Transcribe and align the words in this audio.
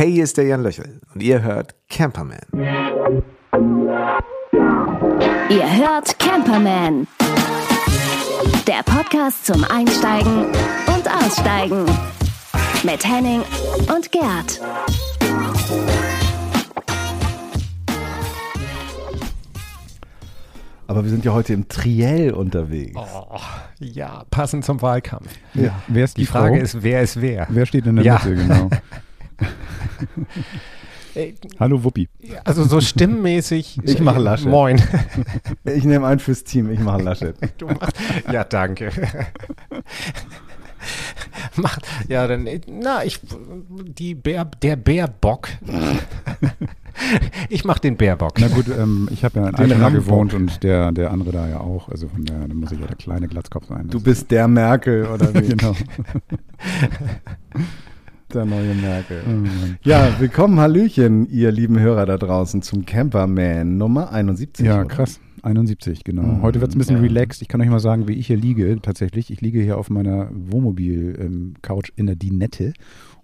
Hey, 0.00 0.10
hier 0.10 0.24
ist 0.24 0.38
der 0.38 0.46
Jan 0.46 0.62
Löchel 0.62 0.98
und 1.14 1.22
ihr 1.22 1.42
hört 1.42 1.74
Camperman. 1.90 2.38
Ihr 5.50 5.76
hört 5.76 6.18
Camperman. 6.18 7.06
Der 8.66 8.82
Podcast 8.82 9.44
zum 9.44 9.62
Einsteigen 9.64 10.46
und 10.86 11.06
Aussteigen. 11.06 11.84
Mit 12.82 13.06
Henning 13.06 13.42
und 13.94 14.10
Gerd. 14.10 14.62
Aber 20.86 21.04
wir 21.04 21.10
sind 21.10 21.26
ja 21.26 21.34
heute 21.34 21.52
im 21.52 21.68
Triell 21.68 22.32
unterwegs. 22.32 22.96
Oh, 22.96 23.38
ja, 23.80 24.24
passend 24.30 24.64
zum 24.64 24.80
Wahlkampf. 24.80 25.28
Ja. 25.52 25.78
Wer 25.88 26.04
ist 26.04 26.16
Die 26.16 26.22
die, 26.22 26.26
Frage 26.26 26.56
Frau? 26.56 26.62
ist, 26.62 26.82
wer 26.82 27.02
ist 27.02 27.20
wer? 27.20 27.46
Wer 27.50 27.66
steht 27.66 27.84
in 27.84 27.96
der 27.96 28.04
Ja. 28.06 28.14
Mitte, 28.24 28.34
genau. 28.34 28.70
Hallo 31.58 31.82
Wuppi. 31.82 32.08
Also 32.44 32.64
so 32.64 32.80
stimmmäßig. 32.80 33.80
Ich 33.84 34.00
mache 34.00 34.20
Laschet. 34.20 34.48
Moin. 34.48 34.80
Ich 35.64 35.84
nehme 35.84 36.06
einen 36.06 36.20
fürs 36.20 36.44
Team, 36.44 36.70
ich 36.70 36.80
mache 36.80 37.02
Laschet. 37.02 37.34
Du 37.58 37.66
machst, 37.66 37.96
ja, 38.32 38.44
danke. 38.44 38.90
Mach, 41.56 41.78
ja, 42.08 42.26
dann, 42.26 42.48
na, 42.68 43.04
ich, 43.04 43.20
die 43.98 44.14
Bär, 44.14 44.44
der 44.44 44.76
Bärbock. 44.76 45.48
Ich 47.48 47.64
mach 47.64 47.78
den 47.78 47.96
Bärbock. 47.96 48.34
Na 48.40 48.48
gut, 48.48 48.66
ähm, 48.68 49.08
ich 49.10 49.24
habe 49.24 49.40
ja 49.40 49.48
in 49.48 49.54
Den 49.54 49.72
Altena 49.72 49.88
gewohnt 49.88 50.34
und 50.34 50.62
der, 50.62 50.92
der 50.92 51.10
andere 51.10 51.32
da 51.32 51.48
ja 51.48 51.60
auch. 51.60 51.88
Also 51.88 52.08
von 52.08 52.24
daher, 52.24 52.48
da 52.48 52.54
muss 52.54 52.72
ich 52.72 52.80
ja 52.80 52.86
der 52.86 52.96
kleine 52.96 53.28
Glatzkopf 53.28 53.66
sein. 53.66 53.88
Du 53.88 54.00
bist 54.00 54.30
der 54.30 54.48
Merkel 54.48 55.06
oder 55.06 55.34
wie? 55.34 55.48
genau. 55.48 55.74
Der 58.32 58.44
neue 58.44 58.74
Merkel. 58.74 59.22
Mann. 59.26 59.78
Ja, 59.82 60.14
willkommen, 60.20 60.60
Hallöchen, 60.60 61.28
ihr 61.30 61.50
lieben 61.50 61.78
Hörer 61.80 62.06
da 62.06 62.16
draußen 62.16 62.62
zum 62.62 62.86
Camperman 62.86 63.76
Nummer 63.76 64.12
71. 64.12 64.64
Ja, 64.64 64.76
oder? 64.80 64.84
krass. 64.86 65.20
71, 65.42 66.04
genau. 66.04 66.22
Mhm. 66.22 66.42
Heute 66.42 66.60
wird 66.60 66.70
es 66.70 66.76
ein 66.76 66.78
bisschen 66.78 66.96
Ja. 66.96 67.02
relaxed. 67.02 67.42
Ich 67.42 67.48
kann 67.48 67.60
euch 67.60 67.68
mal 67.68 67.80
sagen, 67.80 68.06
wie 68.08 68.12
ich 68.12 68.26
hier 68.26 68.36
liege. 68.36 68.78
Tatsächlich, 68.82 69.30
ich 69.30 69.40
liege 69.40 69.60
hier 69.60 69.78
auf 69.78 69.90
meiner 69.90 70.28
Wohnmobil-Couch 70.32 71.90
in 71.96 72.06
der 72.06 72.14
Dinette 72.16 72.72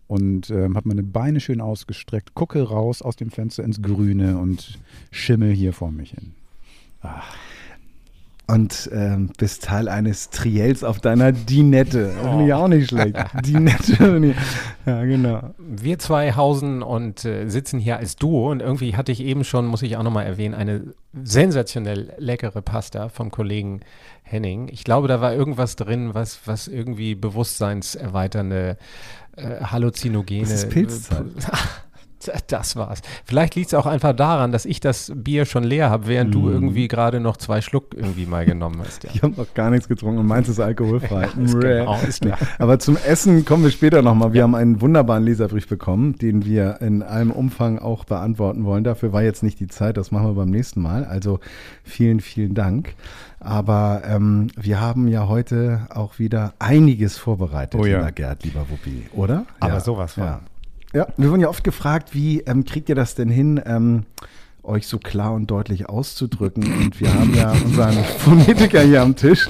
und 0.09 0.51
ähm, 0.51 0.77
habe 0.77 0.89
meine 0.89 1.03
Beine 1.03 1.41
schön 1.41 1.61
ausgestreckt, 1.61 2.35
gucke 2.35 2.63
raus 2.63 3.03
aus 3.03 3.17
dem 3.17 3.31
Fenster 3.31 3.65
ins 3.65 3.83
Grüne 3.83 4.39
und 4.39 4.79
schimmel 5.11 5.53
hier 5.53 5.73
vor 5.73 5.93
mich 5.93 6.11
hin. 6.13 6.33
Und 8.49 8.89
ähm, 8.93 9.31
bist 9.37 9.65
Teil 9.65 9.89
eines 9.89 10.31
Triels 10.31 10.85
auf 10.85 11.01
deiner 11.01 11.33
Dinette. 11.33 12.13
Das 12.15 12.29
Finde 12.29 12.47
ich 12.47 12.55
auch 12.55 12.69
nicht 12.69 12.89
schlecht. 12.89 13.17
Dinette. 13.45 14.35
Ja, 14.87 15.05
genau. 15.05 15.55
Wir 15.59 15.99
zwei 15.99 16.33
hausen 16.33 16.85
und 16.85 17.25
äh, 17.25 17.49
sitzen 17.49 17.81
hier 17.81 17.97
als 17.97 18.15
Duo 18.15 18.49
und 18.53 18.63
irgendwie 18.63 18.95
hatte 18.95 19.11
ich 19.11 19.21
eben 19.21 19.43
schon, 19.43 19.67
muss 19.67 19.83
ich 19.83 19.97
auch 19.97 20.05
nochmal 20.05 20.27
erwähnen, 20.27 20.55
eine 20.55 20.95
sensationell 21.13 22.13
leckere 22.19 22.63
Pasta 22.63 23.09
vom 23.09 23.33
Kollegen 23.33 23.81
Henning. 24.23 24.69
Ich 24.69 24.85
glaube, 24.85 25.09
da 25.09 25.21
war 25.21 25.35
irgendwas 25.35 25.75
drin, 25.75 26.15
was, 26.15 26.41
was 26.47 26.69
irgendwie 26.69 27.17
bewusstseinserweiternde 27.17 28.77
äh, 29.37 29.61
Halluzinogene. 29.61 30.43
Das 30.43 30.65
ist 30.65 30.71
Pilzzeit. 30.71 31.27
Das 32.49 32.77
war's. 32.77 33.01
Vielleicht 33.25 33.55
liegt 33.55 33.69
es 33.69 33.75
auch 33.75 33.87
einfach 33.87 34.15
daran, 34.15 34.53
dass 34.53 34.65
ich 34.65 34.81
das 34.81 35.13
Bier 35.15 35.45
schon 35.47 35.65
leer 35.65 35.91
habe, 35.91 36.07
während 36.07 36.35
du 36.35 36.43
Mm. 36.43 36.53
irgendwie 36.53 36.89
gerade 36.89 37.21
noch 37.21 37.37
zwei 37.37 37.61
Schluck 37.61 37.95
irgendwie 37.95 38.27
mal 38.27 38.45
genommen 38.47 38.81
hast. 38.85 39.05
Ja. 39.05 39.11
Ich 39.13 39.23
habe 39.23 39.35
noch 39.37 39.53
gar 39.55 39.71
nichts 39.71 39.89
getrunken 39.89 40.19
und 40.21 40.27
meins 40.27 40.49
ist 40.49 40.61
alkoholfrei. 40.61 41.29
genau, 41.37 41.99
ist 42.07 42.23
klar. 42.23 42.39
Aber 42.59 42.79
zum 42.79 42.97
Essen 42.97 43.45
kommen 43.45 43.65
wir 43.65 43.71
später 43.71 44.03
nochmal. 44.03 44.33
Wir 44.33 44.43
haben 44.43 44.55
einen 44.55 44.81
wunderbaren 44.81 45.25
Leserbrief 45.25 45.67
bekommen, 45.69 46.17
den 46.19 46.45
wir 46.45 46.81
in 46.81 47.03
allem 47.03 47.31
Umfang 47.31 47.79
auch 47.79 48.05
beantworten 48.05 48.65
wollen. 48.65 48.85
Dafür 48.85 49.13
war 49.13 49.23
jetzt 49.23 49.43
nicht 49.43 49.59
die 49.61 49.67
Zeit, 49.69 49.97
das 49.97 50.11
machen 50.13 50.27
wir 50.29 50.35
beim 50.35 50.51
nächsten 50.51 50.81
Mal. 50.83 51.05
Also 51.05 51.41
vielen, 51.83 52.21
vielen 52.21 52.55
Dank. 52.55 52.95
Aber 53.41 54.03
ähm, 54.09 54.49
wir 54.57 54.81
haben 54.81 55.09
ja 55.09 55.29
heute 55.29 55.87
auch 55.91 56.19
wieder 56.19 56.55
einiges 56.59 57.19
vorbereitet, 57.19 57.79
Oh 57.81 57.85
ja. 57.85 57.99
lieber 57.99 58.13
Gerd, 58.13 58.45
lieber 58.45 58.67
Wuppi, 58.71 59.07
oder? 59.13 59.45
Aber 59.61 59.75
ja. 59.75 59.81
sowas 59.81 60.15
von. 60.15 60.25
Ja. 60.25 60.41
Ja, 60.97 61.07
wir 61.19 61.29
wurden 61.29 61.43
ja 61.43 61.49
oft 61.51 61.63
gefragt, 61.63 62.15
wie 62.15 62.41
ähm, 62.41 62.65
kriegt 62.65 62.89
ihr 62.89 62.95
das 62.95 63.15
denn 63.15 63.29
hin, 63.29 63.61
ähm, 63.67 64.05
euch 64.63 64.87
so 64.87 64.99
klar 64.99 65.35
und 65.35 65.51
deutlich 65.51 65.91
auszudrücken? 65.91 66.65
Und 66.65 66.99
wir 66.99 67.13
haben 67.13 67.35
ja 67.35 67.53
unseren 67.53 67.93
Phonetiker 68.19 68.81
hier 68.81 69.03
am 69.03 69.15
Tisch, 69.15 69.47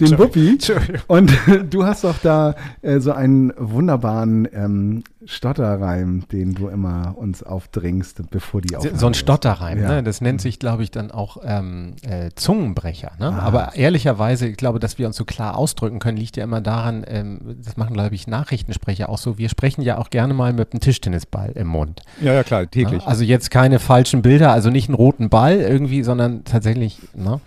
den 0.00 0.18
Wuppi. 0.18 0.58
Und 1.06 1.32
du 1.70 1.84
hast 1.84 2.04
doch 2.04 2.18
da 2.22 2.54
äh, 2.82 3.00
so 3.00 3.12
einen 3.12 3.52
wunderbaren 3.56 4.48
ähm, 4.52 5.04
Stotterreim, 5.24 6.24
den 6.30 6.54
du 6.54 6.68
immer 6.68 7.14
uns 7.16 7.42
aufdringst, 7.42 8.30
bevor 8.30 8.60
die 8.60 8.76
Aufnahme 8.76 8.98
So 8.98 9.06
ein. 9.06 9.14
Stotterreim, 9.14 9.80
Ja. 9.80 9.88
ne? 9.88 10.02
das 10.02 10.20
nennt 10.20 10.40
sich, 10.40 10.58
glaube 10.58 10.82
ich, 10.82 10.90
dann 10.90 11.10
auch 11.10 11.38
ähm, 11.44 11.94
äh, 12.08 12.30
Zungenbrecher. 12.34 13.12
Ne? 13.18 13.26
Ah. 13.32 13.38
Aber 13.40 13.74
ehrlicherweise, 13.76 14.46
ich 14.46 14.56
glaube, 14.56 14.78
dass 14.78 14.98
wir 14.98 15.06
uns 15.06 15.16
so 15.16 15.24
klar 15.24 15.56
ausdrücken 15.56 15.98
können, 15.98 16.16
liegt 16.16 16.36
ja 16.36 16.44
immer 16.44 16.60
daran, 16.60 17.04
ähm, 17.08 17.56
das 17.64 17.76
machen, 17.76 17.94
glaube 17.94 18.14
ich, 18.14 18.26
Nachrichtensprecher 18.26 19.08
auch 19.08 19.18
so. 19.18 19.38
Wir 19.38 19.48
sprechen 19.48 19.82
ja 19.82 19.98
auch 19.98 20.10
gerne 20.10 20.34
mal 20.34 20.52
mit 20.52 20.72
einem 20.72 20.80
Tischtennisball 20.80 21.52
im 21.54 21.66
Mund. 21.68 22.02
Ja, 22.20 22.32
ja, 22.32 22.42
klar, 22.44 22.70
täglich. 22.70 23.02
Ne? 23.02 23.06
Also 23.06 23.24
jetzt 23.24 23.50
keine 23.50 23.78
falschen 23.78 24.22
Bilder, 24.22 24.52
also 24.52 24.70
nicht 24.70 24.88
einen 24.88 24.94
roten 24.96 25.28
Ball 25.28 25.56
irgendwie, 25.56 26.02
sondern 26.02 26.44
tatsächlich, 26.44 26.98
ne? 27.14 27.40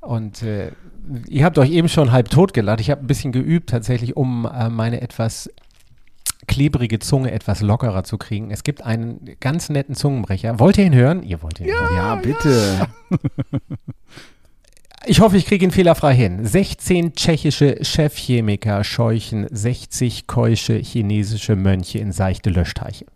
Und 0.00 0.42
äh, 0.42 0.70
ihr 1.28 1.44
habt 1.44 1.58
euch 1.58 1.70
eben 1.70 1.88
schon 1.88 2.12
halb 2.12 2.30
tot 2.30 2.54
gelacht. 2.54 2.80
Ich 2.80 2.90
habe 2.90 3.02
ein 3.02 3.06
bisschen 3.06 3.32
geübt 3.32 3.70
tatsächlich, 3.70 4.16
um 4.16 4.46
äh, 4.46 4.68
meine 4.68 5.00
etwas 5.00 5.50
klebrige 6.46 6.98
Zunge 6.98 7.32
etwas 7.32 7.60
lockerer 7.60 8.04
zu 8.04 8.18
kriegen. 8.18 8.50
Es 8.50 8.62
gibt 8.62 8.82
einen 8.82 9.36
ganz 9.40 9.68
netten 9.68 9.94
Zungenbrecher. 9.94 10.58
Wollt 10.58 10.78
ihr 10.78 10.84
ihn 10.84 10.94
hören? 10.94 11.22
Ihr 11.22 11.42
wollt 11.42 11.60
ihn 11.60 11.66
hören. 11.66 11.96
Ja, 11.96 12.14
bitte. 12.16 12.88
Ich 15.08 15.20
hoffe, 15.20 15.36
ich 15.36 15.46
kriege 15.46 15.64
ihn 15.64 15.70
fehlerfrei 15.70 16.16
hin. 16.16 16.44
16 16.44 17.14
tschechische 17.14 17.84
Chefchemiker 17.84 18.82
scheuchen 18.82 19.46
60 19.48 20.26
keusche 20.26 20.74
chinesische 20.78 21.54
Mönche 21.54 22.00
in 22.00 22.10
seichte 22.10 22.50
Löschteiche. 22.50 23.06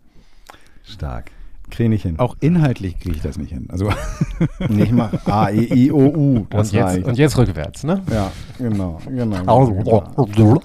Stark. 0.85 1.31
Krieg 1.71 1.89
nicht 1.89 2.03
hin. 2.03 2.19
Auch 2.19 2.35
inhaltlich 2.39 2.99
kriege 2.99 3.15
ich 3.15 3.21
das 3.21 3.37
nicht 3.37 3.51
hin. 3.51 3.67
Also 3.69 3.89
Nee, 4.69 4.83
ich 4.83 4.91
mach 4.91 5.13
A, 5.25 5.49
E, 5.49 5.63
I, 5.73 5.91
O, 5.91 5.97
U. 5.97 6.45
Das 6.49 6.69
Und 6.69 6.75
jetzt, 6.75 6.85
reicht. 6.85 7.05
und 7.05 7.17
jetzt 7.17 7.37
rückwärts, 7.37 7.83
ne? 7.83 8.01
ja, 8.11 8.31
genau, 8.57 8.99
genau. 9.07 9.65
genau. 10.35 10.61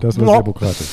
das 0.00 0.20
war 0.20 0.38
demokratisch. 0.38 0.86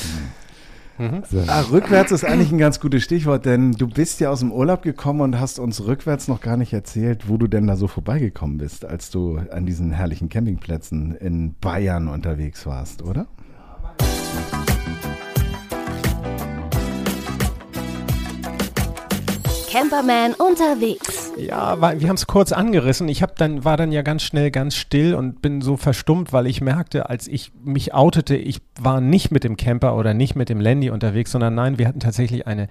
So. 1.30 1.42
Ah, 1.46 1.60
rückwärts 1.70 2.10
ist 2.10 2.24
eigentlich 2.24 2.50
ein 2.50 2.56
ganz 2.58 2.80
gutes 2.80 3.02
Stichwort, 3.02 3.44
denn 3.44 3.72
du 3.72 3.86
bist 3.86 4.18
ja 4.20 4.30
aus 4.30 4.40
dem 4.40 4.50
Urlaub 4.50 4.80
gekommen 4.80 5.20
und 5.20 5.38
hast 5.38 5.58
uns 5.58 5.84
rückwärts 5.84 6.26
noch 6.26 6.40
gar 6.40 6.56
nicht 6.56 6.72
erzählt, 6.72 7.28
wo 7.28 7.36
du 7.36 7.48
denn 7.48 7.66
da 7.66 7.76
so 7.76 7.86
vorbeigekommen 7.86 8.56
bist, 8.56 8.86
als 8.86 9.10
du 9.10 9.38
an 9.50 9.66
diesen 9.66 9.92
herrlichen 9.92 10.30
Campingplätzen 10.30 11.14
in 11.14 11.54
Bayern 11.60 12.08
unterwegs 12.08 12.64
warst, 12.64 13.02
oder? 13.02 13.26
Camperman 19.76 20.32
unterwegs. 20.34 21.32
Ja, 21.36 21.78
weil 21.80 22.00
wir 22.00 22.08
haben 22.08 22.16
es 22.16 22.26
kurz 22.26 22.52
angerissen. 22.52 23.08
Ich 23.08 23.22
hab 23.22 23.36
dann, 23.36 23.64
war 23.64 23.76
dann 23.76 23.92
ja 23.92 24.00
ganz 24.00 24.22
schnell 24.22 24.50
ganz 24.50 24.74
still 24.74 25.14
und 25.14 25.42
bin 25.42 25.60
so 25.60 25.76
verstummt, 25.76 26.32
weil 26.32 26.46
ich 26.46 26.62
merkte, 26.62 27.10
als 27.10 27.28
ich 27.28 27.52
mich 27.62 27.92
outete, 27.92 28.36
ich 28.36 28.60
war 28.80 29.02
nicht 29.02 29.30
mit 29.32 29.44
dem 29.44 29.56
Camper 29.58 29.96
oder 29.96 30.14
nicht 30.14 30.34
mit 30.34 30.48
dem 30.48 30.60
Landy 30.60 30.88
unterwegs, 30.88 31.30
sondern 31.32 31.54
nein, 31.54 31.78
wir 31.78 31.88
hatten 31.88 32.00
tatsächlich 32.00 32.46
eine, 32.46 32.68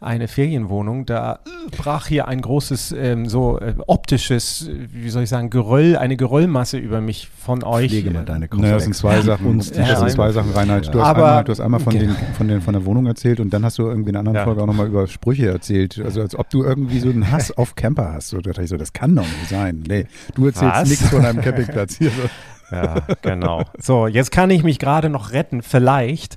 eine 0.00 0.28
Ferienwohnung. 0.28 1.04
Da 1.04 1.40
brach 1.76 2.06
hier 2.06 2.26
ein 2.26 2.40
großes, 2.40 2.92
ähm, 2.98 3.28
so 3.28 3.58
äh, 3.60 3.74
optisches, 3.86 4.66
äh, 4.68 4.88
wie 4.92 5.10
soll 5.10 5.24
ich 5.24 5.28
sagen, 5.28 5.50
Geröll, 5.50 5.96
eine 5.96 6.16
Geröllmasse 6.16 6.78
über 6.78 7.02
mich 7.02 7.28
von 7.44 7.64
euch. 7.64 7.90
Pflege 7.90 8.10
mal 8.10 8.24
deine 8.24 8.48
Naja, 8.54 8.74
das 8.74 8.84
sind 8.84 8.94
zwei 8.94 9.20
Sachen. 9.20 9.46
Uns 9.46 9.70
das 9.72 9.98
sind 9.98 10.10
zwei 10.10 10.32
Sachen, 10.32 10.52
Reinhard. 10.52 10.86
Du 10.94 11.00
hast, 11.00 11.08
Aber- 11.08 11.26
einmal, 11.28 11.44
du 11.44 11.52
hast 11.52 11.60
einmal 11.60 11.80
von, 11.80 11.92
den, 11.92 12.16
von, 12.36 12.48
den, 12.48 12.62
von 12.62 12.72
der 12.72 12.84
Wohnung 12.86 13.04
erzählt 13.06 13.40
und 13.40 13.52
dann 13.52 13.62
hast 13.64 13.76
du 13.78 13.82
irgendwie 13.86 14.10
in 14.10 14.16
einer 14.16 14.20
anderen 14.20 14.36
Ja. 14.36 14.44
Folge 14.44 14.62
auch 14.62 14.66
nochmal 14.66 14.86
über 14.86 15.06
Sprüche 15.06 15.48
erzählt. 15.48 16.00
Also 16.02 16.22
als 16.22 16.34
ob 16.38 16.45
du 16.50 16.62
irgendwie 16.62 17.00
so 17.00 17.10
einen 17.10 17.30
Hass 17.30 17.56
auf 17.56 17.74
Camper 17.74 18.12
hast. 18.12 18.28
So, 18.28 18.38
da 18.38 18.50
dachte 18.50 18.62
ich 18.62 18.70
so, 18.70 18.76
das 18.76 18.92
kann 18.92 19.14
doch 19.14 19.22
nicht 19.22 19.48
sein. 19.48 19.84
Nee, 19.86 20.06
du 20.34 20.46
erzählst 20.46 20.86
nichts 20.86 21.08
von 21.08 21.24
einem 21.24 21.40
Campingplatz 21.40 21.96
hier. 21.98 22.10
Ja, 22.72 23.02
genau. 23.22 23.62
So, 23.78 24.08
jetzt 24.08 24.32
kann 24.32 24.50
ich 24.50 24.64
mich 24.64 24.80
gerade 24.80 25.08
noch 25.08 25.30
retten, 25.30 25.62
vielleicht. 25.62 26.36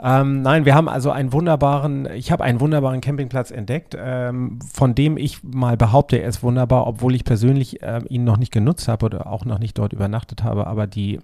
Ähm, 0.00 0.42
nein, 0.42 0.64
wir 0.64 0.74
haben 0.74 0.88
also 0.88 1.10
einen 1.10 1.32
wunderbaren, 1.32 2.08
ich 2.14 2.30
habe 2.30 2.44
einen 2.44 2.60
wunderbaren 2.60 3.00
Campingplatz 3.00 3.50
entdeckt, 3.50 3.96
ähm, 3.98 4.58
von 4.72 4.94
dem 4.94 5.16
ich 5.16 5.42
mal 5.42 5.76
behaupte, 5.76 6.16
er 6.16 6.28
ist 6.28 6.42
wunderbar, 6.42 6.86
obwohl 6.86 7.14
ich 7.14 7.24
persönlich 7.24 7.78
ähm, 7.82 8.04
ihn 8.08 8.22
noch 8.22 8.36
nicht 8.36 8.52
genutzt 8.52 8.86
habe 8.86 9.06
oder 9.06 9.26
auch 9.26 9.44
noch 9.44 9.58
nicht 9.58 9.78
dort 9.78 9.92
übernachtet 9.92 10.44
habe, 10.44 10.66
aber 10.66 10.86
die, 10.86 11.20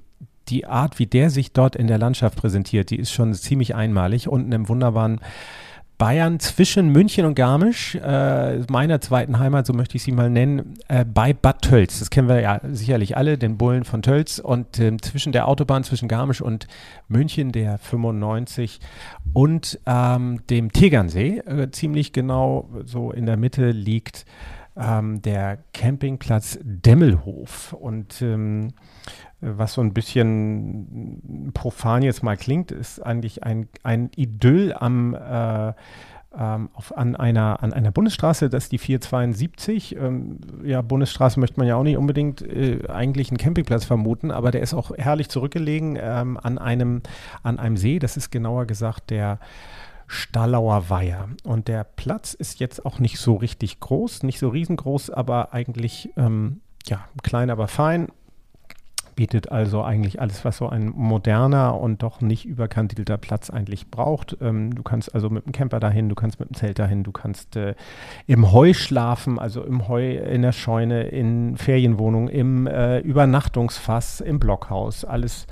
die 0.49 0.67
Art, 0.67 0.99
wie 0.99 1.07
der 1.07 1.31
sich 1.31 1.53
dort 1.53 1.77
in 1.77 1.89
der 1.89 1.99
Landschaft 1.99 2.37
präsentiert, 2.37 2.91
die 2.91 2.99
ist 2.99 3.13
schon 3.13 3.35
ziemlich 3.35 3.75
einmalig. 3.75 4.29
Unten 4.29 4.53
im 4.53 4.69
wunderbaren 4.69 5.21
Bayern 6.01 6.41
zwischen 6.41 6.89
München 6.89 7.27
und 7.27 7.35
Garmisch, 7.35 7.95
äh, 7.95 8.61
meiner 8.71 9.03
zweiten 9.03 9.39
Heimat, 9.39 9.67
so 9.67 9.75
möchte 9.75 9.99
ich 9.99 10.03
sie 10.03 10.13
mal 10.13 10.31
nennen, 10.31 10.79
äh, 10.89 11.05
bei 11.05 11.35
Bad 11.35 11.61
Tölz. 11.61 11.99
Das 11.99 12.09
kennen 12.09 12.27
wir 12.27 12.41
ja 12.41 12.59
sicherlich 12.73 13.19
alle, 13.19 13.37
den 13.37 13.59
Bullen 13.59 13.85
von 13.85 14.01
Tölz. 14.01 14.39
Und 14.39 14.81
ähm, 14.81 15.03
zwischen 15.03 15.33
der 15.33 15.47
Autobahn 15.47 15.85
zwischen 15.85 16.09
Garmisch 16.09 16.41
und 16.41 16.69
München, 17.09 17.53
der 17.53 17.77
95, 17.77 18.81
und 19.35 19.79
ähm, 19.85 20.41
dem 20.49 20.73
Tegernsee, 20.73 21.41
äh, 21.41 21.71
ziemlich 21.71 22.15
genau 22.15 22.71
so 22.87 23.13
in 23.13 23.27
der 23.27 23.37
Mitte 23.37 23.71
liegt 23.71 24.25
ähm, 24.77 25.23
der 25.23 25.59
Campingplatz 25.73 26.59
Demmelhof. 26.63 27.73
Und 27.73 28.23
ähm, 28.23 28.69
was 29.41 29.75
so 29.75 29.81
ein 29.81 29.95
bisschen 29.95 31.53
profan 31.55 32.03
jetzt 32.03 32.23
mal 32.23 32.37
klingt, 32.37 32.73
ist 32.73 33.01
eigentlich 33.01 33.43
ein, 33.45 33.69
ein 33.83 34.11
Idyll 34.17 34.75
am 34.75 35.15
äh, 35.15 35.73
ähm, 36.37 36.71
auf, 36.75 36.97
an, 36.97 37.17
einer, 37.17 37.63
an 37.63 37.73
einer 37.73 37.91
Bundesstraße, 37.91 38.49
das 38.49 38.65
ist 38.65 38.73
die 38.73 38.79
472. 38.79 39.97
Ähm, 39.97 40.39
ja, 40.63 40.81
Bundesstraße 40.81 41.41
möchte 41.41 41.59
man 41.59 41.67
ja 41.67 41.75
auch 41.75 41.83
nicht 41.83 41.97
unbedingt 41.97 42.43
äh, 42.43 42.87
eigentlich 42.89 43.31
einen 43.31 43.39
Campingplatz 43.39 43.85
vermuten, 43.85 44.31
aber 44.31 44.53
der 44.53 44.61
ist 44.61 44.73
auch 44.73 44.93
herrlich 44.97 45.29
zurückgelegen 45.29 45.99
ähm, 46.01 46.39
an, 46.41 46.59
einem, 46.59 47.03
an 47.43 47.59
einem 47.59 47.77
See. 47.77 47.99
Das 47.99 48.17
ist 48.17 48.31
genauer 48.31 48.67
gesagt 48.67 49.11
der 49.11 49.41
Stallauer 50.13 50.91
Weiher. 50.91 51.29
Und 51.45 51.69
der 51.69 51.85
Platz 51.85 52.35
ist 52.35 52.59
jetzt 52.59 52.85
auch 52.85 52.99
nicht 52.99 53.19
so 53.21 53.37
richtig 53.37 53.79
groß, 53.79 54.25
nicht 54.25 54.41
so 54.41 54.49
riesengroß, 54.49 55.11
aber 55.11 55.55
eigentlich 55.55 56.11
ähm, 56.17 56.63
ja, 56.87 57.05
klein, 57.23 57.49
aber 57.49 57.69
fein 57.69 58.09
bietet 59.15 59.53
also 59.53 59.85
eigentlich 59.85 60.21
alles, 60.21 60.45
was 60.45 60.57
so 60.57 60.69
ein 60.69 60.89
moderner 60.89 61.79
und 61.79 62.03
doch 62.03 62.23
nicht 62.23 62.45
überkantelter 62.45 63.19
Platz 63.19 63.51
eigentlich 63.51 63.89
braucht. 63.89 64.37
Ähm, 64.41 64.75
du 64.75 64.83
kannst 64.83 65.15
also 65.15 65.31
mit 65.31 65.47
dem 65.47 65.53
Camper 65.53 65.79
dahin, 65.79 66.09
du 66.09 66.17
kannst 66.17 66.41
mit 66.41 66.49
dem 66.49 66.55
Zelt 66.55 66.81
dahin, 66.81 67.05
du 67.05 67.13
kannst 67.13 67.55
äh, 67.55 67.75
im 68.27 68.51
Heu 68.51 68.73
schlafen, 68.73 69.39
also 69.39 69.63
im 69.63 69.87
Heu, 69.87 70.17
in 70.17 70.43
der 70.43 70.53
Scheune, 70.53 71.03
in 71.03 71.57
Ferienwohnungen, 71.57 72.29
im 72.29 72.67
äh, 72.67 72.99
Übernachtungsfass, 73.01 74.21
im 74.23 74.41
Blockhaus, 74.41 75.05
alles 75.05 75.47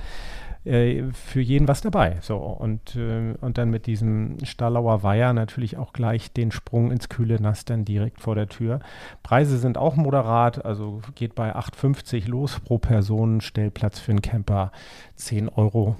äh, 0.68 1.10
für 1.12 1.40
jeden 1.40 1.66
was 1.66 1.80
dabei. 1.80 2.18
So, 2.20 2.36
und, 2.36 2.94
äh, 2.96 3.34
und 3.40 3.58
dann 3.58 3.70
mit 3.70 3.86
diesem 3.86 4.36
Stallauer 4.44 5.02
Weiher 5.02 5.32
natürlich 5.32 5.76
auch 5.76 5.92
gleich 5.92 6.32
den 6.32 6.52
Sprung 6.52 6.92
ins 6.92 7.08
kühle 7.08 7.40
Nass 7.40 7.64
dann 7.64 7.84
direkt 7.84 8.20
vor 8.20 8.34
der 8.34 8.48
Tür. 8.48 8.80
Preise 9.22 9.58
sind 9.58 9.78
auch 9.78 9.96
moderat, 9.96 10.64
also 10.64 11.00
geht 11.14 11.34
bei 11.34 11.56
8,50 11.56 12.28
los 12.28 12.60
pro 12.60 12.78
Person, 12.78 13.40
Stellplatz 13.40 13.98
für 13.98 14.12
einen 14.12 14.22
Camper 14.22 14.70
10 15.16 15.48
Euro 15.48 15.96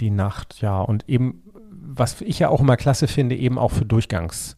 die 0.00 0.10
Nacht, 0.10 0.60
ja. 0.60 0.80
Und 0.80 1.08
eben, 1.08 1.42
was 1.70 2.20
ich 2.20 2.38
ja 2.38 2.48
auch 2.48 2.60
immer 2.60 2.76
klasse 2.76 3.08
finde, 3.08 3.36
eben 3.36 3.58
auch 3.58 3.70
für 3.70 3.84
Durchgangs- 3.84 4.56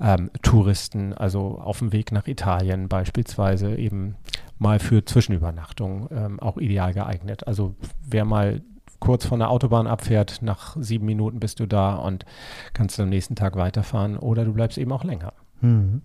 ähm, 0.00 0.30
Touristen, 0.42 1.12
also 1.12 1.60
auf 1.60 1.78
dem 1.78 1.92
Weg 1.92 2.10
nach 2.10 2.26
Italien 2.26 2.88
beispielsweise 2.88 3.76
eben 3.76 4.16
mal 4.58 4.80
für 4.80 5.04
Zwischenübernachtung 5.04 6.08
ähm, 6.10 6.40
auch 6.40 6.56
ideal 6.56 6.92
geeignet. 6.92 7.46
Also 7.46 7.76
wer 8.04 8.24
mal 8.24 8.62
kurz 9.02 9.26
von 9.26 9.40
der 9.40 9.50
Autobahn 9.50 9.88
abfährt, 9.88 10.42
nach 10.42 10.76
sieben 10.78 11.06
Minuten 11.06 11.40
bist 11.40 11.58
du 11.58 11.66
da 11.66 11.96
und 11.96 12.24
kannst 12.72 13.00
am 13.00 13.08
nächsten 13.08 13.34
Tag 13.34 13.56
weiterfahren 13.56 14.16
oder 14.16 14.44
du 14.44 14.52
bleibst 14.52 14.78
eben 14.78 14.92
auch 14.92 15.02
länger. 15.02 15.32
Mhm. 15.60 16.02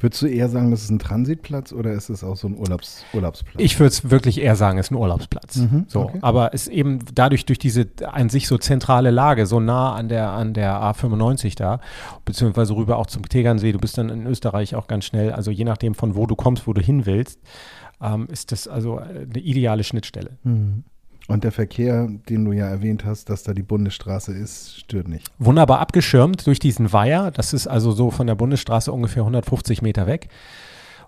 Würdest 0.00 0.20
du 0.20 0.26
eher 0.26 0.48
sagen, 0.48 0.72
das 0.72 0.82
ist 0.82 0.90
ein 0.90 0.98
Transitplatz 0.98 1.72
oder 1.72 1.92
ist 1.92 2.10
es 2.10 2.24
auch 2.24 2.36
so 2.36 2.48
ein 2.48 2.58
Urlaubs 2.58 3.04
Urlaubsplatz? 3.14 3.62
Ich 3.62 3.78
würde 3.78 3.88
es 3.88 4.10
wirklich 4.10 4.42
eher 4.42 4.56
sagen, 4.56 4.78
es 4.78 4.86
ist 4.86 4.90
ein 4.90 4.96
Urlaubsplatz. 4.96 5.56
Mhm, 5.56 5.84
so, 5.86 6.00
okay. 6.02 6.18
aber 6.22 6.52
es 6.52 6.66
eben 6.66 6.98
dadurch 7.14 7.46
durch 7.46 7.60
diese 7.60 7.86
an 8.04 8.28
sich 8.28 8.48
so 8.48 8.58
zentrale 8.58 9.12
Lage, 9.12 9.46
so 9.46 9.60
nah 9.60 9.94
an 9.94 10.08
der 10.08 10.30
an 10.30 10.54
der 10.54 10.74
A95 10.82 11.56
da, 11.56 11.80
beziehungsweise 12.24 12.74
rüber 12.74 12.98
auch 12.98 13.06
zum 13.06 13.26
Tegernsee. 13.28 13.70
Du 13.70 13.78
bist 13.78 13.96
dann 13.96 14.10
in 14.10 14.26
Österreich 14.26 14.74
auch 14.74 14.88
ganz 14.88 15.04
schnell. 15.04 15.32
Also 15.32 15.52
je 15.52 15.64
nachdem 15.64 15.94
von 15.94 16.16
wo 16.16 16.26
du 16.26 16.34
kommst, 16.34 16.66
wo 16.66 16.72
du 16.72 16.82
hin 16.82 17.06
willst, 17.06 17.38
ähm, 18.02 18.26
ist 18.30 18.52
das 18.52 18.66
also 18.68 18.98
eine 18.98 19.38
ideale 19.38 19.84
Schnittstelle. 19.84 20.36
Mhm. 20.42 20.84
Und 21.26 21.42
der 21.42 21.52
Verkehr, 21.52 22.08
den 22.28 22.44
du 22.44 22.52
ja 22.52 22.68
erwähnt 22.68 23.04
hast, 23.04 23.30
dass 23.30 23.42
da 23.42 23.54
die 23.54 23.62
Bundesstraße 23.62 24.32
ist, 24.32 24.80
stört 24.80 25.08
nicht. 25.08 25.30
Wunderbar 25.38 25.80
abgeschirmt 25.80 26.46
durch 26.46 26.58
diesen 26.58 26.92
Weiher. 26.92 27.30
Das 27.30 27.54
ist 27.54 27.66
also 27.66 27.92
so 27.92 28.10
von 28.10 28.26
der 28.26 28.34
Bundesstraße 28.34 28.92
ungefähr 28.92 29.22
150 29.22 29.80
Meter 29.80 30.06
weg. 30.06 30.28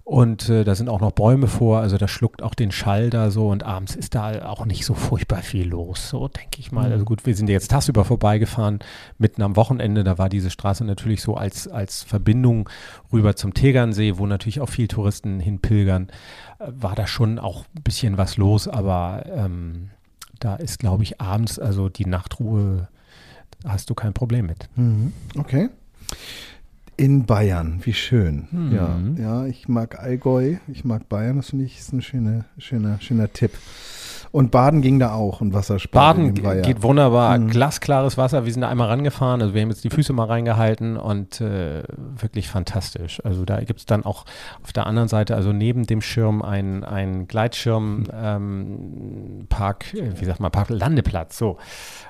Und 0.09 0.49
äh, 0.49 0.63
da 0.63 0.77
sind 0.77 0.89
auch 0.89 1.01
noch 1.01 1.11
Bäume 1.11 1.49
vor, 1.49 1.81
also 1.81 1.99
das 1.99 2.13
schluckt 2.13 2.41
auch 2.41 2.55
den 2.55 2.71
Schall 2.71 3.11
da 3.11 3.33
so 3.33 3.49
und 3.49 3.65
abends 3.65 3.97
ist 3.97 4.15
da 4.15 4.47
auch 4.49 4.65
nicht 4.65 4.87
so 4.87 4.95
furchtbar 4.95 5.43
viel 5.43 5.69
los, 5.69 6.11
so 6.11 6.29
denke 6.29 6.61
ich 6.61 6.71
mal. 6.71 6.93
Also 6.93 7.01
mhm. 7.01 7.07
gut, 7.07 7.27
wir 7.27 7.35
sind 7.35 7.49
jetzt 7.49 7.73
tagsüber 7.73 8.05
vorbeigefahren, 8.05 8.79
mitten 9.19 9.43
am 9.43 9.57
Wochenende, 9.57 10.05
da 10.05 10.17
war 10.17 10.29
diese 10.29 10.51
Straße 10.51 10.85
natürlich 10.85 11.23
so 11.23 11.35
als, 11.35 11.67
als 11.67 12.05
Verbindung 12.05 12.69
rüber 13.13 13.35
zum 13.35 13.53
Tegernsee, 13.53 14.17
wo 14.17 14.27
natürlich 14.27 14.61
auch 14.61 14.69
viel 14.69 14.87
Touristen 14.87 15.41
hinpilgern, 15.41 16.07
äh, 16.61 16.69
war 16.71 16.95
da 16.95 17.09
schon 17.09 17.41
auch 17.41 17.65
ein 17.77 17.83
bisschen 17.83 18.17
was 18.17 18.37
los, 18.37 18.69
aber 18.69 19.25
ähm, 19.27 19.91
da 20.39 20.57
ist, 20.57 20.79
glaube 20.79 21.03
ich, 21.03 21.21
abends, 21.21 21.59
also 21.59 21.89
die 21.89 22.07
Nachtruhe, 22.07 22.89
hast 23.65 23.91
du 23.91 23.95
kein 23.95 24.13
Problem 24.13 24.47
mit. 24.47 24.69
Mhm. 24.77 25.13
Okay. 25.37 25.71
In 26.97 27.27
Bayern, 27.27 27.81
wie 27.85 27.93
schön. 27.93 28.49
Mhm. 28.51 28.73
Ja, 28.73 29.01
ja, 29.19 29.47
ich 29.47 29.69
mag 29.69 29.99
Allgäu, 29.99 30.57
ich 30.69 30.85
mag 30.85 31.09
Bayern, 31.09 31.37
das 31.37 31.51
finde 31.51 31.65
ich 31.65 31.79
ist 31.79 31.93
ein 31.93 32.03
schöner, 32.03 32.47
schöner, 32.59 33.01
schöner 33.01 33.33
Tipp. 33.33 33.53
Und 34.37 34.51
Baden 34.51 34.83
ging 34.83 34.99
da 34.99 35.15
auch 35.15 35.41
und 35.41 35.55
Wassersport. 35.55 35.93
Baden 35.93 36.35
geht 36.35 36.83
wunderbar. 36.83 37.39
Mhm. 37.39 37.49
Glasklares 37.49 38.19
Wasser. 38.19 38.45
Wir 38.45 38.53
sind 38.53 38.61
da 38.61 38.69
einmal 38.69 38.89
rangefahren. 38.89 39.41
Also 39.41 39.55
wir 39.55 39.63
haben 39.63 39.71
jetzt 39.71 39.83
die 39.83 39.89
Füße 39.89 40.13
mal 40.13 40.27
reingehalten 40.27 40.99
und 40.99 41.41
äh, 41.41 41.85
wirklich 41.97 42.47
fantastisch. 42.47 43.25
Also 43.25 43.47
da 43.47 43.61
gibt 43.61 43.81
es 43.81 43.87
dann 43.87 44.05
auch 44.05 44.27
auf 44.63 44.75
der 44.75 44.87
anderen 44.87 45.09
Seite, 45.09 45.35
also 45.35 45.55
neben 45.55 45.87
dem 45.87 46.03
Schirm, 46.03 46.43
ein, 46.43 46.85
ein 46.85 47.29
Gleitschirm, 47.29 48.09
ähm, 48.13 49.47
Park, 49.49 49.95
äh, 49.95 50.21
wie 50.21 50.27
sagt 50.27 50.41
man, 50.41 50.53
Parklandeplatz. 50.53 51.39
So. 51.39 51.57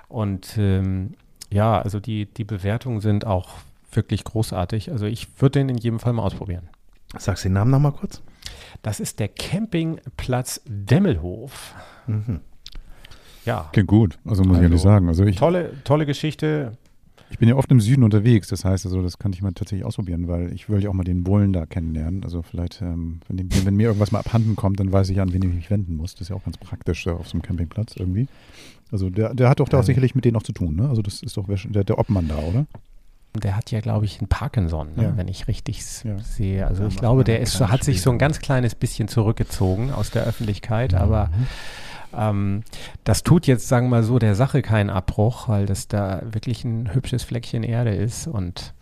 Und 0.08 0.58
ähm, 0.58 1.14
ja, 1.52 1.80
also 1.80 2.00
die, 2.00 2.26
die 2.26 2.42
Bewertungen 2.42 2.98
sind 2.98 3.24
auch 3.24 3.50
wirklich 3.92 4.24
großartig. 4.24 4.90
Also 4.90 5.06
ich 5.06 5.28
würde 5.40 5.60
den 5.60 5.68
in 5.68 5.78
jedem 5.78 6.00
Fall 6.00 6.12
mal 6.12 6.24
ausprobieren. 6.24 6.70
Sagst 7.16 7.44
du 7.44 7.50
den 7.50 7.52
Namen 7.52 7.70
nochmal 7.70 7.92
kurz? 7.92 8.20
Das 8.82 8.98
ist 8.98 9.20
der 9.20 9.28
Campingplatz 9.28 10.60
Demmelhof. 10.66 11.72
Mhm. 12.06 12.40
Ja. 13.44 13.68
Klingt 13.72 13.88
gut, 13.88 14.18
also 14.24 14.42
muss 14.42 14.56
also, 14.56 14.60
ich 14.60 14.62
ehrlich 14.64 14.82
sagen. 14.82 15.08
Also 15.08 15.24
ich, 15.24 15.36
tolle, 15.36 15.72
tolle 15.84 16.04
Geschichte. 16.04 16.72
Ich 17.30 17.38
bin 17.38 17.48
ja 17.48 17.56
oft 17.56 17.70
im 17.72 17.80
Süden 17.80 18.04
unterwegs, 18.04 18.48
das 18.48 18.64
heißt, 18.64 18.86
also 18.86 19.02
das 19.02 19.18
kann 19.18 19.32
ich 19.32 19.42
mal 19.42 19.52
tatsächlich 19.52 19.84
ausprobieren, 19.84 20.28
weil 20.28 20.52
ich 20.52 20.68
will 20.68 20.82
ja 20.82 20.90
auch 20.90 20.94
mal 20.94 21.02
den 21.02 21.24
Bullen 21.24 21.52
da 21.52 21.66
kennenlernen. 21.66 22.22
Also 22.22 22.42
vielleicht, 22.42 22.82
ähm, 22.82 23.20
wenn, 23.28 23.48
wenn, 23.64 23.74
mir 23.74 23.88
irgendwas 23.88 24.12
mal 24.12 24.20
abhanden 24.20 24.54
kommt, 24.54 24.78
dann 24.78 24.92
weiß 24.92 25.08
ich, 25.10 25.20
an 25.20 25.32
wen 25.32 25.42
ich 25.42 25.54
mich 25.54 25.70
wenden 25.70 25.96
muss. 25.96 26.14
Das 26.14 26.22
ist 26.22 26.28
ja 26.28 26.36
auch 26.36 26.44
ganz 26.44 26.56
praktisch 26.56 27.06
auf 27.08 27.26
so 27.26 27.34
einem 27.34 27.42
Campingplatz 27.42 27.96
irgendwie. 27.96 28.28
Also 28.92 29.10
der, 29.10 29.34
der 29.34 29.48
hat 29.48 29.58
doch 29.58 29.68
da 29.68 29.80
auch 29.80 29.84
sicherlich 29.84 30.14
mit 30.14 30.24
denen 30.24 30.36
auch 30.36 30.44
zu 30.44 30.52
tun, 30.52 30.76
ne? 30.76 30.88
Also 30.88 31.02
das 31.02 31.22
ist 31.22 31.36
doch 31.36 31.46
der, 31.48 31.84
der 31.84 31.98
Obmann 31.98 32.28
da, 32.28 32.38
oder? 32.38 32.66
Der 33.42 33.56
hat 33.56 33.70
ja, 33.70 33.80
glaube 33.80 34.04
ich, 34.04 34.20
einen 34.20 34.28
Parkinson, 34.28 34.94
ne? 34.96 35.02
ja. 35.02 35.16
wenn 35.16 35.28
ich 35.28 35.48
richtig 35.48 35.82
ja. 36.04 36.18
sehe. 36.20 36.66
Also 36.66 36.82
ja, 36.82 36.88
ich 36.88 36.96
glaube, 36.96 37.24
der 37.24 37.40
ist, 37.40 37.60
hat 37.60 37.84
sich 37.84 38.00
so 38.00 38.10
ein 38.10 38.18
ganz 38.18 38.38
kleines 38.38 38.74
bisschen 38.74 39.08
zurückgezogen 39.08 39.90
aus 39.90 40.10
der 40.10 40.24
Öffentlichkeit, 40.24 40.92
mhm. 40.92 40.98
Ähm, 42.14 42.62
das 43.04 43.22
tut 43.22 43.46
jetzt, 43.46 43.68
sagen 43.68 43.86
wir 43.86 43.96
mal 43.96 44.02
so, 44.02 44.18
der 44.18 44.34
Sache 44.34 44.62
keinen 44.62 44.90
Abbruch, 44.90 45.48
weil 45.48 45.66
das 45.66 45.88
da 45.88 46.22
wirklich 46.30 46.64
ein 46.64 46.92
hübsches 46.94 47.22
Fleckchen 47.24 47.62
Erde 47.62 47.94
ist 47.94 48.26
und 48.26 48.74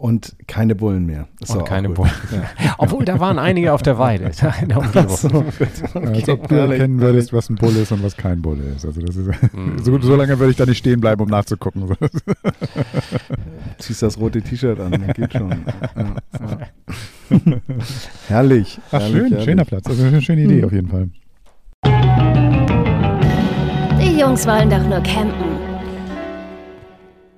und 0.00 0.34
keine 0.46 0.74
Bullen 0.74 1.04
mehr. 1.04 1.28
Das 1.40 1.50
und 1.50 1.66
keine 1.66 1.90
Bullen. 1.90 2.10
Ja. 2.32 2.74
Obwohl, 2.78 3.04
da 3.04 3.20
waren 3.20 3.38
einige 3.38 3.74
auf 3.74 3.82
der 3.82 3.98
Weide 3.98 4.24
in 4.62 4.68
der 4.70 4.78
Umgebung. 4.78 5.14
So, 5.14 5.28
okay. 5.28 5.68
Als 5.92 6.28
ob 6.30 6.48
du 6.48 6.54
erkennen 6.54 7.00
würdest, 7.00 7.34
was 7.34 7.50
ein 7.50 7.56
Bulle 7.56 7.80
ist 7.80 7.92
und 7.92 8.02
was 8.02 8.16
kein 8.16 8.40
Bulle 8.40 8.62
ist. 8.76 8.86
Also 8.86 9.02
das 9.02 9.14
ist 9.14 9.26
mm. 9.26 9.78
so, 9.82 10.00
so, 10.00 10.16
lange 10.16 10.38
würde 10.38 10.52
ich 10.52 10.56
da 10.56 10.64
nicht 10.64 10.78
stehen 10.78 11.00
bleiben, 11.00 11.20
um 11.22 11.28
nachzugucken. 11.28 11.84
Ziehst 13.78 14.02
das 14.02 14.18
rote 14.18 14.40
T-Shirt 14.40 14.80
an, 14.80 15.12
geht 15.14 15.34
schon. 15.34 15.50
Ja, 15.50 15.58
ja. 16.38 17.56
herrlich. 18.28 18.80
Ach, 18.86 19.00
herrlich, 19.00 19.12
schön, 19.12 19.28
herrlich. 19.28 19.44
schöner 19.44 19.64
Platz. 19.66 19.86
Also 19.86 20.02
eine 20.04 20.22
schöne 20.22 20.42
Idee 20.44 20.60
hm. 20.60 20.64
auf 20.64 20.72
jeden 20.72 20.88
Fall. 20.88 21.10
Die 24.20 24.24
Jungs 24.26 24.46
wollen 24.46 24.68
doch 24.68 24.86
nur 24.86 25.00
campen. 25.00 25.58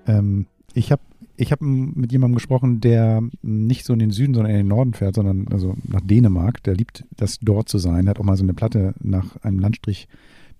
Ähm, 0.09 0.47
ich 0.75 0.91
habe 0.91 1.01
ich 1.37 1.53
habe 1.53 1.65
mit 1.65 2.11
jemandem 2.11 2.35
gesprochen, 2.35 2.81
der 2.81 3.23
nicht 3.41 3.85
so 3.85 3.93
in 3.93 4.01
den 4.01 4.11
Süden, 4.11 4.35
sondern 4.35 4.51
in 4.51 4.59
den 4.59 4.67
Norden 4.67 4.93
fährt, 4.93 5.15
sondern 5.15 5.47
also 5.53 5.77
nach 5.85 6.01
Dänemark. 6.01 6.61
Der 6.65 6.75
liebt 6.75 7.05
das 7.17 7.39
dort 7.39 7.69
zu 7.69 7.79
sein. 7.79 8.07
Der 8.07 8.11
hat 8.11 8.19
auch 8.19 8.25
mal 8.25 8.37
so 8.37 8.43
eine 8.43 8.53
Platte 8.53 8.95
nach 9.01 9.37
einem 9.45 9.61
Landstrich 9.61 10.09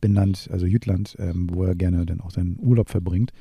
benannt, 0.01 0.49
also 0.53 0.65
Jütland, 0.65 1.17
ähm, 1.19 1.49
wo 1.51 1.65
er 1.65 1.75
gerne 1.75 2.07
dann 2.07 2.21
auch 2.21 2.31
seinen 2.31 2.57
Urlaub 2.61 2.89
verbringt 2.89 3.33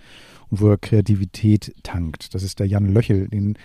und 0.50 0.59
wo 0.59 0.69
er 0.69 0.79
Kreativität 0.79 1.75
tankt. 1.83 2.33
Das 2.33 2.41
ist 2.41 2.59
der 2.59 2.65
Jan 2.65 2.91
Löchel. 2.91 3.27
Den 3.27 3.59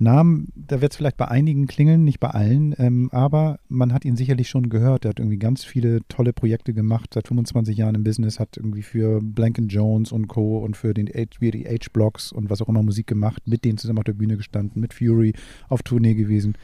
Namen, 0.00 0.48
da 0.54 0.80
wird 0.80 0.92
es 0.92 0.96
vielleicht 0.96 1.16
bei 1.16 1.28
einigen 1.28 1.66
klingeln, 1.66 2.04
nicht 2.04 2.20
bei 2.20 2.28
allen, 2.28 2.74
ähm, 2.78 3.08
aber 3.12 3.58
man 3.68 3.92
hat 3.92 4.04
ihn 4.04 4.16
sicherlich 4.16 4.48
schon 4.48 4.68
gehört. 4.68 5.04
Er 5.04 5.10
hat 5.10 5.18
irgendwie 5.18 5.38
ganz 5.38 5.64
viele 5.64 6.00
tolle 6.08 6.32
Projekte 6.32 6.72
gemacht, 6.72 7.14
seit 7.14 7.28
25 7.28 7.76
Jahren 7.76 7.94
im 7.94 8.04
Business, 8.04 8.38
hat 8.38 8.56
irgendwie 8.56 8.82
für 8.82 9.20
Blank 9.22 9.58
Jones 9.68 10.12
und 10.12 10.28
Co. 10.28 10.58
und 10.58 10.76
für 10.76 10.94
den 10.94 11.08
H-Blocks 11.08 12.32
und 12.32 12.50
was 12.50 12.62
auch 12.62 12.68
immer 12.68 12.82
Musik 12.82 13.06
gemacht, 13.06 13.42
mit 13.46 13.64
denen 13.64 13.78
zusammen 13.78 13.98
auf 13.98 14.04
der 14.04 14.12
Bühne 14.12 14.36
gestanden, 14.36 14.80
mit 14.80 14.94
Fury 14.94 15.34
auf 15.68 15.82
Tournee 15.82 16.14
gewesen. 16.14 16.54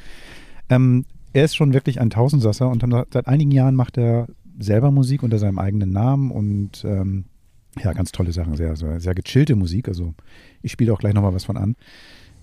Ähm, 0.69 1.05
er 1.33 1.45
ist 1.45 1.57
schon 1.57 1.75
wirklich 1.75 2.00
ein 2.00 2.11
Tausendsasser 2.11 2.69
und 2.69 2.85
seit 3.12 3.26
einigen 3.26 3.50
Jahren 3.50 3.75
macht 3.75 3.99
er 3.99 4.29
selber 4.59 4.91
Musik 4.91 5.23
unter 5.23 5.38
seinem 5.38 5.59
eigenen 5.59 5.91
Namen 5.91 6.31
und 6.31 6.85
ähm, 6.85 7.25
ja, 7.83 7.93
ganz 7.93 8.12
tolle 8.12 8.33
Sachen, 8.33 8.57
sehr, 8.57 8.76
sehr, 8.76 9.00
sehr 9.00 9.14
gechillte 9.14 9.57
Musik. 9.57 9.88
Also 9.88 10.14
ich 10.62 10.73
spiele 10.73 10.93
auch 10.93 11.00
gleich 11.00 11.14
nochmal 11.14 11.35
was 11.35 11.45
von 11.45 11.57
an. 11.57 11.75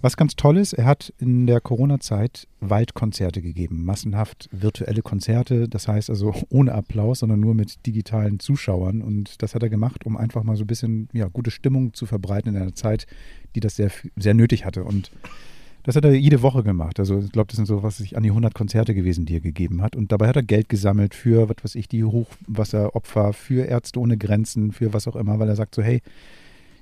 Was 0.02 0.18
ganz 0.18 0.36
toll 0.36 0.58
ist, 0.58 0.74
er 0.74 0.86
hat 0.86 1.14
in 1.20 1.46
der 1.46 1.62
Corona-Zeit 1.62 2.48
Waldkonzerte 2.60 3.42
gegeben, 3.44 3.86
massenhaft 3.86 4.50
virtuelle 4.52 5.04
Konzerte, 5.04 5.70
das 5.70 5.88
heißt 5.88 6.10
also 6.10 6.34
ohne 6.50 6.74
Applaus, 6.74 7.20
sondern 7.20 7.40
nur 7.40 7.54
mit 7.54 7.86
digitalen 7.86 8.40
Zuschauern. 8.40 9.04
Und 9.04 9.42
das 9.44 9.54
hat 9.54 9.62
er 9.62 9.70
gemacht, 9.70 10.06
um 10.06 10.18
einfach 10.18 10.44
mal 10.44 10.56
so 10.56 10.64
ein 10.64 10.68
bisschen 10.68 11.08
ja, 11.14 11.28
gute 11.28 11.52
Stimmung 11.52 11.94
zu 11.94 12.08
verbreiten 12.08 12.56
in 12.56 12.62
einer 12.62 12.74
Zeit, 12.74 13.06
die 13.54 13.60
das 13.60 13.76
sehr, 13.76 13.92
sehr 14.16 14.34
nötig 14.34 14.66
hatte. 14.66 14.84
Und 14.84 15.12
das 15.84 15.96
hat 15.96 16.06
er 16.06 16.14
jede 16.14 16.42
Woche 16.42 16.64
gemacht. 16.64 17.00
Also 17.00 17.20
ich 17.20 17.32
glaube, 17.32 17.48
das 17.48 17.58
sind 17.58 17.68
so 17.68 17.84
was 17.84 17.98
sich 17.98 18.18
an 18.18 18.24
die 18.24 18.30
100 18.30 18.56
Konzerte 18.56 18.96
gewesen, 18.96 19.26
die 19.26 19.36
er 19.36 19.40
gegeben 19.40 19.84
hat. 19.84 19.96
Und 19.96 20.12
dabei 20.12 20.28
hat 20.28 20.36
er 20.36 20.44
Geld 20.44 20.68
gesammelt 20.68 21.14
für, 21.14 21.48
was 21.48 21.58
weiß 21.64 21.76
ich, 21.76 21.88
die 21.88 22.04
Hochwasseropfer, 22.04 23.34
für 23.34 23.66
Ärzte 23.66 24.00
ohne 24.00 24.18
Grenzen, 24.18 24.72
für 24.72 24.94
was 24.94 25.08
auch 25.08 25.16
immer, 25.16 25.38
weil 25.38 25.50
er 25.50 25.56
sagt 25.56 25.76
so, 25.76 25.84
hey, 25.84 26.02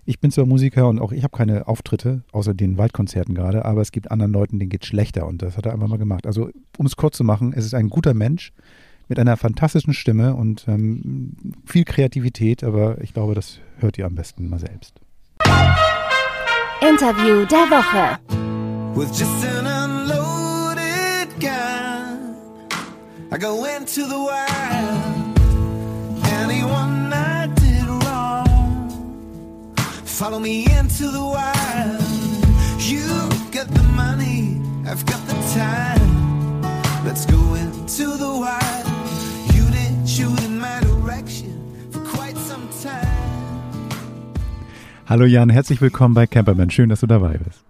ich 0.09 0.19
bin 0.19 0.31
zwar 0.31 0.47
Musiker 0.47 0.87
und 0.87 0.99
auch 0.99 1.11
ich 1.11 1.21
habe 1.21 1.37
keine 1.37 1.67
Auftritte, 1.67 2.23
außer 2.31 2.55
den 2.55 2.79
Waldkonzerten 2.79 3.35
gerade, 3.35 3.63
aber 3.63 3.81
es 3.81 3.91
gibt 3.91 4.09
anderen 4.09 4.33
Leuten, 4.33 4.57
denen 4.57 4.71
geht 4.71 4.83
schlechter 4.83 5.27
und 5.27 5.43
das 5.43 5.55
hat 5.55 5.67
er 5.67 5.73
einfach 5.73 5.87
mal 5.87 5.99
gemacht. 5.99 6.25
Also, 6.25 6.49
um 6.79 6.87
es 6.87 6.95
kurz 6.95 7.15
zu 7.15 7.23
machen, 7.23 7.53
es 7.55 7.63
ist 7.63 7.75
ein 7.75 7.89
guter 7.91 8.15
Mensch 8.15 8.51
mit 9.07 9.19
einer 9.19 9.37
fantastischen 9.37 9.93
Stimme 9.93 10.33
und 10.33 10.65
ähm, 10.67 11.35
viel 11.63 11.83
Kreativität, 11.83 12.63
aber 12.63 12.99
ich 13.01 13.13
glaube, 13.13 13.35
das 13.35 13.59
hört 13.77 13.99
ihr 13.99 14.07
am 14.07 14.15
besten 14.15 14.49
mal 14.49 14.57
selbst. 14.57 14.99
Interview 16.81 17.45
der 17.45 17.69
Woche. 17.69 18.17
With 18.95 19.09
just 19.11 19.45
an 19.45 19.67
unloaded 19.67 21.39
gun, 21.39 22.33
I 23.31 23.37
go 23.37 23.63
into 23.65 24.07
the 24.07 24.17
wild. 24.17 25.37
Anyone 26.41 26.88
follow 30.19 30.37
me 30.37 30.65
into 30.77 31.09
the 31.11 31.23
wild. 31.23 32.03
You 32.77 33.07
got 33.51 33.73
the 33.73 33.83
money, 33.95 34.59
I've 34.85 35.05
got 35.05 35.25
the 35.27 35.35
time. 35.55 36.61
Let's 37.05 37.25
go 37.25 37.55
into 37.55 38.17
the 38.17 38.27
wild. 38.27 38.85
You 39.55 39.63
didn't 39.71 40.07
shoot 40.07 40.37
in 40.43 40.59
my 40.59 40.81
direction 40.81 41.55
for 41.89 42.01
quite 42.01 42.35
some 42.35 42.67
time. 42.83 43.07
Hallo 45.07 45.23
Jan, 45.23 45.49
herzlich 45.49 45.79
willkommen 45.79 46.15
bei 46.15 46.27
Camperman. 46.27 46.69
Schön, 46.69 46.89
dass 46.89 46.99
du 46.99 47.07
dabei 47.07 47.37
bist. 47.37 47.63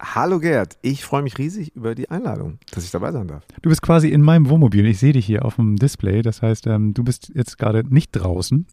Hallo 0.00 0.40
Gerd, 0.40 0.76
ich 0.82 1.04
freue 1.04 1.22
mich 1.22 1.38
riesig 1.38 1.76
über 1.76 1.94
die 1.94 2.10
Einladung, 2.10 2.58
dass 2.72 2.82
ich 2.82 2.90
dabei 2.90 3.12
sein 3.12 3.28
darf. 3.28 3.44
Du 3.62 3.68
bist 3.68 3.82
quasi 3.82 4.08
in 4.08 4.20
meinem 4.20 4.48
Wohnmobil. 4.48 4.84
Ich 4.86 4.98
sehe 4.98 5.12
dich 5.12 5.26
hier 5.26 5.44
auf 5.44 5.54
dem 5.56 5.76
Display. 5.76 6.22
Das 6.22 6.42
heißt, 6.42 6.66
ähm, 6.66 6.92
du 6.92 7.04
bist 7.04 7.30
jetzt 7.36 7.56
gerade 7.56 7.84
nicht 7.88 8.10
draußen. 8.10 8.66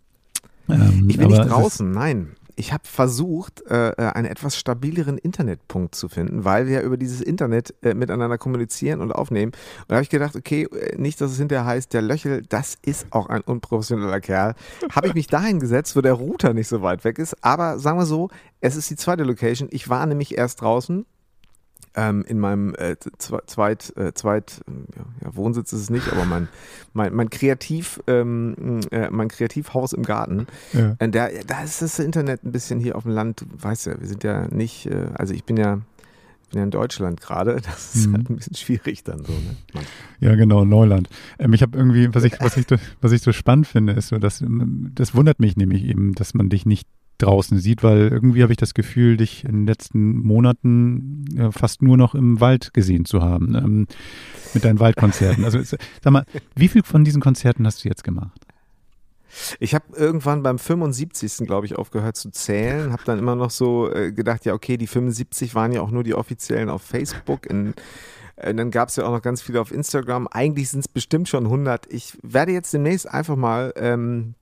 Ähm, 0.69 1.07
ich 1.07 1.17
bin 1.17 1.27
nicht 1.27 1.49
draußen, 1.49 1.91
nein. 1.91 2.31
Ich 2.61 2.71
habe 2.71 2.83
versucht, 2.85 3.63
äh, 3.71 3.91
einen 3.97 4.27
etwas 4.27 4.55
stabileren 4.55 5.17
Internetpunkt 5.17 5.95
zu 5.95 6.09
finden, 6.09 6.45
weil 6.45 6.67
wir 6.67 6.81
über 6.81 6.95
dieses 6.95 7.19
Internet 7.19 7.73
äh, 7.81 7.95
miteinander 7.95 8.37
kommunizieren 8.37 9.01
und 9.01 9.11
aufnehmen. 9.11 9.51
Und 9.51 9.85
da 9.87 9.95
habe 9.95 10.03
ich 10.03 10.11
gedacht, 10.11 10.35
okay, 10.35 10.65
äh, 10.65 10.95
nicht, 10.95 11.19
dass 11.21 11.31
es 11.31 11.39
hinterher 11.39 11.65
heißt, 11.65 11.91
der 11.91 12.03
Löchel, 12.03 12.43
das 12.47 12.77
ist 12.83 13.07
auch 13.09 13.29
ein 13.29 13.41
unprofessioneller 13.41 14.21
Kerl. 14.21 14.53
Habe 14.91 15.07
ich 15.07 15.15
mich 15.15 15.25
dahin 15.25 15.59
gesetzt, 15.59 15.95
wo 15.95 16.01
der 16.01 16.13
Router 16.13 16.53
nicht 16.53 16.67
so 16.67 16.83
weit 16.83 17.03
weg 17.03 17.17
ist. 17.17 17.35
Aber 17.43 17.79
sagen 17.79 17.97
wir 17.97 18.05
so, 18.05 18.29
es 18.59 18.75
ist 18.75 18.91
die 18.91 18.95
zweite 18.95 19.23
Location. 19.23 19.67
Ich 19.71 19.89
war 19.89 20.05
nämlich 20.05 20.37
erst 20.37 20.61
draußen 20.61 21.07
ähm, 21.95 22.23
in 22.27 22.39
meinem 22.39 22.73
äh, 22.75 22.95
Zweit, 23.17 23.93
äh, 23.97 24.13
Zweit 24.13 24.61
ja, 24.95 25.35
Wohnsitz 25.35 25.73
ist 25.73 25.81
es 25.81 25.89
nicht, 25.89 26.11
aber 26.11 26.25
mein, 26.25 26.47
mein, 26.93 27.13
mein 27.13 27.29
Kreativ, 27.29 28.01
ähm, 28.07 28.81
äh, 28.91 29.09
mein 29.09 29.27
Kreativhaus 29.27 29.93
im 29.93 30.03
Garten. 30.03 30.47
Ja. 30.73 30.95
Äh, 30.99 31.09
da, 31.09 31.29
da 31.47 31.63
ist 31.63 31.81
das 31.81 31.99
Internet 31.99 32.43
ein 32.43 32.51
bisschen 32.51 32.79
hier 32.79 32.95
auf 32.95 33.03
dem 33.03 33.11
Land, 33.11 33.45
weißt 33.51 33.87
du, 33.87 33.99
wir 33.99 34.07
sind 34.07 34.23
ja 34.23 34.47
nicht, 34.47 34.85
äh, 34.87 35.07
also 35.15 35.33
ich 35.33 35.43
bin 35.43 35.57
ja 35.57 35.81
bin 36.51 36.59
ja 36.59 36.63
in 36.65 36.71
Deutschland 36.71 37.21
gerade, 37.21 37.61
das 37.63 37.95
ist 37.95 38.07
mhm. 38.07 38.13
halt 38.13 38.29
ein 38.29 38.35
bisschen 38.35 38.55
schwierig 38.55 39.03
dann 39.03 39.23
so. 39.23 39.31
Ne? 39.31 39.83
Ja, 40.19 40.35
genau, 40.35 40.65
Neuland. 40.65 41.09
Ähm, 41.39 41.53
ich 41.53 41.61
habe 41.61 41.77
irgendwie, 41.77 42.13
was 42.13 42.23
ich, 42.23 42.33
was, 42.39 42.57
ich, 42.57 42.65
was 43.01 43.11
ich 43.11 43.21
so 43.21 43.31
spannend 43.31 43.67
finde, 43.67 43.93
ist 43.93 44.09
so, 44.09 44.17
dass 44.17 44.43
das 44.93 45.15
wundert 45.15 45.39
mich 45.39 45.55
nämlich 45.55 45.83
eben, 45.83 46.13
dass 46.13 46.33
man 46.33 46.49
dich 46.49 46.65
nicht 46.65 46.87
draußen 47.21 47.59
sieht, 47.59 47.83
weil 47.83 48.07
irgendwie 48.07 48.43
habe 48.43 48.53
ich 48.53 48.57
das 48.57 48.73
Gefühl, 48.73 49.17
dich 49.17 49.43
in 49.43 49.51
den 49.51 49.67
letzten 49.67 50.19
Monaten 50.19 51.25
ja, 51.33 51.51
fast 51.51 51.81
nur 51.81 51.97
noch 51.97 52.15
im 52.15 52.39
Wald 52.39 52.73
gesehen 52.73 53.05
zu 53.05 53.21
haben, 53.21 53.55
ähm, 53.55 53.87
mit 54.53 54.65
deinen 54.65 54.79
Waldkonzerten. 54.79 55.43
Also 55.45 55.59
sag 55.61 56.11
mal, 56.11 56.25
wie 56.55 56.67
viel 56.67 56.83
von 56.83 57.03
diesen 57.03 57.21
Konzerten 57.21 57.65
hast 57.65 57.83
du 57.83 57.89
jetzt 57.89 58.03
gemacht? 58.03 58.39
Ich 59.59 59.73
habe 59.73 59.85
irgendwann 59.95 60.43
beim 60.43 60.59
75. 60.59 61.45
glaube 61.45 61.65
ich 61.65 61.77
aufgehört 61.77 62.17
zu 62.17 62.31
zählen, 62.31 62.91
habe 62.91 63.03
dann 63.05 63.19
immer 63.19 63.35
noch 63.35 63.51
so 63.51 63.91
äh, 63.91 64.11
gedacht, 64.11 64.45
ja 64.45 64.53
okay, 64.53 64.77
die 64.77 64.87
75 64.87 65.55
waren 65.55 65.71
ja 65.71 65.81
auch 65.81 65.91
nur 65.91 66.03
die 66.03 66.13
offiziellen 66.13 66.69
auf 66.69 66.81
Facebook. 66.81 67.45
In, 67.45 67.73
äh, 68.35 68.53
dann 68.53 68.71
gab 68.71 68.89
es 68.89 68.97
ja 68.97 69.05
auch 69.05 69.11
noch 69.11 69.21
ganz 69.21 69.41
viele 69.41 69.61
auf 69.61 69.71
Instagram. 69.71 70.27
Eigentlich 70.27 70.69
sind 70.69 70.81
es 70.81 70.87
bestimmt 70.87 71.29
schon 71.29 71.45
100. 71.45 71.91
Ich 71.91 72.17
werde 72.21 72.51
jetzt 72.51 72.73
demnächst 72.73 73.09
einfach 73.09 73.35
mal 73.35 73.73
ähm, 73.77 74.35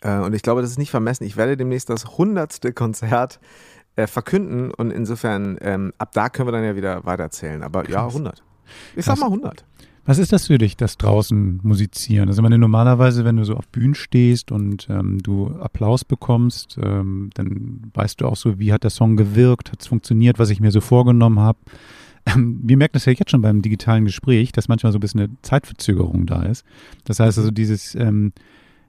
äh, 0.00 0.18
und 0.18 0.34
ich 0.34 0.42
glaube, 0.42 0.62
das 0.62 0.70
ist 0.70 0.78
nicht 0.78 0.90
vermessen. 0.90 1.24
Ich 1.24 1.36
werde 1.36 1.56
demnächst 1.56 1.90
das 1.90 2.18
hundertste 2.18 2.72
Konzert 2.72 3.40
äh, 3.96 4.06
verkünden 4.06 4.70
und 4.70 4.90
insofern, 4.90 5.56
ähm, 5.60 5.92
ab 5.98 6.10
da 6.12 6.28
können 6.28 6.48
wir 6.48 6.52
dann 6.52 6.64
ja 6.64 6.76
wieder 6.76 7.04
weiterzählen. 7.04 7.62
Aber 7.62 7.82
Krass. 7.82 7.92
ja, 7.92 8.06
100. 8.06 8.42
Ich 8.94 9.04
sag 9.04 9.18
mal 9.18 9.26
100. 9.26 9.64
Was 10.08 10.18
ist 10.18 10.32
das 10.32 10.46
für 10.46 10.58
dich, 10.58 10.76
das 10.76 10.98
draußen 10.98 11.58
musizieren? 11.64 12.28
Also, 12.28 12.40
meine, 12.40 12.58
normalerweise, 12.58 13.24
wenn 13.24 13.36
du 13.36 13.44
so 13.44 13.54
auf 13.56 13.66
Bühnen 13.68 13.96
stehst 13.96 14.52
und 14.52 14.86
ähm, 14.88 15.20
du 15.20 15.48
Applaus 15.58 16.04
bekommst, 16.04 16.78
ähm, 16.80 17.30
dann 17.34 17.90
weißt 17.92 18.20
du 18.20 18.26
auch 18.26 18.36
so, 18.36 18.60
wie 18.60 18.72
hat 18.72 18.84
der 18.84 18.90
Song 18.90 19.16
gewirkt, 19.16 19.72
hat 19.72 19.80
es 19.80 19.88
funktioniert, 19.88 20.38
was 20.38 20.50
ich 20.50 20.60
mir 20.60 20.70
so 20.70 20.80
vorgenommen 20.80 21.40
habe. 21.40 21.58
Ähm, 22.24 22.60
wir 22.62 22.76
merken 22.76 22.92
das 22.94 23.04
ja 23.06 23.14
jetzt 23.14 23.32
schon 23.32 23.42
beim 23.42 23.62
digitalen 23.62 24.04
Gespräch, 24.04 24.52
dass 24.52 24.68
manchmal 24.68 24.92
so 24.92 24.98
ein 24.98 25.00
bisschen 25.00 25.20
eine 25.20 25.30
Zeitverzögerung 25.42 26.26
da 26.26 26.42
ist. 26.42 26.64
Das 27.04 27.18
heißt 27.18 27.38
also, 27.38 27.50
dieses, 27.50 27.96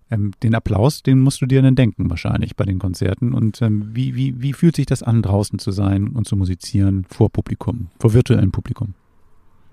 ähm, 0.09 0.31
den 0.43 0.55
Applaus, 0.55 1.03
den 1.03 1.19
musst 1.19 1.41
du 1.41 1.45
dir 1.45 1.61
dann 1.61 1.75
denken 1.75 2.09
wahrscheinlich 2.09 2.55
bei 2.55 2.65
den 2.65 2.79
Konzerten. 2.79 3.33
Und 3.33 3.61
ähm, 3.61 3.89
wie, 3.93 4.15
wie, 4.15 4.41
wie 4.41 4.53
fühlt 4.53 4.75
sich 4.75 4.85
das 4.85 5.03
an, 5.03 5.21
draußen 5.21 5.59
zu 5.59 5.71
sein 5.71 6.09
und 6.09 6.27
zu 6.27 6.35
musizieren 6.35 7.05
vor 7.09 7.29
Publikum, 7.29 7.87
vor 7.99 8.13
virtuellem 8.13 8.51
Publikum? 8.51 8.93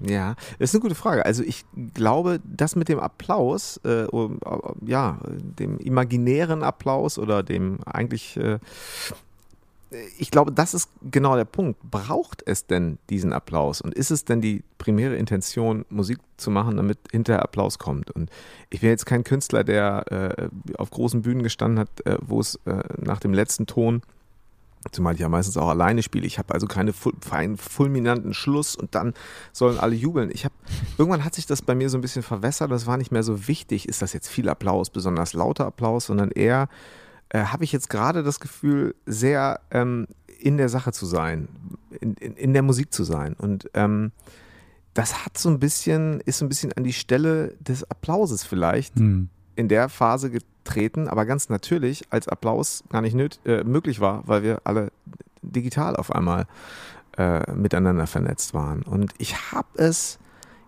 Ja, 0.01 0.35
das 0.59 0.71
ist 0.71 0.75
eine 0.75 0.83
gute 0.83 0.95
Frage. 0.95 1.25
Also 1.25 1.43
ich 1.43 1.65
glaube, 1.95 2.41
das 2.45 2.77
mit 2.77 2.89
dem 2.89 2.99
Applaus, 2.99 3.81
äh, 3.85 4.07
ja, 4.87 5.19
dem 5.59 5.79
imaginären 5.79 6.63
Applaus 6.63 7.19
oder 7.19 7.43
dem 7.43 7.79
eigentlich 7.87 8.37
äh, 8.37 8.59
ich 10.19 10.31
glaube, 10.31 10.53
das 10.53 10.75
ist 10.75 10.91
genau 11.11 11.37
der 11.37 11.45
Punkt. 11.45 11.81
Braucht 11.83 12.43
es 12.47 12.67
denn 12.67 12.99
diesen 13.11 13.33
Applaus? 13.33 13.81
Und 13.81 13.95
ist 13.95 14.11
es 14.11 14.25
denn 14.25 14.41
die 14.41 14.65
primäre 14.79 15.17
Intention, 15.17 15.85
Musik 15.89 16.19
zu 16.37 16.51
machen, 16.51 16.77
damit 16.77 16.99
hinterher 17.11 17.43
Applaus 17.43 17.79
kommt? 17.79 18.11
Und 18.11 18.31
ich 18.71 18.81
bin 18.81 18.91
jetzt 18.91 19.07
kein 19.07 19.25
Künstler, 19.25 19.65
der 19.65 20.39
äh, 20.39 20.49
auf 20.79 20.91
großen 20.91 21.23
Bühnen 21.23 21.43
gestanden 21.43 21.79
hat, 21.79 22.07
äh, 22.07 22.19
wo 22.21 22.41
es 22.41 22.57
äh, 22.65 22.83
nach 22.99 23.21
dem 23.21 23.33
letzten 23.35 23.67
Ton, 23.67 24.03
zumal 24.93 25.15
ich 25.15 25.21
ja 25.21 25.29
meistens 25.29 25.57
auch 25.57 25.69
alleine 25.69 26.03
spiele, 26.03 26.27
ich 26.27 26.39
habe 26.39 26.53
also 26.53 26.67
keine 26.67 26.93
feinen, 26.93 27.57
fulminanten 27.57 28.35
Schluss 28.35 28.77
und 28.77 28.95
dann 28.95 29.15
sollen 29.53 29.79
alle 29.79 29.95
jubeln. 29.95 30.31
Ich 30.33 30.45
habe, 30.45 30.55
irgendwann 30.99 31.25
hat 31.25 31.35
sich 31.35 31.47
das 31.47 31.63
bei 31.63 31.75
mir 31.75 31.89
so 31.89 31.99
ein 31.99 32.03
bisschen 32.03 32.23
verwässert, 32.23 32.71
das 32.71 32.87
war 32.87 32.97
nicht 32.97 33.13
mehr 33.13 33.23
so 33.23 33.49
wichtig, 33.49 33.89
ist 33.89 34.03
das 34.03 34.13
jetzt 34.13 34.29
viel 34.29 34.49
Applaus, 34.49 34.91
besonders 34.91 35.33
lauter 35.33 35.67
Applaus, 35.67 36.07
sondern 36.07 36.31
eher 36.31 36.69
äh, 37.31 37.45
habe 37.45 37.65
ich 37.65 37.73
jetzt 37.73 37.91
gerade 37.91 38.23
das 38.23 38.41
Gefühl, 38.41 38.95
sehr 39.07 39.61
ähm, 39.71 40.07
in 40.39 40.57
der 40.57 40.69
Sache 40.69 40.93
zu 40.93 41.07
sein, 41.07 41.49
in, 42.01 42.15
in, 42.15 42.35
in 42.37 42.53
der 42.53 42.63
Musik 42.63 42.93
zu 42.93 43.05
sein. 43.05 43.35
Und 43.35 43.71
ähm, 43.75 44.13
das 44.95 45.25
hat 45.25 45.37
so 45.37 45.49
ein 45.49 45.59
bisschen, 45.59 46.21
ist 46.21 46.39
so 46.39 46.45
ein 46.45 46.49
bisschen 46.49 46.73
an 46.73 46.85
die 46.85 46.93
Stelle 46.93 47.55
des 47.61 47.89
Applauses 47.91 48.45
vielleicht 48.45 48.97
hm. 48.97 49.29
in 49.57 49.69
der 49.69 49.89
Phase 49.89 50.31
getreten, 50.31 51.09
aber 51.09 51.27
ganz 51.27 51.49
natürlich, 51.49 52.05
als 52.11 52.29
Applaus 52.29 52.85
gar 52.91 53.01
nicht 53.01 53.15
nöt, 53.15 53.41
äh, 53.45 53.65
möglich 53.65 54.01
war, 54.01 54.27
weil 54.27 54.43
wir 54.43 54.61
alle 54.65 54.93
digital 55.43 55.97
auf 55.97 56.15
einmal 56.15 56.47
äh, 57.19 57.53
miteinander 57.53 58.07
vernetzt 58.07 58.55
waren. 58.55 58.83
Und 58.83 59.13
ich 59.19 59.53
habe 59.53 59.69
es 59.75 60.19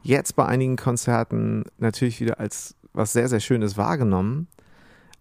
jetzt 0.02 0.36
bei 0.36 0.46
einigen 0.46 0.76
Konzerten 0.76 1.64
natürlich 1.78 2.20
wieder 2.20 2.40
als 2.40 2.74
was 2.92 3.12
sehr, 3.12 3.28
sehr 3.28 3.40
Schönes 3.40 3.76
wahrgenommen. 3.76 4.48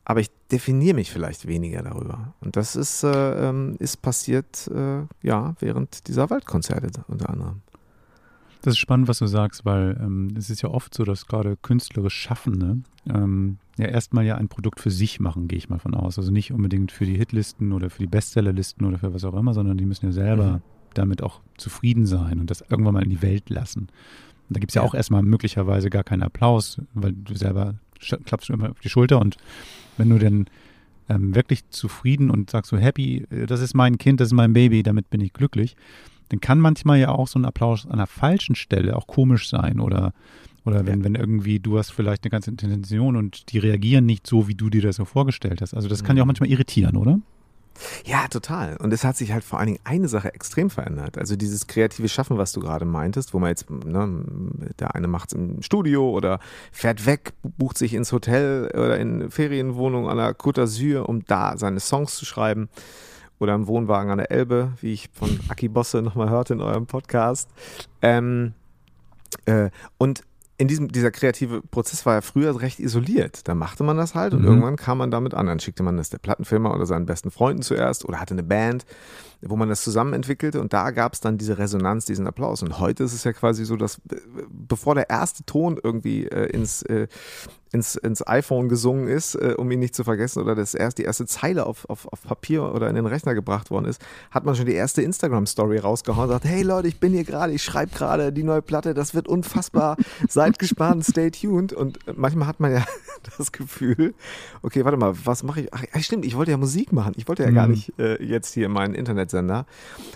Aber 0.06 0.20
ich 0.22 0.30
definiere 0.52 0.96
mich 0.96 1.12
vielleicht 1.12 1.48
weniger 1.48 1.82
darüber. 1.84 2.34
Und 2.42 2.56
das 2.56 2.76
ist, 2.76 3.04
äh, 3.04 3.50
ähm, 3.50 3.76
ist 3.80 4.02
passiert, 4.02 4.68
äh, 4.68 5.02
ja, 5.24 5.56
während 5.60 6.08
dieser 6.08 6.30
Waldkonzerte 6.30 7.04
unter 7.08 7.30
anderem. 7.30 7.62
Das 8.62 8.74
ist 8.74 8.80
spannend, 8.80 9.08
was 9.08 9.20
du 9.20 9.28
sagst, 9.28 9.64
weil 9.66 9.96
ähm, 10.02 10.34
es 10.36 10.50
ist 10.50 10.64
ja 10.64 10.70
oft 10.70 10.94
so, 10.96 11.04
dass 11.04 11.28
gerade 11.28 11.56
künstlerisch 11.56 12.16
Schaffende 12.16 12.78
ähm, 13.08 13.58
ja 13.78 13.86
erstmal 13.88 14.26
ja 14.26 14.36
ein 14.38 14.48
Produkt 14.48 14.80
für 14.80 14.90
sich 14.90 15.20
machen, 15.20 15.48
gehe 15.48 15.58
ich 15.60 15.70
mal 15.70 15.78
von 15.78 15.94
aus. 15.94 16.18
Also 16.18 16.32
nicht 16.32 16.52
unbedingt 16.52 16.92
für 16.92 17.06
die 17.06 17.16
Hitlisten 17.18 17.74
oder 17.74 17.92
für 17.92 18.00
die 18.02 18.08
Bestsellerlisten 18.08 18.88
oder 18.88 18.98
für 18.98 19.14
was 19.14 19.24
auch 19.24 19.36
immer, 19.36 19.54
sondern 19.54 19.78
die 19.78 19.86
müssen 19.86 20.08
ja 20.08 20.12
selber 20.12 20.54
Mhm. 20.54 20.62
damit 20.96 21.22
auch 21.22 21.42
zufrieden 21.58 22.08
sein 22.08 22.40
und 22.40 22.50
das 22.50 22.62
irgendwann 22.62 22.96
mal 22.96 23.04
in 23.04 23.10
die 23.12 23.22
Welt 23.22 23.50
lassen. 23.52 23.82
Und 23.82 24.58
da 24.58 24.60
gibt 24.60 24.72
es 24.72 24.76
ja, 24.76 24.82
Ja. 24.82 24.88
auch 24.88 24.96
erstmal 24.96 25.22
möglicherweise 25.22 25.90
gar 25.92 26.04
keinen 26.04 26.24
Applaus, 26.24 26.82
weil 26.96 27.14
du 27.14 27.36
selber 27.36 27.76
klappst 28.00 28.50
du 28.50 28.54
immer 28.54 28.72
auf 28.72 28.80
die 28.80 28.90
Schulter 28.90 29.20
und 29.20 29.38
wenn 29.98 30.10
du 30.10 30.20
dann 30.20 30.48
ähm, 31.10 31.36
wirklich 31.36 31.70
zufrieden 31.70 32.30
und 32.30 32.50
sagst 32.50 32.72
so 32.72 32.78
happy, 32.78 33.26
äh, 33.30 33.46
das 33.46 33.62
ist 33.62 33.74
mein 33.74 33.98
Kind, 33.98 34.20
das 34.20 34.30
ist 34.30 34.34
mein 34.34 34.54
Baby, 34.54 34.84
damit 34.84 35.10
bin 35.10 35.22
ich 35.22 35.34
glücklich, 35.34 35.76
dann 36.30 36.40
kann 36.40 36.60
manchmal 36.60 37.00
ja 37.00 37.10
auch 37.10 37.28
so 37.28 37.40
ein 37.40 37.46
Applaus 37.46 37.86
an 37.86 37.98
der 37.98 38.08
falschen 38.08 38.56
Stelle 38.56 38.96
auch 38.96 39.08
komisch 39.08 39.50
sein 39.50 39.80
oder 39.80 40.14
oder 40.66 40.88
wenn, 40.88 41.04
wenn 41.04 41.14
irgendwie 41.14 41.60
du 41.60 41.78
hast 41.78 41.92
vielleicht 41.92 42.24
eine 42.24 42.32
ganze 42.32 42.50
Intention 42.50 43.16
und 43.18 43.52
die 43.52 43.60
reagieren 43.60 44.08
nicht 44.08 44.26
so, 44.26 44.48
wie 44.48 44.56
du 44.56 44.72
dir 44.72 44.82
das 44.82 44.96
so 44.96 45.06
vorgestellt 45.06 45.62
hast. 45.62 45.76
Also 45.76 45.88
das 45.88 46.04
kann 46.04 46.18
ja 46.18 46.24
auch 46.24 46.28
manchmal 46.28 46.50
irritieren, 46.50 46.98
oder? 46.98 47.20
Ja, 48.06 48.28
total. 48.28 48.78
Und 48.78 48.94
es 48.94 49.04
hat 49.04 49.18
sich 49.18 49.32
halt 49.32 49.44
vor 49.44 49.60
allen 49.60 49.68
Dingen 49.68 49.80
eine 49.84 50.08
Sache 50.08 50.34
extrem 50.34 50.70
verändert. 50.70 51.18
Also 51.18 51.36
dieses 51.36 51.68
kreative 51.68 52.08
Schaffen, 52.10 52.38
was 52.38 52.52
du 52.52 52.60
gerade 52.60 52.86
meintest, 52.86 53.34
wo 53.34 53.40
man 53.40 53.50
jetzt, 53.50 53.70
ne, 53.70 54.24
der 54.80 54.96
eine 54.96 55.08
macht 55.08 55.34
es 55.34 55.38
im 55.38 55.62
Studio 55.62 56.10
oder 56.10 56.40
fährt 56.72 57.06
weg, 57.06 57.34
bucht 57.44 57.78
sich 57.78 57.94
ins 57.94 58.12
Hotel 58.12 58.72
oder 58.74 58.98
in 58.98 59.30
Ferienwohnung 59.30 60.10
an 60.10 60.18
der 60.18 60.36
Côte 60.36 60.62
d'Azur, 60.62 61.02
um 61.02 61.26
da 61.26 61.58
seine 61.58 61.80
Songs 61.80 62.16
zu 62.16 62.26
schreiben. 62.26 62.70
Oder 63.38 63.54
im 63.54 63.68
Wohnwagen 63.68 64.12
an 64.12 64.18
der 64.18 64.32
Elbe, 64.32 64.72
wie 64.80 64.94
ich 64.94 65.10
von 65.12 65.42
Aki 65.50 65.68
Bosse 65.68 66.02
nochmal 66.02 66.30
hörte 66.30 66.54
in 66.54 66.62
eurem 66.62 66.86
Podcast. 66.86 67.50
Ähm, 68.02 68.54
äh, 69.46 69.70
und 69.98 70.24
in 70.58 70.68
diesem, 70.70 70.88
dieser 70.90 71.12
kreative 71.12 71.62
Prozess 71.62 72.06
war 72.06 72.14
ja 72.16 72.22
früher 72.22 72.62
recht 72.62 72.80
isoliert. 72.80 73.48
Da 73.48 73.56
machte 73.56 73.84
man 73.84 73.98
das 73.98 74.16
halt 74.16 74.34
und 74.34 74.42
Mhm. 74.42 74.48
irgendwann 74.48 74.76
kam 74.78 74.98
man 75.00 75.12
damit 75.12 75.34
an. 75.34 75.48
Dann 75.48 75.60
schickte 75.60 75.84
man 75.84 75.98
das 75.98 76.10
der 76.10 76.18
Plattenfirma 76.18 76.74
oder 76.74 76.86
seinen 76.86 77.06
besten 77.06 77.30
Freunden 77.30 77.62
zuerst 77.62 78.06
oder 78.06 78.22
hatte 78.22 78.34
eine 78.36 78.44
Band, 78.44 78.86
wo 79.42 79.58
man 79.58 79.68
das 79.68 79.84
zusammen 79.84 80.14
entwickelte 80.14 80.62
und 80.62 80.72
da 80.72 80.92
gab 80.92 81.14
es 81.14 81.20
dann 81.20 81.38
diese 81.38 81.58
Resonanz, 81.58 82.06
diesen 82.06 82.26
Applaus. 82.26 82.64
Und 82.64 82.80
heute 82.80 83.04
ist 83.04 83.14
es 83.14 83.26
ja 83.26 83.34
quasi 83.34 83.66
so, 83.66 83.76
dass 83.76 83.98
äh, 84.12 84.16
bevor 84.50 84.96
der 84.96 85.10
erste 85.10 85.44
Ton 85.44 85.78
irgendwie 85.84 86.26
äh, 86.28 86.46
ins, 86.52 86.84
äh, 86.84 87.08
ins, 87.76 87.96
ins 87.96 88.26
iPhone 88.26 88.70
gesungen 88.70 89.08
ist, 89.08 89.36
äh, 89.36 89.54
um 89.58 89.70
ihn 89.70 89.80
nicht 89.80 89.94
zu 89.94 90.04
vergessen, 90.04 90.42
oder 90.42 90.56
das 90.56 90.74
erst, 90.74 90.98
die 90.98 91.04
erste 91.04 91.26
Zeile 91.26 91.66
auf, 91.66 91.88
auf, 91.90 92.08
auf 92.12 92.24
Papier 92.24 92.64
oder 92.74 92.90
in 92.90 92.96
den 92.96 93.06
Rechner 93.06 93.36
gebracht 93.36 93.70
worden 93.70 93.86
ist, 93.86 94.02
hat 94.32 94.46
man 94.46 94.56
schon 94.56 94.66
die 94.66 94.74
erste 94.74 95.02
Instagram-Story 95.02 95.78
rausgehauen 95.80 96.24
und 96.30 96.30
sagt, 96.32 96.46
hey 96.46 96.64
Leute, 96.64 96.88
ich 96.88 97.00
bin 97.00 97.12
hier 97.14 97.24
gerade, 97.26 97.54
ich 97.54 97.64
schreibe 97.64 97.94
gerade 97.94 98.32
die 98.32 98.44
neue 98.44 98.62
Platte, 98.62 98.94
das 98.94 99.14
wird 99.14 99.28
unfassbar, 99.28 99.98
seid 100.30 100.58
gespannt, 100.58 101.06
stay 101.06 101.30
tuned. 101.30 101.74
Und 101.74 101.98
äh, 102.08 102.14
manchmal 102.16 102.48
hat 102.48 102.60
man 102.60 102.72
ja 102.72 102.86
das 103.38 103.52
Gefühl, 103.52 104.14
okay, 104.62 104.86
warte 104.86 104.98
mal, 104.98 105.14
was 105.26 105.44
mache 105.44 105.62
ich? 105.62 105.74
Ach 105.74 105.84
stimmt, 106.02 106.26
ich 106.26 106.36
wollte 106.38 106.52
ja 106.52 106.58
Musik 106.58 106.94
machen, 106.94 107.14
ich 107.18 107.28
wollte 107.28 107.44
ja 107.44 107.52
gar 107.52 107.66
Mhm. 107.68 107.72
nicht 107.74 108.00
äh, 108.00 108.24
jetzt 108.24 108.54
hier 108.54 108.70
meinen 108.70 108.94
Internetsender. 108.96 109.66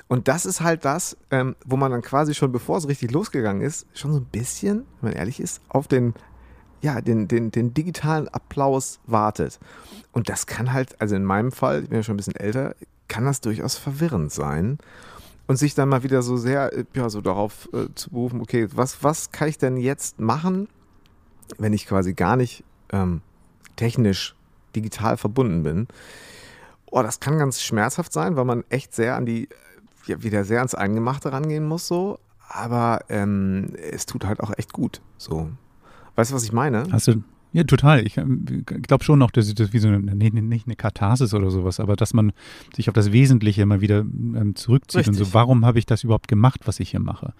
Und 0.07 0.27
das 0.27 0.45
ist 0.45 0.61
halt 0.61 0.85
das, 0.85 1.17
ähm, 1.31 1.55
wo 1.65 1.75
man 1.77 1.91
dann 1.91 2.01
quasi 2.01 2.33
schon, 2.33 2.51
bevor 2.51 2.77
es 2.77 2.87
richtig 2.87 3.11
losgegangen 3.11 3.61
ist, 3.61 3.85
schon 3.93 4.13
so 4.13 4.19
ein 4.19 4.25
bisschen, 4.25 4.85
wenn 5.01 5.11
man 5.11 5.13
ehrlich 5.13 5.39
ist, 5.39 5.61
auf 5.69 5.87
den 5.87 6.13
ja, 6.81 7.01
den, 7.01 7.27
den, 7.27 7.51
den 7.51 7.73
digitalen 7.73 8.27
Applaus 8.29 8.99
wartet. 9.05 9.59
Und 10.11 10.29
das 10.29 10.47
kann 10.47 10.73
halt, 10.73 10.99
also 11.01 11.15
in 11.15 11.25
meinem 11.25 11.51
Fall, 11.51 11.83
ich 11.83 11.89
bin 11.89 11.97
ja 11.97 12.03
schon 12.03 12.15
ein 12.15 12.17
bisschen 12.17 12.35
älter, 12.35 12.75
kann 13.07 13.25
das 13.25 13.41
durchaus 13.41 13.75
verwirrend 13.75 14.31
sein. 14.31 14.77
Und 15.47 15.57
sich 15.57 15.73
dann 15.73 15.89
mal 15.89 16.03
wieder 16.03 16.21
so 16.21 16.37
sehr, 16.37 16.71
äh, 16.73 16.85
ja, 16.93 17.09
so 17.09 17.21
darauf 17.21 17.69
äh, 17.73 17.87
zu 17.95 18.11
berufen, 18.11 18.39
okay, 18.39 18.67
was, 18.73 19.03
was 19.03 19.31
kann 19.31 19.47
ich 19.47 19.57
denn 19.57 19.77
jetzt 19.77 20.19
machen, 20.19 20.67
wenn 21.57 21.73
ich 21.73 21.87
quasi 21.87 22.13
gar 22.13 22.35
nicht 22.35 22.63
ähm, 22.91 23.21
technisch 23.75 24.35
digital 24.75 25.17
verbunden 25.17 25.63
bin? 25.63 25.87
Oh, 26.91 27.01
das 27.01 27.19
kann 27.19 27.39
ganz 27.39 27.61
schmerzhaft 27.61 28.13
sein, 28.13 28.35
weil 28.35 28.45
man 28.45 28.63
echt 28.69 28.93
sehr 28.93 29.15
an 29.15 29.25
die, 29.25 29.49
ja, 30.05 30.21
wieder 30.21 30.43
sehr 30.43 30.59
ans 30.59 30.75
Eingemachte 30.75 31.31
rangehen 31.31 31.67
muss, 31.67 31.87
so. 31.87 32.19
Aber 32.47 33.01
ähm, 33.09 33.73
es 33.75 34.05
tut 34.05 34.25
halt 34.25 34.41
auch 34.41 34.51
echt 34.55 34.71
gut, 34.71 35.01
so. 35.17 35.49
Weißt 36.19 36.31
du, 36.31 36.35
was 36.35 36.43
ich 36.43 36.51
meine? 36.51 36.83
Hast 36.91 37.07
du, 37.07 37.23
ja, 37.53 37.63
total. 37.63 38.05
Ich 38.05 38.13
glaube 38.15 39.03
schon 39.05 39.17
noch, 39.17 39.31
dass 39.31 39.51
das 39.55 39.71
wie 39.73 39.79
so 39.79 39.87
eine, 39.87 40.01
nicht 40.13 40.67
eine 40.67 40.75
Katharsis 40.75 41.33
oder 41.33 41.49
sowas, 41.49 41.79
aber 41.79 41.95
dass 41.95 42.13
man 42.13 42.31
sich 42.75 42.89
auf 42.89 42.93
das 42.93 43.11
Wesentliche 43.11 43.61
immer 43.61 43.79
wieder 43.81 43.99
ähm, 44.01 44.53
zurückzieht 44.55 45.07
und 45.07 45.13
Richtig. 45.13 45.27
so, 45.29 45.33
warum 45.33 45.65
habe 45.65 45.79
ich 45.79 45.85
das 45.85 46.03
überhaupt 46.03 46.27
gemacht, 46.27 46.61
was 46.65 46.79
ich 46.81 46.91
hier 46.91 46.99
mache? 46.99 47.33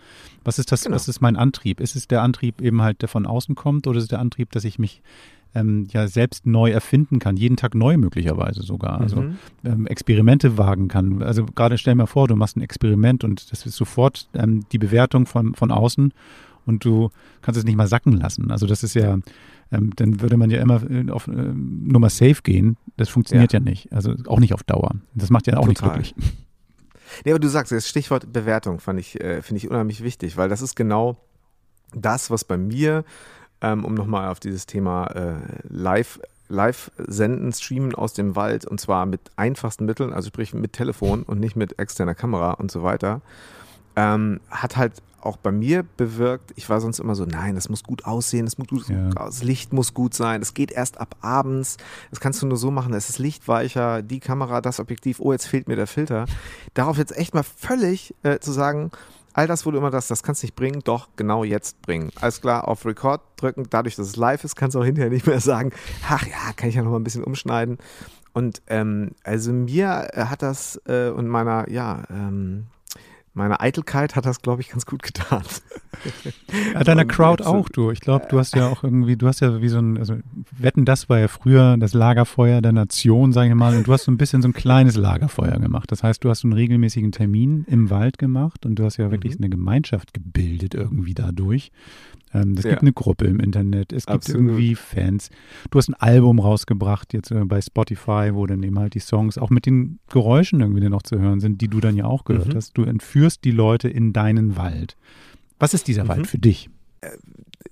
Was 0.45 0.57
ist 0.59 0.71
das, 0.71 0.83
Genau. 0.85 0.95
was 0.95 1.07
ist 1.09 1.19
mein 1.21 1.35
Antrieb? 1.35 1.79
Ist 1.81 1.95
es 1.97 2.07
der 2.07 2.21
Antrieb 2.23 2.61
eben 2.61 2.81
halt, 2.81 3.01
der 3.01 3.09
von 3.09 3.25
außen 3.25 3.53
kommt 3.55 3.85
oder 3.85 3.97
ist 3.97 4.03
es 4.03 4.09
der 4.09 4.19
Antrieb, 4.19 4.49
dass 4.51 4.63
ich 4.63 4.79
mich 4.79 5.01
ähm, 5.55 5.87
ja 5.91 6.07
selbst 6.07 6.45
neu 6.45 6.69
erfinden 6.71 7.19
kann, 7.19 7.35
jeden 7.35 7.57
Tag 7.57 7.75
neu 7.75 7.97
möglicherweise 7.97 8.61
sogar. 8.63 9.01
Also 9.01 9.21
Mhm. 9.21 9.37
ähm, 9.65 9.87
Experimente 9.87 10.57
wagen 10.57 10.87
kann. 10.87 11.21
Also 11.21 11.45
gerade 11.45 11.77
stell 11.77 11.95
mir 11.95 12.07
vor, 12.07 12.27
du 12.27 12.35
machst 12.35 12.55
ein 12.55 12.61
Experiment 12.61 13.23
und 13.23 13.51
das 13.51 13.65
ist 13.65 13.75
sofort 13.75 14.27
ähm, 14.33 14.63
die 14.71 14.77
Bewertung 14.79 15.25
von, 15.25 15.53
von 15.55 15.71
außen 15.71 16.13
und 16.69 16.85
du 16.85 17.09
kannst 17.41 17.57
es 17.57 17.65
nicht 17.65 17.75
mal 17.75 17.87
sacken 17.87 18.13
lassen. 18.13 18.51
Also 18.51 18.67
das 18.67 18.83
ist 18.83 18.93
ja, 18.93 19.17
ähm, 19.71 19.91
dann 19.95 20.21
würde 20.21 20.37
man 20.37 20.51
ja 20.51 20.61
immer 20.61 20.81
äh, 20.89 21.09
auf 21.09 21.27
äh, 21.27 21.31
Nummer 21.31 22.09
safe 22.09 22.41
gehen. 22.43 22.77
Das 22.95 23.09
funktioniert 23.09 23.51
ja. 23.51 23.59
nicht. 23.59 23.91
Also 23.91 24.13
auch 24.27 24.39
nicht 24.39 24.53
auf 24.53 24.63
Dauer. 24.63 24.91
Das 25.15 25.31
macht 25.31 25.47
ja 25.47 25.57
auch 25.57 25.67
nicht 25.67 25.79
Total. 25.79 25.95
glücklich. 25.95 26.15
Nee, 27.25 27.31
aber 27.31 27.39
du 27.39 27.47
sagst, 27.47 27.71
das 27.71 27.89
Stichwort 27.89 28.31
Bewertung 28.31 28.79
fand 28.79 28.99
ich, 28.99 29.19
äh, 29.19 29.41
finde 29.41 29.57
ich 29.57 29.67
unheimlich 29.67 30.03
wichtig, 30.03 30.37
weil 30.37 30.47
das 30.47 30.61
ist 30.61 30.75
genau 30.75 31.17
das, 31.91 32.29
was 32.29 32.43
bei 32.43 32.55
mir, 32.55 33.03
ähm, 33.61 33.83
um 33.83 33.95
nochmal 33.95 34.29
auf 34.29 34.39
dieses 34.39 34.67
Thema 34.67 35.07
äh, 35.07 35.37
live, 35.67 36.19
live 36.49 36.91
senden, 36.97 37.51
streamen 37.51 37.95
aus 37.95 38.13
dem 38.13 38.35
Wald 38.35 38.63
und 38.63 38.79
zwar 38.79 39.07
mit 39.07 39.21
einfachsten 39.37 39.85
Mitteln, 39.85 40.13
also 40.13 40.27
sprich 40.27 40.53
mit 40.53 40.73
Telefon 40.73 41.23
und 41.23 41.39
nicht 41.39 41.55
mit 41.55 41.79
externer 41.79 42.13
Kamera 42.13 42.51
und 42.51 42.69
so 42.69 42.83
weiter, 42.83 43.21
ähm, 43.95 44.39
hat 44.51 44.77
halt 44.77 44.93
auch 45.21 45.37
bei 45.37 45.51
mir 45.51 45.83
bewirkt, 45.97 46.51
ich 46.55 46.69
war 46.69 46.81
sonst 46.81 46.99
immer 46.99 47.15
so, 47.15 47.25
nein, 47.25 47.55
das 47.55 47.69
muss 47.69 47.83
gut 47.83 48.05
aussehen, 48.05 48.45
das, 48.45 48.57
muss 48.57 48.67
gut, 48.67 48.87
Ja. 48.89 49.09
das 49.09 49.43
Licht 49.43 49.73
muss 49.73 49.93
gut 49.93 50.13
sein, 50.13 50.41
es 50.41 50.53
geht 50.53 50.71
erst 50.71 50.99
ab 50.99 51.15
abends, 51.21 51.77
das 52.09 52.19
kannst 52.19 52.41
du 52.41 52.47
nur 52.47 52.57
so 52.57 52.71
machen, 52.71 52.93
es 52.93 53.09
ist 53.09 53.19
lichtweicher, 53.19 54.01
die 54.01 54.19
Kamera, 54.19 54.61
das 54.61 54.79
Objektiv, 54.79 55.19
oh, 55.19 55.31
jetzt 55.31 55.45
fehlt 55.47 55.67
mir 55.67 55.75
der 55.75 55.87
Filter. 55.87 56.25
Darauf 56.73 56.97
jetzt 56.97 57.15
echt 57.17 57.33
mal 57.33 57.43
völlig 57.43 58.13
äh, 58.23 58.39
zu 58.39 58.51
sagen, 58.51 58.91
all 59.33 59.47
das, 59.47 59.65
wo 59.65 59.71
du 59.71 59.77
immer 59.77 59.91
das, 59.91 60.07
das 60.07 60.23
kannst 60.23 60.41
du 60.43 60.47
nicht 60.47 60.55
bringen, 60.55 60.81
doch 60.83 61.09
genau 61.15 61.43
jetzt 61.43 61.81
bringen. 61.81 62.11
Alles 62.19 62.41
klar, 62.41 62.67
auf 62.67 62.85
Record 62.85 63.21
drücken, 63.37 63.67
dadurch, 63.69 63.95
dass 63.95 64.07
es 64.07 64.15
live 64.15 64.43
ist, 64.43 64.55
kannst 64.55 64.75
du 64.75 64.79
auch 64.81 64.85
hinterher 64.85 65.09
nicht 65.11 65.27
mehr 65.27 65.39
sagen, 65.39 65.71
ach 66.09 66.25
ja, 66.25 66.53
kann 66.55 66.69
ich 66.69 66.75
ja 66.75 66.83
noch 66.83 66.91
mal 66.91 66.97
ein 66.99 67.03
bisschen 67.03 67.23
umschneiden. 67.23 67.77
Und 68.33 68.61
ähm, 68.67 69.11
also 69.23 69.51
mir 69.51 70.09
äh, 70.13 70.25
hat 70.25 70.41
das 70.41 70.79
äh, 70.85 71.09
und 71.09 71.27
meiner, 71.27 71.69
ja, 71.69 72.03
ähm, 72.09 72.67
meiner 73.39 73.59
Eitelkeit 73.61 74.15
hat 74.15 74.25
das, 74.25 74.41
glaube 74.41 74.61
ich, 74.61 74.69
ganz 74.69 74.85
gut 74.85 75.01
getan. 75.03 75.41
Ja, 76.73 76.83
deiner 76.83 77.03
Crowd 77.05 77.43
auch, 77.43 77.67
du. 77.67 77.91
Ich 77.91 77.99
glaube, 77.99 78.25
du 78.29 78.39
hast 78.39 78.55
ja 78.55 78.67
auch 78.67 78.83
irgendwie, 78.83 79.15
du 79.17 79.27
hast 79.27 79.39
ja 79.41 79.61
wie 79.61 79.67
so 79.67 79.79
ein, 79.79 79.97
also 79.97 80.15
Wetten, 80.57 80.85
das 80.85 81.09
war 81.09 81.19
ja 81.19 81.27
früher 81.27 81.77
das 81.77 81.93
Lagerfeuer 81.93 82.61
der 82.61 82.71
Nation, 82.71 83.33
sage 83.33 83.49
ich 83.49 83.55
mal, 83.55 83.75
und 83.75 83.87
du 83.87 83.93
hast 83.93 84.05
so 84.05 84.11
ein 84.11 84.17
bisschen 84.17 84.41
so 84.41 84.47
ein 84.47 84.53
kleines 84.53 84.95
Lagerfeuer 84.95 85.59
gemacht. 85.59 85.91
Das 85.91 86.03
heißt, 86.03 86.23
du 86.23 86.29
hast 86.29 86.41
so 86.41 86.47
einen 86.47 86.53
regelmäßigen 86.53 87.11
Termin 87.11 87.65
im 87.67 87.89
Wald 87.89 88.17
gemacht 88.17 88.65
und 88.65 88.75
du 88.75 88.83
hast 88.85 88.97
ja 88.97 89.11
wirklich 89.11 89.33
Mhm. 89.37 89.43
eine 89.45 89.49
Gemeinschaft 89.49 90.13
gebildet 90.13 90.73
irgendwie 90.73 91.13
dadurch. 91.13 91.71
Ähm, 92.31 92.53
es 92.57 92.63
Ja. 92.63 92.69
gibt 92.71 92.83
eine 92.83 92.93
Gruppe 92.93 93.25
im 93.25 93.39
Internet, 93.39 93.91
es 93.91 94.05
gibt 94.05 94.17
Absolut. 94.17 94.41
irgendwie 94.41 94.75
Fans. 94.75 95.31
Du 95.71 95.79
hast 95.79 95.89
ein 95.89 95.95
Album 95.95 96.39
rausgebracht 96.39 97.11
jetzt 97.13 97.31
äh, 97.31 97.43
bei 97.45 97.59
Spotify, 97.59 98.29
wo 98.33 98.45
dann 98.45 98.61
eben 98.61 98.77
halt 98.77 98.93
die 98.93 98.99
Songs 98.99 99.37
auch 99.39 99.49
mit 99.49 99.65
den 99.65 99.97
Geräuschen 100.09 100.61
irgendwie 100.61 100.87
noch 100.89 101.01
zu 101.01 101.17
hören 101.19 101.39
sind, 101.39 101.59
die 101.61 101.67
du 101.67 101.79
dann 101.79 101.95
ja 101.97 102.05
auch 102.05 102.25
gehört 102.25 102.49
Mhm. 102.53 102.55
hast. 102.57 102.77
Du 102.77 102.83
entführst 102.83 103.28
die 103.37 103.51
Leute 103.51 103.87
in 103.89 104.11
deinen 104.13 104.57
Wald. 104.57 104.97
Was 105.59 105.73
ist 105.73 105.87
dieser 105.87 106.05
Mhm. 106.05 106.07
Wald 106.09 106.27
für 106.27 106.39
dich? 106.39 106.69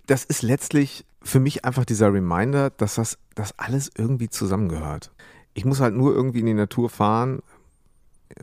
das 0.06 0.24
ist 0.24 0.42
letztlich 0.42 1.06
für 1.22 1.40
mich 1.42 1.66
einfach 1.66 1.84
dieser 1.84 2.14
Reminder, 2.14 2.70
dass 2.70 2.96
das 2.96 3.18
dass 3.36 3.58
alles 3.60 3.92
irgendwie 3.98 4.30
zusammengehört. 4.30 5.12
Ich 5.54 5.66
muss 5.66 5.80
halt 5.82 5.96
nur 5.96 6.14
irgendwie 6.16 6.40
in 6.40 6.46
die 6.46 6.54
Natur 6.54 6.90
fahren. 6.90 7.42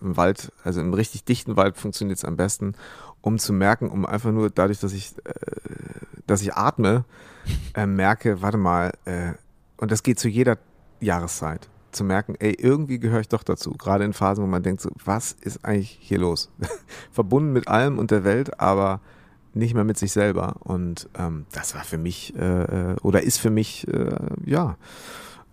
Im 0.00 0.16
Wald, 0.16 0.53
also 0.62 0.81
im 0.81 0.92
richtig 0.92 1.24
dichten 1.24 1.57
Wald 1.57 1.77
funktioniert 1.77 2.18
es 2.18 2.24
am 2.24 2.37
besten, 2.37 2.74
um 3.22 3.38
zu 3.38 3.53
merken, 3.53 3.88
um 3.88 4.05
einfach 4.05 4.31
nur 4.33 4.50
dadurch, 4.50 4.79
dass 4.81 4.92
ich, 4.92 5.14
äh, 5.24 5.33
dass 6.27 6.42
ich 6.42 6.55
atme, 6.55 7.05
äh, 7.74 7.87
merke, 7.87 8.42
warte 8.42 8.59
mal, 8.59 8.92
äh, 9.05 9.33
und 9.77 9.90
das 9.90 10.03
geht 10.03 10.18
zu 10.18 10.29
jeder 10.29 10.59
Jahreszeit, 11.00 11.68
zu 11.95 12.05
merken, 12.05 12.35
ey, 12.39 12.55
irgendwie 12.59 12.99
gehöre 12.99 13.21
ich 13.21 13.29
doch 13.29 13.43
dazu. 13.43 13.73
Gerade 13.73 14.05
in 14.05 14.13
Phasen, 14.13 14.45
wo 14.45 14.49
man 14.49 14.63
denkt, 14.63 14.81
so, 14.83 14.91
was 15.05 15.33
ist 15.41 15.65
eigentlich 15.65 15.99
hier 16.01 16.19
los? 16.19 16.51
Verbunden 17.13 17.53
mit 17.53 17.69
allem 17.69 17.99
und 17.99 18.11
der 18.11 18.25
Welt, 18.25 18.61
aber 18.61 19.01
nicht 19.55 19.75
mehr 19.75 19.85
mit 19.85 19.99
sich 19.99 20.13
selber. 20.13 20.57
Und 20.61 21.09
ähm, 21.17 21.47
das 21.53 21.75
war 21.75 21.85
für 21.85 21.99
mich 21.99 22.35
äh, 22.37 22.93
äh, 22.93 22.97
oder 23.03 23.23
ist 23.23 23.39
für 23.39 23.51
mich, 23.51 23.87
äh, 23.89 24.17
ja, 24.45 24.77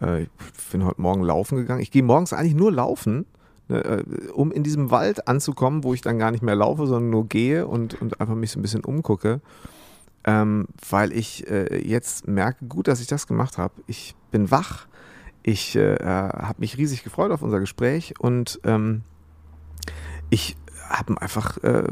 Äh, 0.02 0.24
ich 0.24 0.30
bin 0.72 0.84
heute 0.84 1.02
Morgen 1.02 1.24
laufen 1.24 1.58
gegangen. 1.58 1.82
Ich 1.82 1.92
gehe 1.92 2.04
morgens 2.04 2.34
eigentlich 2.34 2.56
nur 2.56 2.72
laufen, 2.72 3.26
ne, 3.70 3.84
äh, 3.84 4.30
um 4.34 4.52
in 4.52 4.64
diesem 4.64 4.92
Wald 4.92 5.28
anzukommen, 5.28 5.84
wo 5.84 5.94
ich 5.94 6.02
dann 6.02 6.20
gar 6.20 6.32
nicht 6.32 6.42
mehr 6.44 6.56
laufe, 6.56 6.88
sondern 6.88 7.12
nur 7.12 7.28
gehe 7.28 7.68
und, 7.68 8.02
und 8.02 8.20
einfach 8.20 8.36
mich 8.36 8.52
so 8.52 8.60
ein 8.60 8.64
bisschen 8.64 8.84
umgucke. 8.84 9.42
Ähm, 10.24 10.68
weil 10.90 11.14
ich 11.14 11.50
äh, 11.50 11.82
jetzt 11.88 12.28
merke, 12.28 12.66
gut, 12.66 12.88
dass 12.88 13.02
ich 13.02 13.08
das 13.08 13.26
gemacht 13.26 13.58
habe. 13.58 13.74
Ich 13.88 14.16
bin 14.32 14.52
wach. 14.52 14.88
Ich 15.44 15.76
äh, 15.76 15.98
habe 15.98 16.60
mich 16.60 16.78
riesig 16.78 17.04
gefreut 17.04 17.32
auf 17.32 17.42
unser 17.42 17.60
Gespräch 17.60 18.14
und 18.20 18.60
ähm, 18.64 19.04
ich 20.30 20.56
habe 20.88 21.20
einfach, 21.22 21.58
äh, 21.64 21.88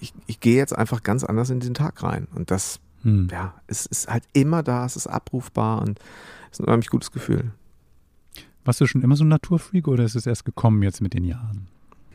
ich, 0.00 0.14
ich, 0.26 0.40
gehe 0.40 0.56
jetzt 0.56 0.76
einfach 0.76 1.02
ganz 1.02 1.24
anders 1.24 1.50
in 1.50 1.60
den 1.60 1.74
Tag 1.74 2.02
rein. 2.02 2.28
Und 2.34 2.50
das, 2.50 2.80
Hm. 3.02 3.28
ja, 3.30 3.54
es 3.66 3.86
ist 3.86 4.08
halt 4.08 4.24
immer 4.32 4.62
da, 4.62 4.86
es 4.86 4.96
ist 4.96 5.06
abrufbar 5.06 5.82
und 5.82 5.98
es 6.50 6.58
ist 6.58 6.60
ein 6.60 6.64
unheimlich 6.66 6.90
gutes 6.90 7.10
Gefühl. 7.10 7.52
Warst 8.64 8.80
du 8.80 8.86
schon 8.86 9.02
immer 9.02 9.16
so 9.16 9.24
ein 9.24 9.28
Naturfreak 9.28 9.88
oder 9.88 10.04
ist 10.04 10.14
es 10.14 10.26
erst 10.26 10.44
gekommen 10.44 10.82
jetzt 10.82 11.00
mit 11.00 11.14
den 11.14 11.24
Jahren? 11.24 11.66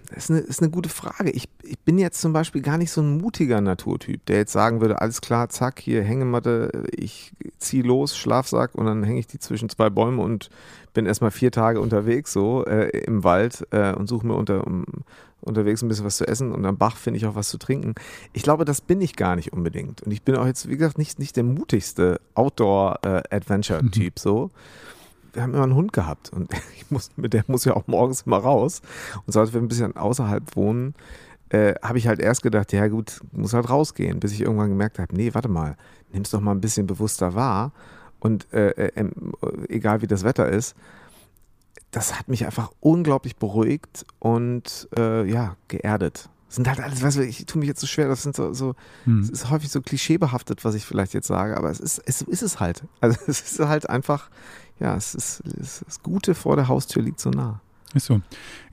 Das 0.09 0.25
ist 0.25 0.31
eine, 0.31 0.39
ist 0.39 0.61
eine 0.61 0.71
gute 0.71 0.89
Frage. 0.89 1.31
Ich, 1.31 1.49
ich 1.63 1.77
bin 1.79 1.97
jetzt 1.97 2.21
zum 2.21 2.31
Beispiel 2.31 2.61
gar 2.61 2.77
nicht 2.77 2.91
so 2.91 3.01
ein 3.01 3.17
mutiger 3.17 3.59
Naturtyp, 3.59 4.25
der 4.25 4.37
jetzt 4.37 4.53
sagen 4.53 4.79
würde, 4.79 5.01
alles 5.01 5.19
klar, 5.19 5.49
zack, 5.49 5.79
hier 5.79 6.01
Hängematte, 6.01 6.83
ich 6.95 7.33
ziehe 7.57 7.83
los, 7.83 8.17
Schlafsack 8.17 8.75
und 8.75 8.85
dann 8.85 9.03
hänge 9.03 9.19
ich 9.19 9.27
die 9.27 9.39
zwischen 9.39 9.67
zwei 9.67 9.89
Bäume 9.89 10.21
und 10.21 10.49
bin 10.93 11.05
erstmal 11.05 11.31
vier 11.31 11.51
Tage 11.51 11.81
unterwegs 11.81 12.31
so 12.31 12.65
äh, 12.65 12.89
im 13.01 13.23
Wald 13.23 13.67
äh, 13.71 13.93
und 13.93 14.07
suche 14.07 14.25
mir 14.25 14.35
unter, 14.35 14.65
um, 14.65 14.85
unterwegs 15.41 15.81
ein 15.81 15.89
bisschen 15.89 16.05
was 16.05 16.17
zu 16.17 16.27
essen 16.27 16.53
und 16.53 16.65
am 16.65 16.77
Bach 16.77 16.95
finde 16.95 17.17
ich 17.17 17.25
auch 17.25 17.35
was 17.35 17.49
zu 17.49 17.57
trinken. 17.57 17.95
Ich 18.33 18.43
glaube, 18.43 18.63
das 18.63 18.79
bin 18.81 19.01
ich 19.01 19.15
gar 19.15 19.35
nicht 19.35 19.51
unbedingt. 19.51 20.01
Und 20.03 20.11
ich 20.11 20.21
bin 20.23 20.35
auch 20.35 20.45
jetzt, 20.45 20.69
wie 20.69 20.77
gesagt, 20.77 20.97
nicht, 20.97 21.19
nicht 21.19 21.35
der 21.35 21.43
mutigste 21.43 22.21
Outdoor-Adventure-Typ 22.33 24.19
so. 24.19 24.51
Wir 25.33 25.43
haben 25.43 25.53
immer 25.53 25.63
einen 25.63 25.75
Hund 25.75 25.93
gehabt 25.93 26.31
und 26.31 26.51
ich 26.75 26.89
muss, 26.89 27.09
mit 27.15 27.33
der 27.33 27.43
muss 27.47 27.65
ja 27.65 27.75
auch 27.75 27.87
morgens 27.87 28.23
immer 28.23 28.37
raus. 28.37 28.81
Und 29.25 29.33
seit 29.33 29.53
wir 29.53 29.61
ein 29.61 29.67
bisschen 29.67 29.95
außerhalb 29.95 30.55
wohnen, 30.55 30.95
äh, 31.49 31.75
habe 31.81 31.97
ich 31.97 32.07
halt 32.07 32.19
erst 32.19 32.43
gedacht, 32.43 32.73
ja 32.73 32.87
gut, 32.87 33.21
muss 33.31 33.53
halt 33.53 33.69
rausgehen, 33.69 34.19
bis 34.19 34.33
ich 34.33 34.41
irgendwann 34.41 34.69
gemerkt 34.69 34.99
habe, 34.99 35.15
nee, 35.15 35.33
warte 35.33 35.47
mal, 35.47 35.77
nimm's 36.11 36.31
doch 36.31 36.41
mal 36.41 36.51
ein 36.51 36.61
bisschen 36.61 36.87
bewusster 36.87 37.35
wahr 37.35 37.71
und 38.19 38.51
äh, 38.53 38.69
äh, 38.71 38.91
ähm, 38.95 39.33
egal 39.69 40.01
wie 40.01 40.07
das 40.07 40.23
Wetter 40.23 40.49
ist, 40.49 40.75
das 41.91 42.19
hat 42.19 42.27
mich 42.27 42.45
einfach 42.45 42.71
unglaublich 42.79 43.37
beruhigt 43.37 44.05
und 44.19 44.89
äh, 44.97 45.25
ja, 45.29 45.55
geerdet. 45.67 46.29
Das 46.47 46.55
sind 46.55 46.67
halt 46.67 46.79
alles, 46.79 47.01
weißt 47.01 47.17
du, 47.17 47.25
ich 47.25 47.45
tue 47.45 47.59
mich 47.59 47.67
jetzt 47.67 47.81
so 47.81 47.87
schwer, 47.87 48.07
das 48.07 48.23
sind 48.23 48.35
so, 48.35 48.53
so 48.53 48.75
Hm. 49.03 49.19
es 49.19 49.29
ist 49.29 49.49
häufig 49.49 49.69
so 49.69 49.81
klischeebehaftet, 49.81 50.63
was 50.63 50.75
ich 50.75 50.85
vielleicht 50.85 51.13
jetzt 51.13 51.27
sage, 51.27 51.57
aber 51.57 51.69
es 51.69 51.79
ist, 51.79 52.01
es 52.05 52.21
ist 52.21 52.41
es 52.41 52.59
halt. 52.59 52.83
Also 53.01 53.17
es 53.27 53.41
ist 53.41 53.59
halt 53.59 53.89
einfach, 53.89 54.29
ja, 54.79 54.95
es 54.95 55.15
ist, 55.15 55.41
es 55.45 55.53
ist 55.55 55.83
das 55.87 56.03
Gute 56.03 56.35
vor 56.35 56.55
der 56.55 56.67
Haustür 56.67 57.03
liegt 57.03 57.19
so 57.19 57.29
nah. 57.29 57.61
Ist 57.93 58.07
so. 58.07 58.19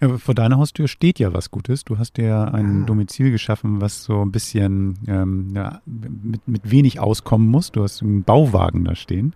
Ja, 0.00 0.18
vor 0.18 0.34
deiner 0.34 0.58
Haustür 0.58 0.88
steht 0.88 1.20
ja 1.20 1.32
was 1.32 1.52
Gutes. 1.52 1.84
Du 1.84 1.98
hast 1.98 2.16
dir 2.16 2.52
ein 2.52 2.82
Ah. 2.82 2.84
Domizil 2.86 3.30
geschaffen, 3.30 3.80
was 3.80 4.02
so 4.02 4.22
ein 4.22 4.32
bisschen 4.32 4.98
ähm, 5.06 5.52
ja, 5.54 5.80
mit, 5.86 6.46
mit 6.48 6.68
wenig 6.68 6.98
auskommen 6.98 7.46
muss. 7.48 7.70
Du 7.70 7.84
hast 7.84 8.02
einen 8.02 8.24
Bauwagen 8.24 8.84
da 8.84 8.96
stehen. 8.96 9.34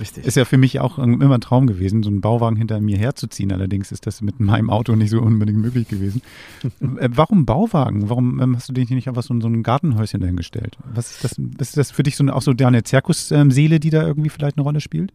Richtig. 0.00 0.26
Ist 0.26 0.36
ja 0.36 0.44
für 0.44 0.58
mich 0.58 0.80
auch 0.80 0.98
immer 0.98 1.36
ein 1.36 1.40
Traum 1.40 1.68
gewesen, 1.68 2.02
so 2.02 2.10
einen 2.10 2.20
Bauwagen 2.20 2.56
hinter 2.56 2.80
mir 2.80 2.98
herzuziehen. 2.98 3.52
Allerdings 3.52 3.92
ist 3.92 4.04
das 4.06 4.20
mit 4.20 4.40
meinem 4.40 4.68
Auto 4.68 4.96
nicht 4.96 5.10
so 5.10 5.20
unbedingt 5.20 5.60
möglich 5.60 5.86
gewesen. 5.86 6.22
äh, 6.98 7.08
warum 7.12 7.46
Bauwagen? 7.46 8.10
Warum 8.10 8.40
ähm, 8.40 8.56
hast 8.56 8.68
du 8.68 8.72
dich 8.72 8.90
nicht 8.90 9.06
einfach 9.06 9.22
so, 9.22 9.38
so 9.40 9.48
ein 9.48 9.62
Gartenhäuschen 9.62 10.20
dahingestellt? 10.20 10.76
Was 10.92 11.12
ist 11.12 11.24
das? 11.24 11.38
Ist 11.60 11.76
das 11.76 11.92
für 11.92 12.02
dich 12.02 12.16
so 12.16 12.24
eine, 12.24 12.34
auch 12.34 12.42
so 12.42 12.52
deine 12.52 12.82
Zirkusseele, 12.82 13.78
die 13.78 13.90
da 13.90 14.04
irgendwie 14.04 14.28
vielleicht 14.28 14.56
eine 14.56 14.64
Rolle 14.64 14.80
spielt? 14.80 15.12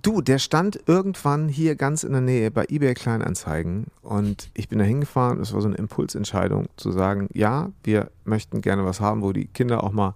Du, 0.00 0.20
der 0.20 0.38
stand 0.38 0.78
irgendwann 0.86 1.48
hier 1.48 1.74
ganz 1.74 2.04
in 2.04 2.12
der 2.12 2.20
Nähe 2.20 2.52
bei 2.52 2.66
eBay 2.68 2.94
Kleinanzeigen 2.94 3.86
und 4.02 4.48
ich 4.54 4.68
bin 4.68 4.78
da 4.78 4.84
hingefahren. 4.84 5.40
Es 5.40 5.52
war 5.52 5.60
so 5.60 5.66
eine 5.66 5.76
Impulsentscheidung 5.76 6.68
zu 6.76 6.92
sagen, 6.92 7.28
ja, 7.34 7.70
wir 7.82 8.10
möchten 8.24 8.60
gerne 8.60 8.84
was 8.84 9.00
haben, 9.00 9.22
wo 9.22 9.32
die 9.32 9.46
Kinder 9.46 9.82
auch 9.82 9.90
mal 9.90 10.14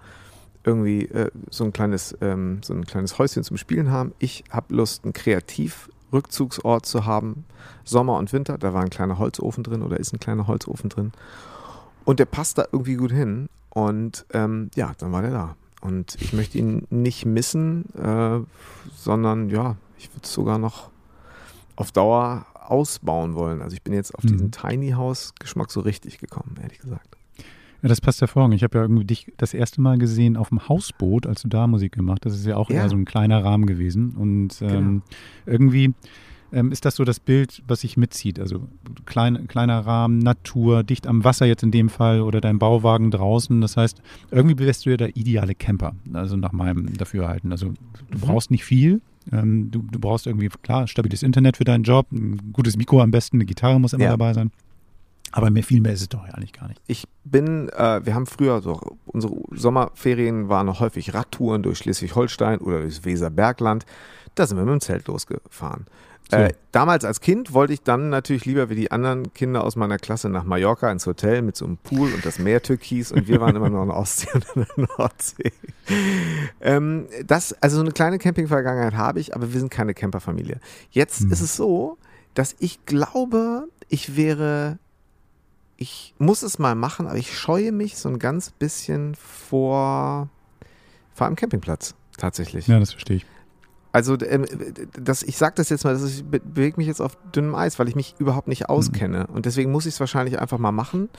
irgendwie 0.64 1.06
äh, 1.06 1.30
so 1.50 1.64
ein 1.64 1.72
kleines 1.72 2.16
ähm, 2.20 2.60
so 2.62 2.72
ein 2.72 2.84
kleines 2.84 3.18
Häuschen 3.18 3.42
zum 3.42 3.56
Spielen 3.56 3.90
haben. 3.90 4.12
Ich 4.20 4.44
habe 4.50 4.72
Lust, 4.72 5.02
einen 5.02 5.14
Kreativrückzugsort 5.14 6.86
zu 6.86 7.04
haben, 7.04 7.44
Sommer 7.82 8.18
und 8.18 8.32
Winter. 8.32 8.58
Da 8.58 8.72
war 8.72 8.82
ein 8.82 8.90
kleiner 8.90 9.18
Holzofen 9.18 9.64
drin 9.64 9.82
oder 9.82 9.98
ist 9.98 10.12
ein 10.12 10.20
kleiner 10.20 10.46
Holzofen 10.46 10.90
drin 10.90 11.10
und 12.04 12.20
der 12.20 12.26
passt 12.26 12.58
da 12.58 12.66
irgendwie 12.70 12.94
gut 12.94 13.10
hin 13.10 13.48
und 13.70 14.26
ähm, 14.32 14.70
ja, 14.74 14.92
dann 14.98 15.10
war 15.10 15.22
der 15.22 15.32
da. 15.32 15.56
Und 15.82 16.16
ich 16.20 16.32
möchte 16.32 16.56
ihn 16.58 16.86
nicht 16.90 17.26
missen, 17.26 17.84
äh, 17.94 18.40
sondern 18.96 19.50
ja, 19.50 19.76
ich 19.98 20.08
würde 20.14 20.22
es 20.24 20.32
sogar 20.32 20.58
noch 20.58 20.90
auf 21.76 21.92
Dauer 21.92 22.46
ausbauen 22.54 23.34
wollen. 23.34 23.60
Also 23.60 23.74
ich 23.74 23.82
bin 23.82 23.92
jetzt 23.92 24.14
auf 24.14 24.24
Mhm. 24.24 24.28
diesen 24.28 24.50
Tiny 24.52 24.92
House 24.92 25.34
Geschmack 25.38 25.70
so 25.70 25.80
richtig 25.80 26.18
gekommen, 26.18 26.56
ehrlich 26.62 26.78
gesagt. 26.78 27.16
Ja, 27.82 27.88
das 27.88 28.00
passt 28.00 28.20
hervorragend. 28.20 28.54
Ich 28.54 28.62
habe 28.62 28.78
ja 28.78 28.82
irgendwie 28.84 29.04
dich 29.04 29.32
das 29.38 29.52
erste 29.54 29.80
Mal 29.80 29.98
gesehen 29.98 30.36
auf 30.36 30.50
dem 30.50 30.68
Hausboot, 30.68 31.26
als 31.26 31.42
du 31.42 31.48
da 31.48 31.66
Musik 31.66 31.92
gemacht 31.92 32.24
hast. 32.24 32.32
Das 32.34 32.40
ist 32.40 32.46
ja 32.46 32.56
auch 32.56 32.70
Ja. 32.70 32.76
eher 32.76 32.88
so 32.88 32.94
ein 32.96 33.04
kleiner 33.04 33.42
Rahmen 33.44 33.66
gewesen. 33.66 34.12
Und 34.16 34.62
ähm, 34.62 35.02
irgendwie 35.46 35.92
ähm, 36.52 36.70
ist 36.72 36.84
das 36.84 36.96
so 36.96 37.04
das 37.04 37.18
Bild, 37.20 37.62
was 37.66 37.80
sich 37.80 37.96
mitzieht. 37.96 38.38
Also 38.38 38.66
klein, 39.06 39.46
kleiner 39.48 39.80
Rahmen, 39.86 40.18
Natur, 40.18 40.82
dicht 40.82 41.06
am 41.06 41.24
Wasser 41.24 41.46
jetzt 41.46 41.62
in 41.62 41.70
dem 41.70 41.88
Fall 41.88 42.20
oder 42.20 42.40
dein 42.40 42.58
Bauwagen 42.58 43.10
draußen. 43.10 43.60
Das 43.60 43.76
heißt, 43.76 44.02
irgendwie 44.30 44.58
wärst 44.58 44.84
du 44.86 44.90
ja 44.90 44.96
der 44.96 45.16
ideale 45.16 45.54
Camper. 45.54 45.94
Also 46.12 46.36
nach 46.36 46.52
meinem 46.52 46.92
Dafürhalten. 46.96 47.52
Also 47.52 47.68
du 48.10 48.18
Mhm. 48.18 48.20
brauchst 48.20 48.50
nicht 48.50 48.64
viel. 48.64 49.00
Ähm, 49.30 49.70
du, 49.70 49.82
du 49.82 49.98
brauchst 49.98 50.26
irgendwie, 50.26 50.48
klar, 50.62 50.86
stabiles 50.88 51.22
Internet 51.22 51.56
für 51.56 51.64
deinen 51.64 51.84
Job, 51.84 52.10
ein 52.12 52.52
gutes 52.52 52.76
Mikro 52.76 53.00
am 53.00 53.10
besten, 53.12 53.36
eine 53.36 53.44
Gitarre 53.44 53.78
muss 53.78 53.92
immer 53.92 54.04
Ja. 54.04 54.10
dabei 54.10 54.34
sein. 54.34 54.50
Aber 55.30 55.48
mehr, 55.48 55.62
viel 55.62 55.80
mehr 55.80 55.92
ist 55.92 56.02
es 56.02 56.08
doch 56.10 56.24
eigentlich 56.24 56.52
gar 56.52 56.68
nicht. 56.68 56.80
Ich 56.88 57.04
bin, 57.24 57.68
äh, 57.70 58.04
wir 58.04 58.14
haben 58.14 58.26
früher 58.26 58.60
so, 58.60 58.98
unsere 59.06 59.34
Sommerferien 59.52 60.48
waren 60.48 60.78
häufig 60.78 61.14
Radtouren 61.14 61.62
durch 61.62 61.78
Schleswig-Holstein 61.78 62.58
oder 62.58 62.80
durchs 62.82 63.04
Weserbergland. 63.04 63.86
Da 64.34 64.46
sind 64.46 64.56
wir 64.58 64.64
mit 64.64 64.72
dem 64.72 64.80
Zelt 64.80 65.06
losgefahren. 65.06 65.86
So. 66.30 66.36
Äh, 66.38 66.54
damals 66.70 67.04
als 67.04 67.20
Kind 67.20 67.52
wollte 67.52 67.74
ich 67.74 67.82
dann 67.82 68.08
natürlich 68.08 68.46
lieber 68.46 68.70
wie 68.70 68.74
die 68.74 68.90
anderen 68.90 69.34
Kinder 69.34 69.64
aus 69.64 69.76
meiner 69.76 69.98
Klasse 69.98 70.30
nach 70.30 70.44
Mallorca 70.44 70.90
ins 70.90 71.06
Hotel 71.06 71.42
mit 71.42 71.56
so 71.56 71.66
einem 71.66 71.76
Pool 71.76 72.12
und 72.14 72.24
das 72.24 72.38
Meer 72.38 72.62
türkis 72.62 73.12
und 73.12 73.28
wir 73.28 73.40
waren 73.40 73.54
immer 73.54 73.68
noch 73.68 73.82
in 73.82 73.88
der 73.88 73.96
Ostsee 73.98 74.28
und 74.32 74.46
in 74.54 74.64
der 74.64 74.88
Nordsee. 74.96 75.52
Ähm, 76.60 77.06
das, 77.26 77.52
also 77.60 77.76
so 77.76 77.82
eine 77.82 77.92
kleine 77.92 78.18
Campingvergangenheit 78.18 78.94
habe 78.94 79.20
ich, 79.20 79.34
aber 79.36 79.52
wir 79.52 79.60
sind 79.60 79.70
keine 79.70 79.92
Camperfamilie. 79.94 80.58
Jetzt 80.90 81.20
Hm. 81.20 81.32
ist 81.32 81.40
es 81.42 81.54
so, 81.56 81.98
dass 82.34 82.56
ich 82.60 82.86
glaube, 82.86 83.68
ich 83.88 84.16
wäre 84.16 84.78
ich 85.76 86.14
muss 86.18 86.42
es 86.42 86.58
mal 86.60 86.76
machen, 86.76 87.08
aber 87.08 87.18
ich 87.18 87.36
scheue 87.36 87.72
mich 87.72 87.96
so 87.98 88.08
ein 88.08 88.20
ganz 88.20 88.50
bisschen 88.50 89.16
vor, 89.16 90.28
vor 91.12 91.26
einem 91.26 91.34
Campingplatz 91.36 91.94
tatsächlich. 92.16 92.68
Ja, 92.68 92.78
das 92.78 92.92
verstehe 92.92 93.16
ich. 93.16 93.26
Also 93.92 94.18
ähm, 94.20 94.46
das, 94.98 95.22
ich 95.22 95.36
sage 95.36 95.54
das 95.56 95.68
jetzt 95.68 95.84
mal, 95.84 95.92
das 95.92 96.02
ist, 96.02 96.16
ich 96.18 96.24
be- 96.24 96.40
bewege 96.40 96.78
mich 96.78 96.86
jetzt 96.86 97.00
auf 97.00 97.16
dünnem 97.34 97.54
Eis, 97.54 97.78
weil 97.78 97.88
ich 97.88 97.94
mich 97.94 98.14
überhaupt 98.18 98.48
nicht 98.48 98.68
auskenne. 98.70 99.26
Und 99.26 99.44
deswegen 99.46 99.70
muss 99.70 99.84
ich 99.86 99.94
es 99.94 100.00
wahrscheinlich 100.00 100.38
einfach 100.40 100.58
mal 100.58 100.72
machen. 100.72 101.10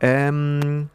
Ähm, 0.00 0.90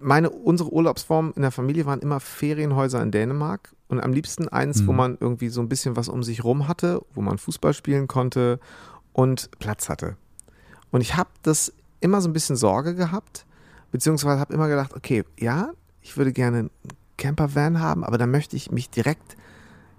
meine, 0.00 0.30
unsere 0.30 0.72
Urlaubsformen 0.72 1.32
in 1.34 1.42
der 1.42 1.50
Familie 1.50 1.86
waren 1.86 2.00
immer 2.00 2.20
Ferienhäuser 2.20 3.02
in 3.02 3.10
Dänemark 3.10 3.72
und 3.88 4.00
am 4.00 4.12
liebsten 4.12 4.48
eins, 4.48 4.86
wo 4.86 4.92
Mhm. 4.92 4.96
man 4.96 5.18
irgendwie 5.20 5.48
so 5.48 5.60
ein 5.60 5.68
bisschen 5.68 5.96
was 5.96 6.08
um 6.08 6.22
sich 6.22 6.42
rum 6.44 6.66
hatte, 6.68 7.02
wo 7.12 7.20
man 7.20 7.38
Fußball 7.38 7.72
spielen 7.74 8.08
konnte 8.08 8.58
und 9.12 9.50
Platz 9.58 9.88
hatte. 9.88 10.16
Und 10.90 11.00
ich 11.00 11.16
habe 11.16 11.30
das 11.42 11.72
immer 12.00 12.20
so 12.20 12.28
ein 12.28 12.32
bisschen 12.32 12.56
Sorge 12.56 12.94
gehabt, 12.94 13.46
beziehungsweise 13.92 14.40
habe 14.40 14.54
immer 14.54 14.68
gedacht, 14.68 14.94
okay, 14.94 15.24
ja, 15.38 15.70
ich 16.02 16.16
würde 16.16 16.32
gerne 16.32 16.58
einen 16.58 16.70
Campervan 17.16 17.80
haben, 17.80 18.04
aber 18.04 18.18
dann 18.18 18.30
möchte 18.30 18.56
ich 18.56 18.70
mich 18.70 18.90
direkt 18.90 19.36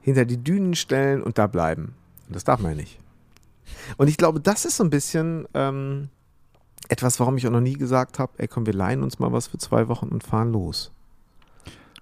hinter 0.01 0.25
die 0.25 0.37
Dünen 0.37 0.75
stellen 0.75 1.23
und 1.23 1.37
da 1.37 1.47
bleiben. 1.47 1.95
Und 2.27 2.35
das 2.35 2.43
darf 2.43 2.59
man 2.59 2.71
ja 2.71 2.77
nicht. 2.77 2.99
Und 3.97 4.07
ich 4.07 4.17
glaube, 4.17 4.39
das 4.39 4.65
ist 4.65 4.77
so 4.77 4.83
ein 4.83 4.89
bisschen 4.89 5.47
ähm, 5.53 6.09
etwas, 6.89 7.19
warum 7.19 7.37
ich 7.37 7.47
auch 7.47 7.51
noch 7.51 7.61
nie 7.61 7.73
gesagt 7.73 8.19
habe, 8.19 8.33
ey 8.37 8.47
komm, 8.47 8.65
wir 8.65 8.73
leihen 8.73 9.03
uns 9.03 9.19
mal 9.19 9.31
was 9.31 9.47
für 9.47 9.57
zwei 9.57 9.87
Wochen 9.87 10.07
und 10.09 10.23
fahren 10.23 10.51
los. 10.51 10.91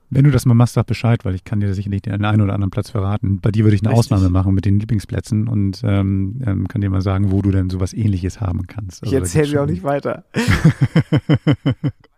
Wenn 0.10 0.26
du 0.26 0.32
das 0.32 0.46
mal 0.46 0.54
machst, 0.54 0.76
sag 0.76 0.86
Bescheid, 0.86 1.26
weil 1.26 1.34
ich 1.34 1.44
kann 1.44 1.60
dir 1.60 1.74
sicherlich 1.74 2.04
den 2.04 2.24
einen 2.24 2.42
oder 2.42 2.54
anderen 2.54 2.70
Platz 2.70 2.92
verraten. 2.92 3.40
Bei 3.40 3.50
dir 3.50 3.64
würde 3.64 3.76
ich 3.76 3.82
eine 3.82 3.90
Richtig. 3.90 4.12
Ausnahme 4.12 4.30
machen 4.30 4.54
mit 4.54 4.64
den 4.64 4.80
Lieblingsplätzen 4.80 5.48
und 5.48 5.82
ähm, 5.84 6.40
ähm, 6.46 6.68
kann 6.68 6.82
dir 6.82 6.92
mal 6.92 7.02
sagen, 7.02 7.32
wo 7.32 7.42
du 7.42 7.50
denn 7.50 7.72
sowas 7.72 7.94
ähnliches 7.94 8.40
haben 8.40 8.68
kannst. 8.68 9.02
Ich 9.02 9.08
Also 9.08 9.16
da 9.16 9.22
erzähle 9.22 9.48
dir 9.48 9.64
auch 9.64 9.66
nicht 9.66 9.84
weiter. 9.84 10.24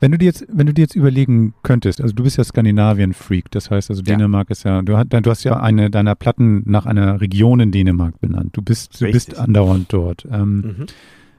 Wenn 0.00 0.10
du 0.12 0.18
dir 0.18 0.26
jetzt, 0.26 0.46
wenn 0.52 0.66
du 0.66 0.74
dir 0.74 0.82
jetzt 0.82 0.94
überlegen 0.94 1.54
könntest, 1.62 2.00
also 2.00 2.14
du 2.14 2.22
bist 2.22 2.36
ja 2.36 2.44
Skandinavien-Freak, 2.44 3.50
das 3.50 3.70
heißt 3.70 3.90
also 3.90 4.02
Ja. 4.02 4.16
Dänemark 4.16 4.50
ist 4.50 4.64
ja, 4.64 4.82
du, 4.82 4.96
hast- 4.96 5.08
du 5.12 5.30
hast 5.30 5.44
ja 5.44 5.58
eine 5.60 5.90
deiner 5.90 6.14
Platten 6.14 6.62
nach 6.66 6.84
einer 6.86 7.20
Region 7.20 7.60
in 7.60 7.72
Dänemark 7.72 8.20
benannt. 8.20 8.50
Du 8.56 8.62
bist, 8.62 9.00
du 9.00 9.10
bist 9.10 9.36
andauernd 9.38 9.92
dort. 9.92 10.26
Ähm, 10.30 10.86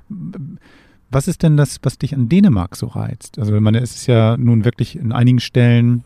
Mhm. 0.09 0.57
Was 1.09 1.27
ist 1.29 1.41
denn 1.43 1.55
das, 1.57 1.77
was 1.83 1.97
dich 1.97 2.13
an 2.15 2.27
Dänemark 2.29 2.75
so 2.75 2.87
reizt? 2.87 3.39
Also, 3.39 3.55
ich 3.55 3.61
meine, 3.61 3.79
es 3.79 3.95
ist 3.95 4.07
ja 4.07 4.35
nun 4.37 4.65
wirklich 4.65 4.97
in 4.97 5.11
einigen 5.13 5.39
Stellen 5.39 6.03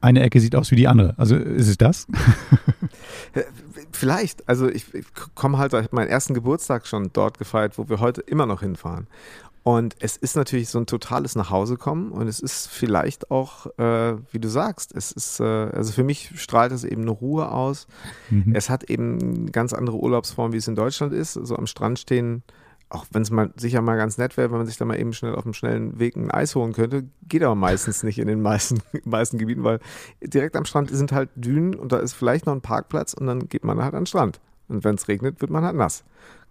eine 0.00 0.20
Ecke 0.22 0.38
sieht 0.40 0.54
aus 0.54 0.70
wie 0.70 0.76
die 0.76 0.86
andere. 0.86 1.14
Also 1.16 1.34
ist 1.36 1.66
es 1.68 1.78
das? 1.78 2.06
Vielleicht. 3.92 4.48
Also 4.48 4.68
ich, 4.68 4.92
ich 4.94 5.06
komme 5.34 5.58
halt, 5.58 5.72
ich 5.72 5.78
habe 5.78 5.88
meinen 5.96 6.08
ersten 6.08 6.34
Geburtstag 6.34 6.86
schon 6.86 7.10
dort 7.12 7.38
gefeiert, 7.38 7.78
wo 7.78 7.88
wir 7.88 7.98
heute 8.00 8.20
immer 8.20 8.46
noch 8.46 8.60
hinfahren. 8.60 9.06
Und 9.66 9.96
es 9.98 10.16
ist 10.16 10.36
natürlich 10.36 10.68
so 10.68 10.78
ein 10.78 10.86
totales 10.86 11.34
Nachhausekommen 11.34 12.12
und 12.12 12.28
es 12.28 12.38
ist 12.38 12.68
vielleicht 12.68 13.32
auch, 13.32 13.66
äh, 13.78 14.14
wie 14.30 14.38
du 14.38 14.48
sagst, 14.48 14.94
es 14.94 15.10
ist, 15.10 15.40
äh, 15.40 15.42
also 15.42 15.90
für 15.90 16.04
mich 16.04 16.40
strahlt 16.40 16.70
es 16.70 16.84
eben 16.84 17.02
eine 17.02 17.10
Ruhe 17.10 17.50
aus. 17.50 17.88
Mhm. 18.30 18.54
Es 18.54 18.70
hat 18.70 18.84
eben 18.84 19.50
ganz 19.50 19.72
andere 19.72 19.96
Urlaubsformen, 19.96 20.52
wie 20.52 20.58
es 20.58 20.68
in 20.68 20.76
Deutschland 20.76 21.12
ist. 21.12 21.32
So 21.32 21.40
also 21.40 21.56
am 21.56 21.66
Strand 21.66 21.98
stehen, 21.98 22.44
auch 22.90 23.06
wenn 23.10 23.22
es 23.22 23.32
mal 23.32 23.52
sicher 23.56 23.82
mal 23.82 23.96
ganz 23.96 24.18
nett 24.18 24.36
wäre, 24.36 24.52
wenn 24.52 24.58
man 24.58 24.68
sich 24.68 24.76
da 24.76 24.84
mal 24.84 25.00
eben 25.00 25.12
schnell 25.12 25.34
auf 25.34 25.42
dem 25.42 25.52
schnellen 25.52 25.98
Weg 25.98 26.14
ein 26.14 26.30
Eis 26.30 26.54
holen 26.54 26.72
könnte, 26.72 27.02
geht 27.26 27.42
aber 27.42 27.56
meistens 27.56 28.04
nicht 28.04 28.20
in 28.20 28.28
den 28.28 28.42
meisten, 28.42 28.78
meisten 29.04 29.36
Gebieten, 29.36 29.64
weil 29.64 29.80
direkt 30.22 30.54
am 30.54 30.64
Strand 30.64 30.92
sind 30.92 31.10
halt 31.10 31.30
Dünen 31.34 31.74
und 31.74 31.90
da 31.90 31.96
ist 31.96 32.12
vielleicht 32.12 32.46
noch 32.46 32.54
ein 32.54 32.60
Parkplatz 32.60 33.14
und 33.14 33.26
dann 33.26 33.48
geht 33.48 33.64
man 33.64 33.82
halt 33.82 33.94
an 33.94 34.02
den 34.02 34.06
Strand. 34.06 34.38
Und 34.68 34.84
wenn 34.84 34.94
es 34.94 35.08
regnet, 35.08 35.40
wird 35.40 35.50
man 35.50 35.64
halt 35.64 35.74
nass. 35.74 36.04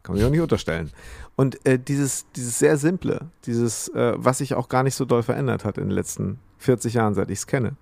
Kann 0.06 0.14
man 0.14 0.20
sich 0.20 0.28
auch 0.28 0.32
nicht 0.32 0.42
unterstellen. 0.42 0.92
Und 1.36 1.66
äh, 1.66 1.80
dieses, 1.80 2.28
dieses 2.36 2.60
sehr 2.60 2.78
simple, 2.78 3.22
dieses, 3.48 3.88
äh, 3.90 4.14
was 4.16 4.38
sich 4.38 4.54
auch 4.54 4.70
gar 4.70 4.84
nicht 4.84 4.94
so 4.94 5.04
doll 5.04 5.24
verändert 5.24 5.66
hat 5.66 5.80
in 5.80 5.86
den 5.86 5.96
letzten 5.96 6.40
40 6.60 6.94
Jahren, 6.94 7.16
seit 7.16 7.32
ich 7.32 7.40
es 7.40 7.48
kenne, 7.48 7.76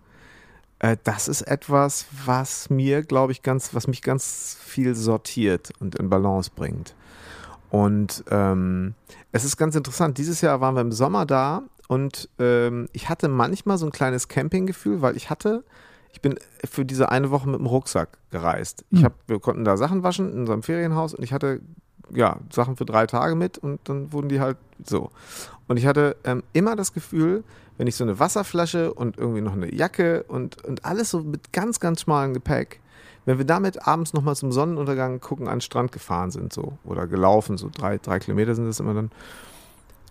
äh, 0.80 0.96
das 1.04 1.28
ist 1.28 1.42
etwas, 1.42 2.06
was 2.26 2.70
mir, 2.70 3.04
glaube 3.04 3.34
ich, 3.34 3.42
ganz, 3.42 3.74
was 3.74 3.88
mich 3.88 4.02
ganz 4.02 4.56
viel 4.58 4.96
sortiert 4.96 5.74
und 5.82 5.96
in 5.96 6.10
Balance 6.10 6.50
bringt. 6.56 6.96
Und 7.70 8.24
ähm, 8.32 8.94
es 9.34 9.44
ist 9.44 9.58
ganz 9.58 9.76
interessant. 9.76 10.18
Dieses 10.18 10.40
Jahr 10.40 10.62
waren 10.62 10.76
wir 10.76 10.82
im 10.82 10.94
Sommer 10.94 11.26
da 11.26 11.64
und 11.90 12.30
ähm, 12.40 12.88
ich 12.94 13.10
hatte 13.10 13.28
manchmal 13.28 13.78
so 13.78 13.86
ein 13.86 13.92
kleines 13.92 14.30
Campinggefühl, 14.30 15.02
weil 15.02 15.18
ich 15.18 15.30
hatte, 15.30 15.66
ich 16.14 16.22
bin 16.22 16.40
für 16.64 16.86
diese 16.86 17.10
eine 17.10 17.32
Woche 17.32 17.50
mit 17.50 17.60
dem 17.60 17.66
Rucksack 17.66 18.18
gereist. 18.30 18.86
Ich 18.92 19.00
hm. 19.00 19.06
hab, 19.06 19.14
wir 19.28 19.42
konnten 19.42 19.66
da 19.66 19.76
Sachen 19.76 20.04
waschen 20.04 20.32
in 20.32 20.40
unserem 20.40 20.64
Ferienhaus 20.64 21.14
und 21.14 21.24
ich 21.26 21.34
hatte 21.34 21.60
ja, 22.12 22.38
Sachen 22.52 22.76
für 22.76 22.86
drei 22.86 23.06
Tage 23.08 23.36
mit 23.36 23.58
und 23.58 23.80
dann 23.86 24.12
wurden 24.12 24.30
die 24.30 24.40
halt 24.40 24.58
so. 24.84 25.10
Und 25.68 25.78
ich 25.78 25.86
hatte 25.86 26.16
ähm, 26.24 26.44
immer 26.54 26.76
das 26.76 26.94
Gefühl, 26.94 27.44
wenn 27.78 27.88
ich 27.88 27.96
so 27.96 28.04
eine 28.04 28.20
Wasserflasche 28.20 28.94
und 28.94 29.18
irgendwie 29.18 29.42
noch 29.42 29.54
eine 29.54 29.74
Jacke 29.74 30.24
und, 30.28 30.64
und 30.64 30.86
alles 30.86 31.10
so 31.10 31.22
mit 31.22 31.52
ganz, 31.54 31.80
ganz 31.80 32.02
schmalem 32.02 32.34
Gepäck, 32.34 32.80
wenn 33.26 33.38
wir 33.38 33.46
damit 33.46 33.88
abends 33.88 34.14
nochmal 34.14 34.36
zum 34.36 34.52
Sonnenuntergang 34.52 35.20
gucken, 35.22 35.48
an 35.48 35.56
den 35.56 35.62
Strand 35.62 35.92
gefahren 35.92 36.32
sind, 36.32 36.54
so, 36.54 36.78
oder 36.84 37.08
gelaufen, 37.08 37.58
so 37.58 37.70
drei, 37.74 37.98
drei 37.98 38.20
Kilometer 38.20 38.54
sind 38.54 38.66
das 38.66 38.80
immer 38.80 38.94
dann, 38.94 39.12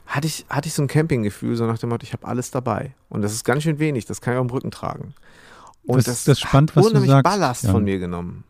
hatte 0.06 0.26
ich, 0.26 0.46
hatte 0.48 0.68
ich 0.68 0.74
so 0.74 0.82
ein 0.82 0.88
Campinggefühl, 0.88 1.56
so 1.56 1.66
nach 1.66 1.78
dem 1.78 1.90
Motto, 1.90 2.04
ich 2.04 2.12
habe 2.12 2.26
alles 2.26 2.50
dabei. 2.50 2.94
Und 3.08 3.22
das 3.22 3.32
ist 3.32 3.44
ganz 3.44 3.62
schön 3.62 3.78
wenig, 3.78 4.06
das 4.06 4.20
kann 4.20 4.34
ich 4.34 4.40
auf 4.40 4.46
dem 4.46 4.50
Rücken 4.52 4.70
tragen. 4.70 5.14
Und 5.84 5.98
das, 5.98 6.04
das, 6.06 6.24
das 6.24 6.40
spannend, 6.40 6.74
was 6.76 6.90
du 6.90 7.00
sagst. 7.00 7.24
Ballast 7.24 7.64
ja. 7.64 7.70
von 7.70 7.84
mir 7.84 7.98
genommen. 7.98 8.44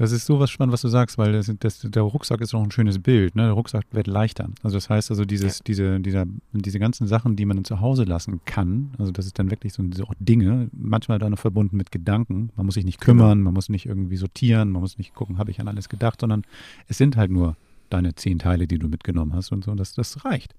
Das 0.00 0.12
ist 0.12 0.24
sowas 0.24 0.48
spannend, 0.50 0.72
was 0.72 0.80
du 0.80 0.88
sagst, 0.88 1.18
weil 1.18 1.32
das, 1.32 1.52
das, 1.60 1.80
der 1.80 2.00
Rucksack 2.00 2.40
ist 2.40 2.54
auch 2.54 2.62
ein 2.62 2.70
schönes 2.70 2.98
Bild. 2.98 3.36
Ne? 3.36 3.42
Der 3.42 3.52
Rucksack 3.52 3.84
wird 3.92 4.06
leichter. 4.06 4.48
Also 4.62 4.78
das 4.78 4.88
heißt 4.88 5.10
also 5.10 5.26
dieses, 5.26 5.58
ja. 5.58 5.64
diese, 5.66 6.00
dieser, 6.00 6.24
diese 6.54 6.78
ganzen 6.78 7.06
Sachen, 7.06 7.36
die 7.36 7.44
man 7.44 7.62
zu 7.66 7.80
Hause 7.82 8.04
lassen 8.04 8.40
kann, 8.46 8.94
also 8.96 9.12
das 9.12 9.26
ist 9.26 9.38
dann 9.38 9.50
wirklich 9.50 9.74
so 9.74 9.82
diese 9.82 10.04
auch 10.04 10.14
Dinge, 10.18 10.70
manchmal 10.72 11.18
dann 11.18 11.32
noch 11.32 11.38
verbunden 11.38 11.76
mit 11.76 11.92
Gedanken. 11.92 12.48
Man 12.56 12.64
muss 12.64 12.76
sich 12.76 12.86
nicht 12.86 12.98
kümmern, 12.98 13.40
genau. 13.40 13.44
man 13.44 13.52
muss 13.52 13.68
nicht 13.68 13.84
irgendwie 13.84 14.16
sortieren, 14.16 14.70
man 14.70 14.80
muss 14.80 14.96
nicht 14.96 15.12
gucken, 15.12 15.36
habe 15.36 15.50
ich 15.50 15.60
an 15.60 15.68
alles 15.68 15.90
gedacht, 15.90 16.22
sondern 16.22 16.44
es 16.88 16.96
sind 16.96 17.18
halt 17.18 17.30
nur 17.30 17.56
deine 17.90 18.14
zehn 18.14 18.38
Teile, 18.38 18.66
die 18.66 18.78
du 18.78 18.88
mitgenommen 18.88 19.34
hast 19.34 19.52
und 19.52 19.64
so. 19.64 19.70
Und 19.70 19.76
das, 19.80 19.92
das 19.92 20.24
reicht. 20.24 20.54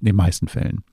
In 0.00 0.04
den 0.04 0.16
meisten 0.16 0.48
Fällen. 0.48 0.84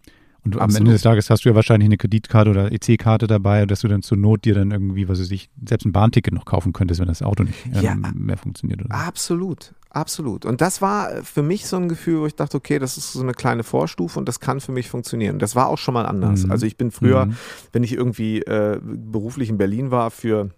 Und 0.46 0.56
Absolut. 0.56 0.70
am 0.70 0.76
Ende 0.78 0.92
des 0.94 1.02
Tages 1.02 1.30
hast 1.30 1.44
du 1.44 1.50
ja 1.50 1.56
wahrscheinlich 1.56 1.88
eine 1.88 1.98
Kreditkarte 1.98 2.50
oder 2.50 2.72
EC-Karte 2.72 3.28
dabei, 3.28 3.66
dass 3.66 3.82
du 3.82 3.88
dann 3.88 4.02
zur 4.02 4.18
Not 4.18 4.46
dir 4.46 4.56
dann 4.56 4.72
irgendwie, 4.72 5.10
was 5.10 5.20
weiß 5.20 5.32
ich, 5.32 5.50
selbst 5.66 5.86
ein 5.86 5.92
Bahnticket 5.92 6.34
noch 6.34 6.46
kaufen 6.46 6.72
könntest, 6.72 7.00
wenn 7.02 7.08
das 7.08 7.22
Auto 7.22 7.44
nicht 7.44 7.66
ähm, 7.74 7.82
ja, 7.82 7.96
mehr 7.96 8.38
funktioniert. 8.38 8.84
Oder? 8.84 8.96
Absolut, 8.96 9.74
absolut. 9.90 10.46
Und 10.46 10.62
das 10.62 10.82
war 10.82 11.24
für 11.24 11.44
mich 11.44 11.68
so 11.68 11.76
ein 11.76 11.90
Gefühl, 11.90 12.22
wo 12.22 12.26
ich 12.26 12.36
dachte, 12.36 12.56
okay, 12.56 12.80
das 12.80 12.98
ist 12.98 13.14
so 13.14 13.22
eine 13.22 13.34
kleine 13.34 13.64
Vorstufe 13.64 14.18
und 14.18 14.28
das 14.28 14.40
kann 14.40 14.62
für 14.62 14.72
mich 14.72 14.90
funktionieren. 14.90 15.40
Das 15.40 15.56
war 15.56 15.68
auch 15.68 15.78
schon 15.78 15.94
mal 15.94 16.06
anders. 16.06 16.46
Mhm. 16.46 16.52
Also 16.52 16.66
ich 16.66 16.78
bin 16.78 16.92
früher, 16.92 17.26
mhm. 17.26 17.36
wenn 17.74 17.84
ich 17.84 17.94
irgendwie 17.94 18.40
äh, 18.42 18.80
beruflich 18.82 19.50
in 19.50 19.58
Berlin 19.58 19.92
war, 19.92 20.10
für 20.10 20.50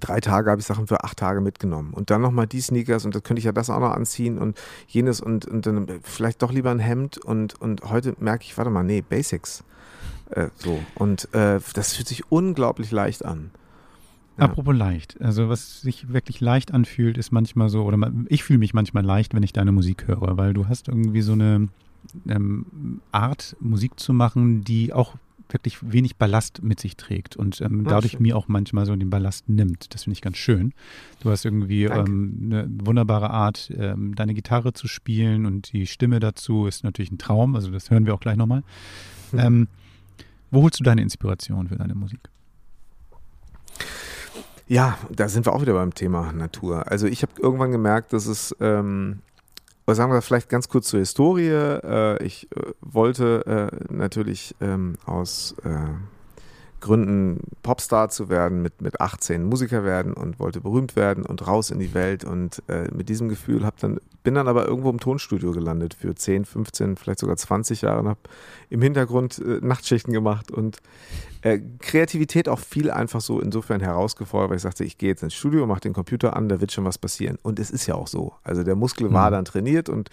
drei 0.00 0.20
Tage 0.20 0.50
habe 0.50 0.60
ich 0.60 0.66
Sachen 0.66 0.86
für 0.86 1.04
acht 1.04 1.18
Tage 1.18 1.40
mitgenommen. 1.40 1.92
Und 1.92 2.10
dann 2.10 2.20
nochmal 2.20 2.46
die 2.46 2.60
Sneakers 2.60 3.04
und 3.04 3.14
da 3.14 3.20
könnte 3.20 3.38
ich 3.38 3.44
ja 3.44 3.52
das 3.52 3.70
auch 3.70 3.80
noch 3.80 3.92
anziehen 3.92 4.38
und 4.38 4.58
jenes 4.86 5.20
und, 5.20 5.46
und 5.46 5.66
dann 5.66 5.86
vielleicht 6.02 6.42
doch 6.42 6.52
lieber 6.52 6.70
ein 6.70 6.78
Hemd. 6.78 7.18
Und, 7.18 7.60
und 7.60 7.82
heute 7.84 8.14
merke 8.18 8.44
ich, 8.44 8.56
warte 8.56 8.70
mal, 8.70 8.82
nee, 8.82 9.02
Basics. 9.02 9.64
Äh, 10.30 10.48
so. 10.56 10.78
Und 10.94 11.32
äh, 11.34 11.60
das 11.74 11.94
fühlt 11.94 12.08
sich 12.08 12.30
unglaublich 12.30 12.90
leicht 12.90 13.24
an. 13.24 13.50
Ja. 14.38 14.44
Apropos 14.44 14.74
leicht. 14.74 15.20
Also 15.20 15.48
was 15.48 15.82
sich 15.82 16.12
wirklich 16.12 16.40
leicht 16.40 16.72
anfühlt, 16.72 17.18
ist 17.18 17.32
manchmal 17.32 17.68
so, 17.68 17.84
oder 17.84 18.12
ich 18.28 18.44
fühle 18.44 18.58
mich 18.58 18.72
manchmal 18.72 19.04
leicht, 19.04 19.34
wenn 19.34 19.42
ich 19.42 19.52
deine 19.52 19.72
Musik 19.72 20.08
höre, 20.08 20.36
weil 20.38 20.54
du 20.54 20.68
hast 20.68 20.88
irgendwie 20.88 21.20
so 21.20 21.32
eine 21.32 21.68
ähm, 22.28 23.00
Art, 23.12 23.56
Musik 23.60 24.00
zu 24.00 24.12
machen, 24.12 24.64
die 24.64 24.92
auch 24.92 25.16
wirklich 25.52 25.78
wenig 25.82 26.16
Ballast 26.16 26.62
mit 26.62 26.80
sich 26.80 26.96
trägt 26.96 27.36
und 27.36 27.60
ähm, 27.60 27.84
dadurch 27.84 28.20
mir 28.20 28.36
auch 28.36 28.48
manchmal 28.48 28.86
so 28.86 28.94
den 28.94 29.10
Ballast 29.10 29.48
nimmt. 29.48 29.94
Das 29.94 30.04
finde 30.04 30.14
ich 30.14 30.22
ganz 30.22 30.36
schön. 30.36 30.72
Du 31.20 31.30
hast 31.30 31.44
irgendwie 31.44 31.84
ähm, 31.84 32.38
eine 32.44 32.68
wunderbare 32.84 33.30
Art, 33.30 33.72
ähm, 33.76 34.14
deine 34.14 34.34
Gitarre 34.34 34.72
zu 34.72 34.88
spielen 34.88 35.46
und 35.46 35.72
die 35.72 35.86
Stimme 35.86 36.20
dazu 36.20 36.66
ist 36.66 36.84
natürlich 36.84 37.12
ein 37.12 37.18
Traum. 37.18 37.54
Also 37.56 37.70
das 37.70 37.90
hören 37.90 38.06
wir 38.06 38.14
auch 38.14 38.20
gleich 38.20 38.36
nochmal. 38.36 38.62
Mhm. 39.32 39.66
wo 40.50 40.62
holst 40.62 40.78
du 40.78 40.84
deine 40.84 41.00
Inspiration 41.00 41.68
für 41.68 41.76
deine 41.76 41.94
Musik? 41.94 42.20
Ja, 44.68 44.98
da 45.10 45.28
sind 45.28 45.46
wir 45.46 45.52
auch 45.52 45.62
wieder 45.62 45.74
beim 45.74 45.94
Thema 45.94 46.32
Natur. 46.32 46.90
Also 46.90 47.06
ich 47.06 47.22
habe 47.22 47.32
irgendwann 47.38 47.72
gemerkt, 47.72 48.12
dass 48.12 48.26
es 48.26 48.54
ähm, 48.60 49.20
aber 49.92 49.96
sagen 49.96 50.12
wir 50.12 50.22
vielleicht 50.22 50.48
ganz 50.48 50.70
kurz 50.70 50.88
zur 50.88 51.00
Historie. 51.00 51.48
Äh, 51.50 52.24
ich 52.24 52.48
äh, 52.52 52.72
wollte 52.80 53.70
äh, 53.70 53.92
natürlich 53.92 54.54
ähm, 54.62 54.94
aus 55.04 55.54
Gründen, 56.82 57.40
Popstar 57.62 58.10
zu 58.10 58.28
werden, 58.28 58.60
mit, 58.60 58.82
mit 58.82 59.00
18 59.00 59.44
Musiker 59.44 59.84
werden 59.84 60.12
und 60.12 60.38
wollte 60.38 60.60
berühmt 60.60 60.96
werden 60.96 61.24
und 61.24 61.46
raus 61.46 61.70
in 61.70 61.78
die 61.78 61.94
Welt. 61.94 62.24
Und 62.24 62.62
äh, 62.68 62.88
mit 62.92 63.08
diesem 63.08 63.30
Gefühl 63.30 63.64
hab 63.64 63.78
dann, 63.78 64.00
bin 64.22 64.34
dann 64.34 64.48
aber 64.48 64.66
irgendwo 64.66 64.90
im 64.90 65.00
Tonstudio 65.00 65.52
gelandet 65.52 65.94
für 65.94 66.14
10, 66.14 66.44
15, 66.44 66.96
vielleicht 66.96 67.20
sogar 67.20 67.36
20 67.36 67.82
Jahre 67.82 68.00
und 68.00 68.08
habe 68.08 68.20
im 68.68 68.82
Hintergrund 68.82 69.38
äh, 69.38 69.60
Nachtschichten 69.62 70.12
gemacht 70.12 70.50
und 70.50 70.78
äh, 71.40 71.60
Kreativität 71.78 72.48
auch 72.48 72.58
viel 72.58 72.90
einfach 72.90 73.20
so 73.20 73.40
insofern 73.40 73.80
herausgefordert, 73.80 74.50
weil 74.50 74.56
ich 74.56 74.62
sagte, 74.62 74.84
ich 74.84 74.98
gehe 74.98 75.10
jetzt 75.10 75.22
ins 75.22 75.34
Studio, 75.34 75.66
mache 75.66 75.80
den 75.80 75.94
Computer 75.94 76.36
an, 76.36 76.48
da 76.48 76.60
wird 76.60 76.72
schon 76.72 76.84
was 76.84 76.98
passieren. 76.98 77.38
Und 77.42 77.58
es 77.58 77.70
ist 77.70 77.86
ja 77.86 77.94
auch 77.94 78.08
so. 78.08 78.34
Also 78.42 78.64
der 78.64 78.74
Muskel 78.74 79.08
mhm. 79.08 79.14
war 79.14 79.30
dann 79.30 79.44
trainiert 79.44 79.88
und 79.88 80.10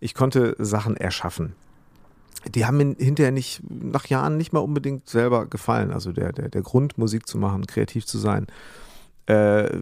ich 0.00 0.14
konnte 0.14 0.56
Sachen 0.58 0.96
erschaffen 0.96 1.54
die 2.54 2.64
haben 2.64 2.76
mir 2.78 2.96
hinterher 2.98 3.32
nicht, 3.32 3.62
nach 3.68 4.06
Jahren 4.06 4.36
nicht 4.36 4.52
mal 4.52 4.60
unbedingt 4.60 5.08
selber 5.08 5.46
gefallen. 5.46 5.90
Also 5.90 6.12
der, 6.12 6.32
der, 6.32 6.48
der 6.48 6.62
Grund, 6.62 6.98
Musik 6.98 7.26
zu 7.26 7.38
machen, 7.38 7.66
kreativ 7.66 8.06
zu 8.06 8.18
sein. 8.18 8.46
Äh, 9.26 9.78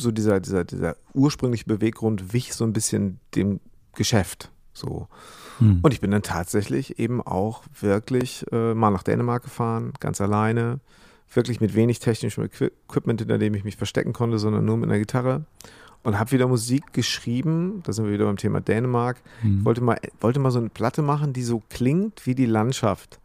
so 0.00 0.10
dieser, 0.10 0.40
dieser, 0.40 0.64
dieser 0.64 0.96
ursprüngliche 1.14 1.64
Beweggrund 1.64 2.32
wich 2.32 2.54
so 2.54 2.64
ein 2.64 2.72
bisschen 2.72 3.20
dem 3.34 3.60
Geschäft. 3.94 4.50
So. 4.72 5.08
Hm. 5.58 5.80
Und 5.82 5.94
ich 5.94 6.00
bin 6.00 6.10
dann 6.10 6.22
tatsächlich 6.22 6.98
eben 6.98 7.22
auch 7.22 7.62
wirklich 7.80 8.44
äh, 8.52 8.74
mal 8.74 8.90
nach 8.90 9.02
Dänemark 9.02 9.44
gefahren, 9.44 9.92
ganz 10.00 10.20
alleine, 10.20 10.80
wirklich 11.32 11.60
mit 11.60 11.74
wenig 11.74 12.00
technischem 12.00 12.44
Equipment, 12.44 13.20
hinter 13.20 13.38
dem 13.38 13.54
ich 13.54 13.64
mich 13.64 13.76
verstecken 13.76 14.12
konnte, 14.12 14.38
sondern 14.38 14.64
nur 14.64 14.76
mit 14.76 14.90
einer 14.90 14.98
Gitarre 14.98 15.44
und 16.06 16.20
habe 16.20 16.30
wieder 16.30 16.46
Musik 16.46 16.92
geschrieben. 16.92 17.82
Da 17.82 17.92
sind 17.92 18.04
wir 18.04 18.12
wieder 18.12 18.26
beim 18.26 18.36
Thema 18.36 18.60
Dänemark. 18.60 19.20
Mhm. 19.42 19.64
Wollte, 19.64 19.80
mal, 19.80 19.98
wollte 20.20 20.38
mal 20.38 20.52
so 20.52 20.60
eine 20.60 20.68
Platte 20.68 21.02
machen, 21.02 21.32
die 21.32 21.42
so 21.42 21.64
klingt 21.68 22.26
wie 22.26 22.36
die 22.36 22.46
Landschaft. 22.46 23.18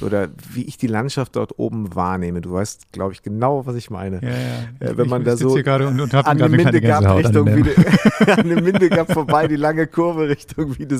Oder 0.00 0.30
wie 0.52 0.62
ich 0.64 0.76
die 0.76 0.86
Landschaft 0.86 1.36
dort 1.36 1.58
oben 1.58 1.94
wahrnehme. 1.94 2.40
Du 2.40 2.52
weißt, 2.52 2.92
glaube 2.92 3.12
ich, 3.12 3.22
genau, 3.22 3.66
was 3.66 3.76
ich 3.76 3.90
meine. 3.90 4.20
Ja, 4.22 4.30
ja. 4.30 4.90
Äh, 4.90 4.96
wenn 4.96 5.08
man 5.08 5.24
da 5.24 5.36
so 5.36 5.50
und, 5.50 6.00
und 6.00 6.14
an 6.14 6.38
dem 6.38 6.50
Mindegab 6.50 7.04
Richtung 7.16 7.46
wie 7.54 7.62
die, 7.62 8.30
an 8.30 8.48
dem 8.48 8.64
Mindegab 8.64 9.12
vorbei, 9.12 9.46
die 9.46 9.56
lange 9.56 9.86
Kurve 9.86 10.28
Richtung 10.28 10.78
wie 10.78 10.86
du 10.86 10.98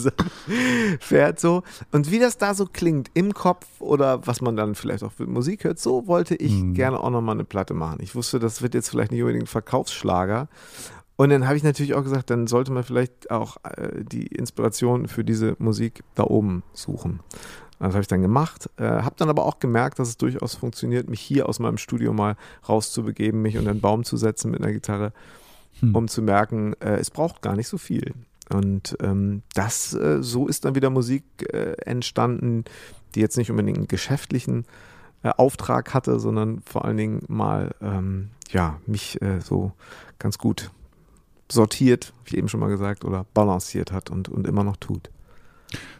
fährt 1.00 1.40
so. 1.40 1.62
Und 1.90 2.10
wie 2.10 2.18
das 2.18 2.38
da 2.38 2.54
so 2.54 2.66
klingt 2.66 3.10
im 3.14 3.34
Kopf 3.34 3.66
oder 3.80 4.26
was 4.26 4.40
man 4.40 4.56
dann 4.56 4.74
vielleicht 4.74 5.02
auch 5.02 5.12
für 5.12 5.26
Musik 5.26 5.64
hört, 5.64 5.78
so 5.78 6.06
wollte 6.06 6.36
ich 6.36 6.52
mhm. 6.52 6.74
gerne 6.74 7.00
auch 7.00 7.10
nochmal 7.10 7.36
eine 7.36 7.44
Platte 7.44 7.74
machen. 7.74 7.98
Ich 8.00 8.14
wusste, 8.14 8.38
das 8.38 8.62
wird 8.62 8.74
jetzt 8.74 8.90
vielleicht 8.90 9.10
nicht 9.10 9.22
unbedingt 9.22 9.44
ein 9.44 9.48
Verkaufsschlager, 9.48 10.48
und 11.16 11.28
dann 11.30 11.46
habe 11.46 11.56
ich 11.56 11.62
natürlich 11.62 11.94
auch 11.94 12.02
gesagt, 12.02 12.30
dann 12.30 12.46
sollte 12.46 12.72
man 12.72 12.82
vielleicht 12.82 13.30
auch 13.30 13.58
äh, 13.62 14.02
die 14.02 14.26
Inspiration 14.26 15.06
für 15.08 15.24
diese 15.24 15.54
Musik 15.58 16.02
da 16.14 16.24
oben 16.24 16.62
suchen. 16.72 17.20
Das 17.88 17.94
habe 17.94 18.02
ich 18.02 18.08
dann 18.08 18.22
gemacht, 18.22 18.70
äh, 18.76 18.84
habe 18.84 19.16
dann 19.18 19.28
aber 19.28 19.44
auch 19.44 19.58
gemerkt, 19.58 19.98
dass 19.98 20.08
es 20.08 20.16
durchaus 20.16 20.54
funktioniert, 20.54 21.10
mich 21.10 21.20
hier 21.20 21.48
aus 21.48 21.58
meinem 21.58 21.78
Studio 21.78 22.12
mal 22.12 22.36
rauszubegeben, 22.68 23.42
mich 23.42 23.58
unter 23.58 23.70
einen 23.70 23.80
Baum 23.80 24.04
zu 24.04 24.16
setzen 24.16 24.52
mit 24.52 24.62
einer 24.62 24.72
Gitarre, 24.72 25.12
hm. 25.80 25.94
um 25.96 26.06
zu 26.06 26.22
merken, 26.22 26.74
äh, 26.80 26.96
es 26.98 27.10
braucht 27.10 27.42
gar 27.42 27.56
nicht 27.56 27.66
so 27.66 27.78
viel. 27.78 28.14
Und 28.50 28.96
ähm, 29.00 29.42
das, 29.54 29.94
äh, 29.94 30.22
so 30.22 30.46
ist 30.46 30.64
dann 30.64 30.74
wieder 30.74 30.90
Musik 30.90 31.24
äh, 31.52 31.72
entstanden, 31.84 32.64
die 33.14 33.20
jetzt 33.20 33.36
nicht 33.36 33.50
unbedingt 33.50 33.78
einen 33.78 33.88
geschäftlichen 33.88 34.64
äh, 35.22 35.30
Auftrag 35.30 35.92
hatte, 35.92 36.20
sondern 36.20 36.60
vor 36.60 36.84
allen 36.84 36.96
Dingen 36.96 37.24
mal 37.28 37.74
ähm, 37.80 38.30
ja 38.50 38.78
mich 38.86 39.20
äh, 39.22 39.40
so 39.40 39.72
ganz 40.18 40.38
gut 40.38 40.70
sortiert, 41.50 42.12
wie 42.26 42.36
eben 42.36 42.48
schon 42.48 42.60
mal 42.60 42.68
gesagt, 42.68 43.04
oder 43.04 43.26
balanciert 43.34 43.92
hat 43.92 44.10
und, 44.10 44.28
und 44.28 44.46
immer 44.46 44.64
noch 44.64 44.76
tut. 44.76 45.10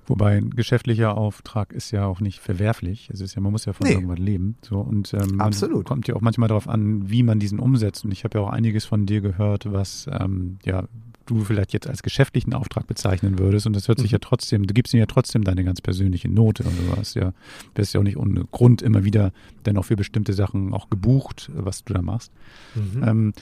Wobei 0.07 0.37
ein 0.39 0.51
geschäftlicher 0.51 1.17
Auftrag 1.17 1.73
ist 1.73 1.91
ja 1.91 2.07
auch 2.07 2.21
nicht 2.21 2.41
verwerflich. 2.41 3.09
Es 3.13 3.21
ist 3.21 3.35
ja, 3.35 3.41
man 3.41 3.53
muss 3.53 3.65
ja 3.65 3.73
von 3.73 3.87
Nee. 3.87 3.95
irgendwas 3.95 4.19
leben. 4.19 4.57
So 4.63 4.79
und 4.81 5.15
ähm, 5.15 5.41
Absolut. 5.41 5.87
kommt 5.87 6.09
ja 6.09 6.15
auch 6.17 6.21
manchmal 6.21 6.49
darauf 6.49 6.69
an, 6.69 7.09
wie 7.11 7.23
man 7.23 7.39
diesen 7.39 7.59
umsetzt. 7.59 8.05
Und 8.05 8.13
ich 8.13 8.25
habe 8.25 8.39
ja 8.39 8.45
auch 8.45 8.51
einiges 8.51 8.85
von 8.85 9.07
dir 9.07 9.21
gehört, 9.21 9.73
was 9.73 10.09
ähm, 10.11 10.59
ja 10.65 10.85
du 11.27 11.45
vielleicht 11.45 11.73
jetzt 11.73 11.87
als 11.87 12.03
geschäftlichen 12.03 12.53
Auftrag 12.53 12.89
bezeichnen 12.89 13.39
würdest. 13.39 13.67
Und 13.67 13.75
das 13.77 13.87
hört 13.87 14.01
sich 14.01 14.11
Mhm. 14.11 14.15
ja 14.17 14.19
trotzdem, 14.19 14.67
du 14.67 14.75
gibst 14.75 14.93
ihm 14.93 14.99
ja 14.99 15.07
trotzdem 15.07 15.45
deine 15.45 15.63
ganz 15.65 15.81
persönliche 15.81 16.29
Note. 16.29 16.65
Und 16.65 16.73
du 16.77 16.97
hast 16.97 17.15
ja, 17.15 17.33
wirst 17.77 17.95
ja 17.95 18.01
auch 18.01 18.05
nicht 18.05 18.17
ohne 18.17 18.45
Grund 18.51 18.83
immer 18.83 19.05
wieder 19.05 19.33
dennoch 19.65 19.85
für 19.85 19.95
bestimmte 19.95 20.33
Sachen 20.33 20.75
auch 20.75 20.91
gebucht, 20.91 21.51
was 21.55 21.85
du 21.85 21.95
da 21.95 22.03
machst. 22.03 22.33
Mhm. 22.75 23.03
Ähm, 23.07 23.33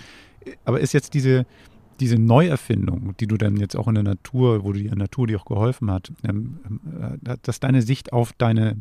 aber 0.67 0.81
ist 0.81 0.93
jetzt 0.93 1.15
diese, 1.15 1.47
diese 2.01 2.19
Neuerfindung, 2.19 3.15
die 3.21 3.27
du 3.27 3.37
dann 3.37 3.57
jetzt 3.57 3.77
auch 3.77 3.89
in 3.89 3.95
der 3.95 4.05
Natur, 4.05 4.65
wo 4.65 4.73
die 4.73 4.89
Natur 4.89 5.27
dir 5.27 5.39
auch 5.39 5.45
geholfen 5.45 5.91
hat, 5.91 6.13
ähm, 6.25 6.59
äh, 7.25 7.31
hat 7.31 7.41
das 7.43 7.61
deine 7.61 7.83
Sicht 7.83 8.13
auf 8.13 8.33
deine 8.33 8.77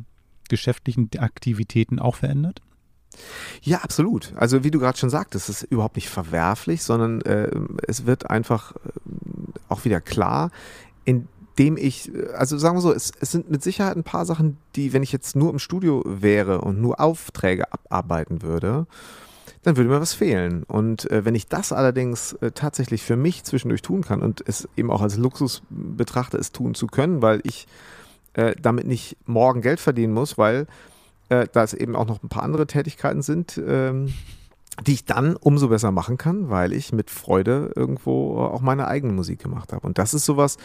geschäftlichen 0.47 1.09
Aktivitäten 1.17 1.99
auch 1.99 2.15
verändert? 2.15 2.61
Ja, 3.61 3.79
absolut. 3.79 4.33
Also 4.35 4.63
wie 4.63 4.71
du 4.71 4.79
gerade 4.79 4.97
schon 4.97 5.09
sagtest, 5.09 5.49
es 5.49 5.63
ist 5.63 5.71
überhaupt 5.71 5.95
nicht 5.95 6.09
verwerflich, 6.09 6.83
sondern 6.83 7.21
äh, 7.21 7.49
es 7.87 8.05
wird 8.05 8.29
einfach 8.29 8.75
äh, 8.75 8.79
auch 9.67 9.85
wieder 9.85 9.99
klar, 9.99 10.51
indem 11.05 11.75
ich, 11.77 12.13
äh, 12.13 12.29
also 12.33 12.57
sagen 12.57 12.77
wir 12.77 12.81
so, 12.81 12.93
es, 12.93 13.11
es 13.19 13.31
sind 13.31 13.49
mit 13.49 13.63
Sicherheit 13.63 13.97
ein 13.97 14.03
paar 14.03 14.25
Sachen, 14.25 14.57
die, 14.75 14.93
wenn 14.93 15.03
ich 15.03 15.11
jetzt 15.11 15.35
nur 15.35 15.51
im 15.51 15.59
Studio 15.59 16.03
wäre 16.05 16.61
und 16.61 16.81
nur 16.81 16.99
Aufträge 16.99 17.71
abarbeiten 17.73 18.41
würde, 18.41 18.87
dann 19.63 19.75
würde 19.75 19.89
mir 19.89 19.99
was 19.99 20.13
fehlen. 20.13 20.63
Und 20.63 21.09
äh, 21.11 21.25
wenn 21.25 21.35
ich 21.35 21.47
das 21.47 21.71
allerdings 21.71 22.33
äh, 22.33 22.51
tatsächlich 22.51 23.03
für 23.03 23.15
mich 23.15 23.43
zwischendurch 23.43 23.81
tun 23.81 24.01
kann 24.01 24.21
und 24.21 24.43
es 24.47 24.67
eben 24.77 24.91
auch 24.91 25.01
als 25.01 25.17
Luxus 25.17 25.63
betrachte, 25.69 26.37
es 26.37 26.51
tun 26.51 26.75
zu 26.75 26.87
können, 26.87 27.21
weil 27.21 27.41
ich 27.43 27.67
äh, 28.33 28.55
damit 28.61 28.87
nicht 28.87 29.17
morgen 29.25 29.61
Geld 29.61 29.79
verdienen 29.79 30.13
muss, 30.13 30.37
weil 30.37 30.67
äh, 31.29 31.47
da 31.51 31.63
es 31.63 31.73
eben 31.73 31.95
auch 31.95 32.07
noch 32.07 32.23
ein 32.23 32.29
paar 32.29 32.43
andere 32.43 32.67
Tätigkeiten 32.67 33.21
sind, 33.21 33.61
ähm, 33.65 34.13
die 34.85 34.93
ich 34.93 35.05
dann 35.05 35.35
umso 35.35 35.67
besser 35.67 35.91
machen 35.91 36.17
kann, 36.17 36.49
weil 36.49 36.71
ich 36.71 36.93
mit 36.93 37.09
Freude 37.09 37.71
irgendwo 37.75 38.39
auch 38.39 38.61
meine 38.61 38.87
eigene 38.87 39.13
Musik 39.13 39.39
gemacht 39.39 39.73
habe. 39.73 39.85
Und 39.85 39.97
das 39.97 40.13
ist 40.13 40.25
sowas, 40.25 40.57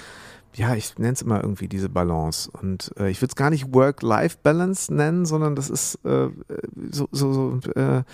ja, 0.54 0.74
ich 0.74 0.96
nenne 0.98 1.14
es 1.14 1.22
immer 1.22 1.42
irgendwie 1.42 1.66
diese 1.66 1.88
Balance. 1.88 2.48
Und 2.50 2.92
äh, 2.96 3.10
ich 3.10 3.20
würde 3.20 3.32
es 3.32 3.36
gar 3.36 3.50
nicht 3.50 3.74
Work-Life-Balance 3.74 4.94
nennen, 4.94 5.26
sondern 5.26 5.56
das 5.56 5.68
ist 5.68 5.96
äh, 6.04 6.28
so, 6.90 7.08
so, 7.10 7.32
so 7.32 7.70
äh, 7.72 8.04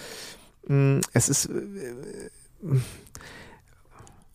es 1.13 1.29
ist 1.29 1.47
äh, 1.47 1.59
äh, 1.59 2.81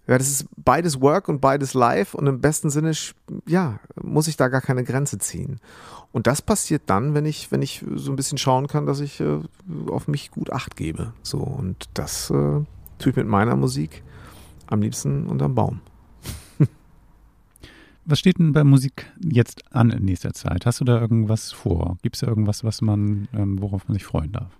ja, 0.07 0.19
das 0.19 0.29
ist 0.29 0.45
beides 0.55 1.01
Work 1.01 1.29
und 1.29 1.41
beides 1.41 1.73
Life 1.73 2.15
und 2.15 2.27
im 2.27 2.39
besten 2.39 2.69
Sinne, 2.69 2.91
ja, 3.47 3.79
muss 4.01 4.27
ich 4.27 4.37
da 4.37 4.49
gar 4.49 4.61
keine 4.61 4.83
Grenze 4.83 5.17
ziehen. 5.17 5.59
Und 6.11 6.27
das 6.27 6.43
passiert 6.43 6.83
dann, 6.85 7.15
wenn 7.15 7.25
ich, 7.25 7.51
wenn 7.51 7.63
ich 7.63 7.83
so 7.95 8.11
ein 8.11 8.15
bisschen 8.15 8.37
schauen 8.37 8.67
kann, 8.67 8.85
dass 8.85 8.99
ich 8.99 9.19
äh, 9.19 9.39
auf 9.89 10.07
mich 10.07 10.29
gut 10.31 10.51
Acht 10.53 10.75
gebe. 10.75 11.13
So, 11.23 11.39
und 11.39 11.89
das 11.95 12.29
äh, 12.29 12.61
tue 12.99 13.09
ich 13.09 13.15
mit 13.15 13.27
meiner 13.27 13.55
Musik 13.55 14.03
am 14.67 14.81
liebsten 14.81 15.25
unterm 15.25 15.55
Baum. 15.55 15.81
Was 18.05 18.19
steht 18.19 18.37
denn 18.37 18.53
bei 18.53 18.63
Musik 18.63 19.11
jetzt 19.19 19.63
an 19.73 19.89
in 19.89 20.05
nächster 20.05 20.33
Zeit? 20.33 20.67
Hast 20.67 20.79
du 20.81 20.85
da 20.85 21.01
irgendwas 21.01 21.51
vor? 21.51 21.97
Gibt 22.03 22.15
es 22.15 22.21
da 22.21 22.27
irgendwas, 22.27 22.63
was 22.63 22.81
man, 22.81 23.27
ähm, 23.33 23.59
worauf 23.59 23.87
man 23.87 23.95
sich 23.95 24.05
freuen 24.05 24.31
darf? 24.31 24.55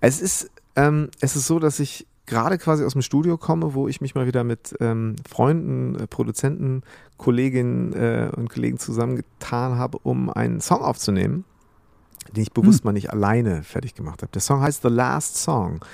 Es 0.00 0.20
ist, 0.20 0.50
ähm, 0.76 1.10
es 1.20 1.36
ist 1.36 1.46
so, 1.46 1.58
dass 1.58 1.80
ich 1.80 2.06
gerade 2.26 2.58
quasi 2.58 2.84
aus 2.84 2.92
dem 2.92 3.02
Studio 3.02 3.36
komme, 3.36 3.74
wo 3.74 3.88
ich 3.88 4.00
mich 4.00 4.14
mal 4.14 4.26
wieder 4.26 4.44
mit 4.44 4.74
ähm, 4.80 5.16
Freunden, 5.28 5.96
äh, 5.96 6.06
Produzenten, 6.06 6.82
Kolleginnen 7.16 7.92
äh, 7.92 8.30
und 8.34 8.48
Kollegen 8.48 8.78
zusammengetan 8.78 9.76
habe, 9.76 9.98
um 10.02 10.30
einen 10.30 10.60
Song 10.60 10.80
aufzunehmen, 10.80 11.44
den 12.34 12.42
ich 12.42 12.52
bewusst 12.52 12.84
mal 12.84 12.92
nicht 12.92 13.10
alleine 13.10 13.62
fertig 13.62 13.94
gemacht 13.94 14.22
habe. 14.22 14.32
Der 14.32 14.40
Song 14.40 14.60
heißt 14.60 14.82
The 14.82 14.88
Last 14.88 15.36
Song. 15.36 15.84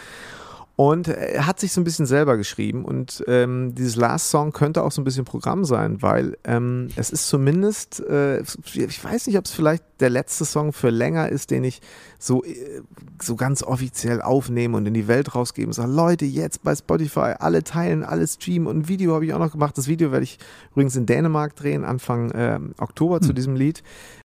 Und 0.77 1.09
er 1.09 1.47
hat 1.47 1.61
sich 1.61 1.73
so 1.73 1.81
ein 1.81 1.85
bisschen 1.85 2.07
selber 2.07 2.39
geschrieben 2.39 2.87
und 2.87 3.23
ähm, 3.27 3.75
dieses 3.75 3.97
Last 3.97 4.31
Song 4.31 4.53
könnte 4.53 4.83
auch 4.83 4.93
so 4.93 5.03
ein 5.03 5.05
bisschen 5.05 5.27
Programm 5.27 5.67
sein, 5.67 6.01
weil 6.01 6.39
ähm, 6.45 6.89
es 6.97 7.11
ist 7.11 7.29
zumindest, 7.29 8.01
äh, 8.01 8.41
ich 8.41 9.05
weiß 9.05 9.27
nicht, 9.27 9.37
ob 9.37 9.45
es 9.45 9.51
vielleicht 9.51 9.85
der 10.01 10.09
letzte 10.09 10.47
Song 10.47 10.73
für 10.73 10.89
länger 10.89 11.29
ist, 11.29 11.51
den 11.51 11.65
ich 11.65 11.83
so, 12.19 12.43
äh, 12.45 12.81
so 13.21 13.37
ganz 13.37 13.63
offiziell 13.63 14.23
aufnehme 14.23 14.77
und 14.77 14.87
in 14.87 14.95
die 14.95 15.07
Welt 15.07 15.35
rausgebe 15.35 15.67
und 15.67 15.75
sage, 15.75 15.93
Leute, 15.93 16.25
jetzt 16.25 16.63
bei 16.63 16.75
Spotify, 16.75 17.35
alle 17.39 17.63
teilen, 17.63 18.03
alle 18.03 18.27
streamen 18.27 18.67
und 18.67 18.79
ein 18.79 18.89
Video 18.89 19.15
habe 19.15 19.27
ich 19.27 19.35
auch 19.35 19.39
noch 19.39 19.53
gemacht. 19.53 19.77
Das 19.77 19.87
Video 19.87 20.13
werde 20.13 20.25
ich 20.25 20.39
übrigens 20.73 20.97
in 20.97 21.05
Dänemark 21.05 21.57
drehen, 21.57 21.85
Anfang 21.85 22.33
ähm, 22.35 22.75
Oktober 22.79 23.21
zu 23.21 23.35
diesem 23.35 23.55
Lied. 23.55 23.83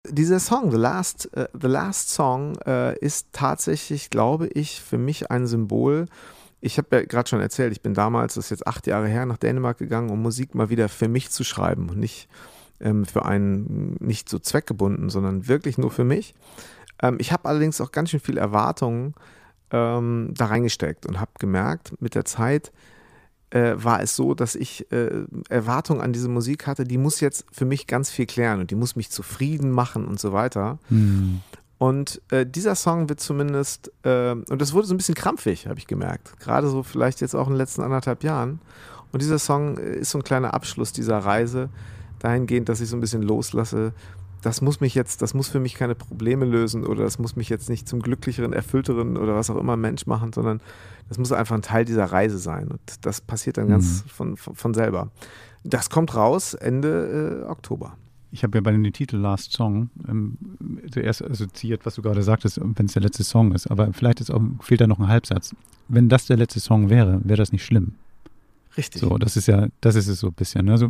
Dieser 0.07 0.39
Song, 0.39 0.71
The 0.71 0.77
Last, 0.77 1.29
äh, 1.35 1.49
The 1.59 1.67
Last 1.67 2.09
Song, 2.11 2.55
äh, 2.65 2.97
ist 2.99 3.27
tatsächlich, 3.33 4.09
glaube 4.09 4.47
ich, 4.47 4.81
für 4.81 4.97
mich 4.97 5.29
ein 5.29 5.45
Symbol. 5.45 6.05
Ich 6.61 6.77
habe 6.77 6.87
ja 6.97 7.03
gerade 7.03 7.29
schon 7.29 7.41
erzählt, 7.41 7.73
ich 7.73 7.81
bin 7.81 7.93
damals, 7.93 8.35
das 8.35 8.45
ist 8.45 8.51
jetzt 8.51 8.67
acht 8.67 8.87
Jahre 8.87 9.07
her, 9.07 9.25
nach 9.25 9.37
Dänemark 9.37 9.77
gegangen, 9.77 10.09
um 10.09 10.21
Musik 10.21 10.55
mal 10.55 10.69
wieder 10.69 10.87
für 10.87 11.09
mich 11.09 11.31
zu 11.31 11.43
schreiben 11.43 11.89
und 11.89 11.99
nicht 11.99 12.29
ähm, 12.79 13.05
für 13.05 13.25
einen, 13.25 13.97
nicht 13.99 14.29
so 14.29 14.39
zweckgebunden, 14.39 15.09
sondern 15.09 15.47
wirklich 15.49 15.77
nur 15.77 15.91
für 15.91 16.05
mich. 16.05 16.33
Ähm, 17.01 17.17
ich 17.19 17.33
habe 17.33 17.49
allerdings 17.49 17.81
auch 17.81 17.91
ganz 17.91 18.11
schön 18.11 18.21
viel 18.21 18.37
Erwartungen 18.37 19.15
ähm, 19.71 20.33
da 20.35 20.45
reingesteckt 20.45 21.05
und 21.07 21.19
habe 21.19 21.31
gemerkt, 21.39 21.93
mit 22.01 22.15
der 22.15 22.23
Zeit 22.23 22.71
äh, 23.51 23.73
war 23.75 24.01
es 24.01 24.15
so, 24.15 24.33
dass 24.33 24.55
ich 24.55 24.91
äh, 24.91 25.23
Erwartungen 25.49 26.01
an 26.01 26.13
diese 26.13 26.29
Musik 26.29 26.67
hatte, 26.67 26.83
die 26.83 26.97
muss 26.97 27.19
jetzt 27.19 27.45
für 27.51 27.65
mich 27.65 27.87
ganz 27.87 28.09
viel 28.09 28.25
klären 28.25 28.59
und 28.59 28.71
die 28.71 28.75
muss 28.75 28.95
mich 28.95 29.09
zufrieden 29.09 29.71
machen 29.71 30.05
und 30.05 30.19
so 30.19 30.33
weiter. 30.33 30.77
Und 31.79 32.21
äh, 32.29 32.45
dieser 32.45 32.75
Song 32.75 33.07
wird 33.07 33.21
zumindest, 33.21 33.91
äh, 34.03 34.31
und 34.31 34.61
das 34.61 34.73
wurde 34.73 34.85
so 34.85 34.93
ein 34.93 34.97
bisschen 34.97 35.15
krampfig, 35.15 35.65
habe 35.67 35.79
ich 35.79 35.87
gemerkt. 35.87 36.37
Gerade 36.39 36.67
so 36.69 36.83
vielleicht 36.83 37.21
jetzt 37.21 37.35
auch 37.35 37.47
in 37.47 37.53
den 37.53 37.57
letzten 37.57 37.81
anderthalb 37.81 38.23
Jahren. 38.23 38.59
Und 39.11 39.21
dieser 39.21 39.39
Song 39.39 39.77
äh, 39.77 39.95
ist 39.99 40.11
so 40.11 40.19
ein 40.19 40.23
kleiner 40.23 40.53
Abschluss 40.53 40.91
dieser 40.91 41.17
Reise, 41.19 41.69
dahingehend, 42.19 42.67
dass 42.67 42.81
ich 42.81 42.89
so 42.89 42.97
ein 42.97 42.99
bisschen 42.99 43.21
loslasse. 43.21 43.93
Das 44.41 44.61
muss 44.61 44.79
mich 44.79 44.95
jetzt, 44.95 45.21
das 45.21 45.33
muss 45.33 45.49
für 45.49 45.59
mich 45.59 45.75
keine 45.75 45.95
Probleme 45.95 46.45
lösen 46.45 46.85
oder 46.85 47.03
das 47.03 47.19
muss 47.19 47.35
mich 47.35 47.49
jetzt 47.49 47.69
nicht 47.69 47.87
zum 47.87 48.01
glücklicheren, 48.01 48.53
erfüllteren 48.53 49.17
oder 49.17 49.35
was 49.35 49.49
auch 49.49 49.57
immer 49.57 49.75
Mensch 49.75 50.05
machen, 50.05 50.31
sondern 50.31 50.61
das 51.09 51.17
muss 51.17 51.31
einfach 51.31 51.55
ein 51.55 51.61
Teil 51.61 51.85
dieser 51.85 52.05
Reise 52.05 52.37
sein. 52.37 52.69
Und 52.69 52.79
das 53.01 53.21
passiert 53.21 53.57
dann 53.57 53.67
ganz 53.67 54.03
von, 54.07 54.37
von, 54.37 54.55
von 54.55 54.73
selber. 54.73 55.09
Das 55.63 55.89
kommt 55.89 56.15
raus 56.15 56.53
Ende 56.53 57.43
äh, 57.45 57.49
Oktober. 57.49 57.97
Ich 58.31 58.43
habe 58.43 58.57
ja 58.57 58.61
bei 58.61 58.71
dem 58.71 58.83
Titel 58.93 59.17
Last 59.17 59.53
Song 59.53 59.89
ähm, 60.07 60.37
zuerst 60.91 61.23
assoziiert, 61.23 61.85
was 61.85 61.95
du 61.95 62.01
gerade 62.01 62.21
sagtest, 62.21 62.61
wenn 62.61 62.85
es 62.85 62.93
der 62.93 63.01
letzte 63.01 63.23
Song 63.23 63.53
ist. 63.53 63.67
Aber 63.67 63.91
vielleicht 63.91 64.21
ist 64.21 64.29
auch, 64.29 64.41
fehlt 64.61 64.81
da 64.81 64.87
noch 64.87 64.99
ein 64.99 65.07
Halbsatz. 65.07 65.55
Wenn 65.87 66.09
das 66.09 66.27
der 66.27 66.37
letzte 66.37 66.59
Song 66.59 66.89
wäre, 66.89 67.19
wäre 67.23 67.37
das 67.37 67.51
nicht 67.51 67.65
schlimm. 67.65 67.95
Richtig. 68.77 69.01
So, 69.01 69.17
das 69.17 69.35
ist 69.35 69.47
ja, 69.47 69.67
das 69.81 69.95
ist 69.95 70.07
es 70.07 70.19
so 70.19 70.27
ein 70.27 70.33
bisschen. 70.33 70.65
Ne? 70.65 70.73
Also, 70.73 70.85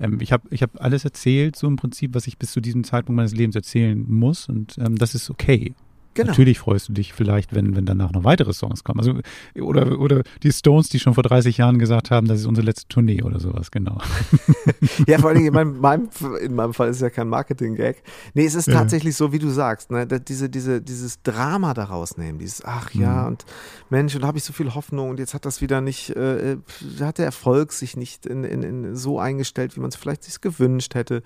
ähm, 0.00 0.18
ich 0.20 0.32
habe 0.32 0.46
ich 0.50 0.62
hab 0.62 0.80
alles 0.82 1.04
erzählt, 1.04 1.56
so 1.56 1.66
im 1.66 1.76
Prinzip, 1.76 2.14
was 2.14 2.26
ich 2.26 2.38
bis 2.38 2.52
zu 2.52 2.60
diesem 2.60 2.84
Zeitpunkt 2.84 3.16
meines 3.16 3.34
Lebens 3.34 3.56
erzählen 3.56 4.04
muss. 4.08 4.48
Und 4.48 4.76
ähm, 4.78 4.96
das 4.96 5.14
ist 5.14 5.30
okay. 5.30 5.74
Genau. 6.14 6.28
Natürlich 6.28 6.58
freust 6.58 6.88
du 6.88 6.92
dich 6.92 7.12
vielleicht, 7.12 7.54
wenn, 7.54 7.74
wenn 7.76 7.86
danach 7.86 8.12
noch 8.12 8.24
weitere 8.24 8.52
Songs 8.52 8.84
kommen. 8.84 9.00
Also, 9.00 9.14
oder, 9.60 9.98
oder 9.98 10.22
die 10.42 10.52
Stones, 10.52 10.88
die 10.88 10.98
schon 11.00 11.14
vor 11.14 11.22
30 11.24 11.58
Jahren 11.58 11.78
gesagt 11.78 12.10
haben, 12.10 12.26
das 12.28 12.40
ist 12.40 12.46
unsere 12.46 12.64
letzte 12.64 12.88
Tournee 12.88 13.22
oder 13.22 13.40
sowas, 13.40 13.70
genau. 13.70 13.98
Ja, 15.06 15.18
vor 15.18 15.28
allen 15.30 15.36
Dingen 15.38 15.48
in 15.48 15.54
meinem, 15.54 15.80
meinem, 15.80 16.08
in 16.40 16.54
meinem 16.54 16.74
Fall 16.74 16.88
ist 16.88 16.96
es 16.96 17.02
ja 17.02 17.10
kein 17.10 17.28
Marketing-Gag. 17.28 18.02
Nee, 18.34 18.44
es 18.46 18.54
ist 18.54 18.68
Ja. 18.68 18.74
tatsächlich 18.74 19.16
so, 19.16 19.32
wie 19.32 19.38
du 19.38 19.50
sagst, 19.50 19.90
ne? 19.90 20.06
diese, 20.06 20.48
diese, 20.48 20.80
dieses 20.80 21.22
Drama 21.22 21.74
daraus 21.74 22.16
nehmen, 22.16 22.38
dieses, 22.38 22.64
ach 22.64 22.90
ja, 22.94 23.22
Mhm. 23.22 23.26
und 23.28 23.44
Mensch, 23.90 24.14
und 24.14 24.22
da 24.22 24.26
habe 24.28 24.38
ich 24.38 24.44
so 24.44 24.52
viel 24.52 24.74
Hoffnung 24.74 25.10
und 25.10 25.18
jetzt 25.18 25.34
hat 25.34 25.44
das 25.44 25.60
wieder 25.60 25.80
nicht, 25.80 26.10
äh, 26.10 26.56
da 26.98 27.06
hat 27.06 27.18
der 27.18 27.26
Erfolg 27.26 27.72
sich 27.72 27.96
nicht 27.96 28.26
in, 28.26 28.44
in, 28.44 28.62
in 28.62 28.96
so 28.96 29.18
eingestellt, 29.18 29.76
wie 29.76 29.80
man 29.80 29.88
es 29.90 29.96
vielleicht 29.96 30.24
sich 30.24 30.40
gewünscht 30.40 30.94
hätte. 30.94 31.22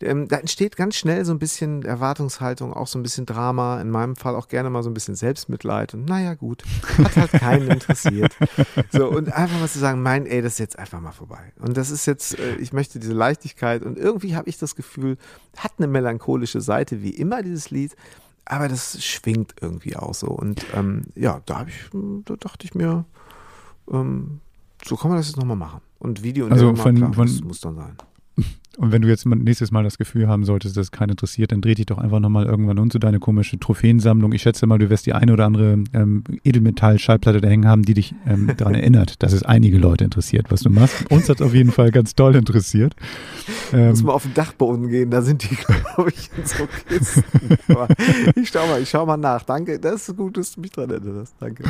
Ähm, 0.00 0.28
da 0.28 0.36
entsteht 0.36 0.76
ganz 0.76 0.96
schnell 0.96 1.24
so 1.24 1.32
ein 1.32 1.38
bisschen 1.38 1.82
Erwartungshaltung, 1.82 2.72
auch 2.72 2.86
so 2.86 2.98
ein 2.98 3.02
bisschen 3.02 3.26
Drama, 3.26 3.80
in 3.80 3.90
meinem 3.90 4.16
Fall 4.20 4.36
auch 4.36 4.46
gerne 4.48 4.70
mal 4.70 4.82
so 4.84 4.90
ein 4.90 4.94
bisschen 4.94 5.16
Selbstmitleid 5.16 5.94
und 5.94 6.04
naja, 6.04 6.34
gut, 6.34 6.62
hat 6.98 7.16
halt 7.16 7.32
keinen 7.32 7.68
interessiert. 7.70 8.36
So, 8.92 9.08
und 9.08 9.32
einfach 9.32 9.58
mal 9.58 9.68
zu 9.68 9.78
sagen, 9.80 10.02
mein, 10.02 10.26
ey, 10.26 10.42
das 10.42 10.54
ist 10.54 10.58
jetzt 10.60 10.78
einfach 10.78 11.00
mal 11.00 11.12
vorbei. 11.12 11.52
Und 11.58 11.76
das 11.76 11.90
ist 11.90 12.06
jetzt, 12.06 12.38
äh, 12.38 12.56
ich 12.56 12.72
möchte 12.72 12.98
diese 13.00 13.12
Leichtigkeit 13.12 13.82
und 13.82 13.98
irgendwie 13.98 14.36
habe 14.36 14.48
ich 14.48 14.58
das 14.58 14.74
Gefühl, 14.76 15.16
hat 15.56 15.72
eine 15.78 15.86
melancholische 15.88 16.60
Seite, 16.60 17.02
wie 17.02 17.10
immer 17.10 17.42
dieses 17.42 17.70
Lied, 17.70 17.96
aber 18.44 18.68
das 18.68 19.02
schwingt 19.04 19.54
irgendwie 19.60 19.96
auch 19.96 20.14
so. 20.14 20.28
Und 20.28 20.64
ähm, 20.74 21.02
ja, 21.14 21.40
da 21.46 21.60
habe 21.60 21.70
ich, 21.70 21.90
da 22.24 22.36
dachte 22.36 22.64
ich 22.64 22.74
mir, 22.74 23.04
ähm, 23.90 24.40
so 24.84 24.96
kann 24.96 25.10
man 25.10 25.18
das 25.18 25.28
jetzt 25.28 25.36
nochmal 25.36 25.56
machen. 25.56 25.80
Und 25.98 26.22
Video 26.22 26.46
und 26.46 26.52
Also 26.52 26.74
von- 26.74 26.94
klar, 26.96 27.12
von- 27.12 27.26
muss, 27.28 27.42
muss 27.42 27.60
dann 27.60 27.76
sein. 27.76 27.96
Und 28.80 28.92
wenn 28.92 29.02
du 29.02 29.08
jetzt 29.08 29.26
nächstes 29.26 29.70
Mal 29.72 29.84
das 29.84 29.98
Gefühl 29.98 30.26
haben 30.26 30.44
solltest, 30.44 30.74
dass 30.74 30.86
es 30.86 30.90
keinen 30.90 31.10
interessiert, 31.10 31.52
dann 31.52 31.60
dreh 31.60 31.74
dich 31.74 31.84
doch 31.84 31.98
einfach 31.98 32.18
nochmal 32.18 32.46
irgendwann 32.46 32.78
um 32.78 32.90
zu 32.90 32.98
deine 32.98 33.18
komische 33.18 33.58
Trophäensammlung. 33.58 34.32
Ich 34.32 34.40
schätze 34.40 34.66
mal, 34.66 34.78
du 34.78 34.88
wirst 34.88 35.04
die 35.04 35.12
eine 35.12 35.34
oder 35.34 35.44
andere 35.44 35.84
ähm, 35.92 36.24
Edelmetall-Schallplatte 36.44 37.42
da 37.42 37.48
hängen 37.48 37.68
haben, 37.68 37.82
die 37.82 37.92
dich 37.92 38.14
ähm, 38.26 38.52
daran 38.56 38.74
erinnert, 38.74 39.22
dass 39.22 39.34
es 39.34 39.42
einige 39.42 39.76
Leute 39.76 40.04
interessiert, 40.04 40.46
was 40.50 40.62
du 40.62 40.70
machst. 40.70 41.10
Uns 41.10 41.28
hat 41.28 41.40
es 41.40 41.46
auf 41.46 41.52
jeden 41.52 41.72
Fall 41.72 41.90
ganz 41.90 42.14
toll 42.14 42.34
interessiert. 42.34 42.96
Ähm, 43.74 43.90
Muss 43.90 44.02
mal 44.02 44.14
auf 44.14 44.22
den 44.22 44.32
Dachboden 44.32 44.88
gehen, 44.88 45.10
da 45.10 45.20
sind 45.20 45.42
die, 45.42 45.54
glaube 45.94 46.10
ich, 46.16 46.30
in 46.38 46.46
so 46.46 46.66
Kisten. 46.88 47.22
Aber 47.68 47.88
ich 48.34 48.48
schau 48.48 48.66
mal, 48.66 48.80
ich 48.80 48.88
schau 48.88 49.04
mal 49.04 49.18
nach. 49.18 49.42
Danke, 49.42 49.78
das 49.78 50.08
ist 50.08 50.16
gut, 50.16 50.38
dass 50.38 50.52
du 50.52 50.62
mich 50.62 50.70
dran 50.70 50.88
erinnerst. 50.88 51.34
Danke. 51.38 51.64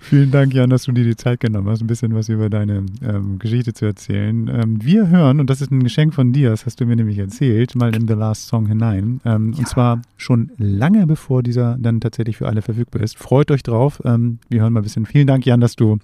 Vielen 0.00 0.32
Dank, 0.32 0.52
Jan, 0.52 0.68
dass 0.70 0.82
du 0.82 0.90
dir 0.90 1.04
die 1.04 1.16
Zeit 1.16 1.38
genommen 1.38 1.68
hast, 1.68 1.80
ein 1.80 1.86
bisschen 1.86 2.12
was 2.12 2.28
über 2.28 2.50
deine 2.50 2.86
ähm, 3.02 3.38
Geschichte 3.38 3.72
zu 3.72 3.84
erzählen. 3.84 4.48
Ähm, 4.48 4.84
wir 4.84 5.08
hören, 5.08 5.38
und 5.38 5.48
das 5.48 5.60
ist 5.60 5.70
ein 5.70 5.84
Geschenk 5.84 6.12
von 6.12 6.32
dir, 6.32 6.55
das 6.56 6.64
hast 6.64 6.80
du 6.80 6.86
mir 6.86 6.96
nämlich 6.96 7.18
erzählt, 7.18 7.74
mal 7.74 7.94
in 7.94 8.08
The 8.08 8.14
Last 8.14 8.48
Song 8.48 8.64
hinein. 8.64 9.20
Ähm, 9.26 9.54
Und 9.58 9.68
zwar 9.68 10.00
schon 10.16 10.52
lange 10.56 11.06
bevor 11.06 11.42
dieser 11.42 11.76
dann 11.78 12.00
tatsächlich 12.00 12.38
für 12.38 12.48
alle 12.48 12.62
verfügbar 12.62 13.02
ist. 13.02 13.18
Freut 13.18 13.50
euch 13.50 13.62
drauf. 13.62 14.00
Ähm, 14.06 14.38
wir 14.48 14.62
hören 14.62 14.72
mal 14.72 14.80
ein 14.80 14.84
bisschen. 14.84 15.04
Vielen 15.04 15.26
Dank, 15.26 15.44
Jan, 15.44 15.60
dass 15.60 15.76
du 15.76 15.98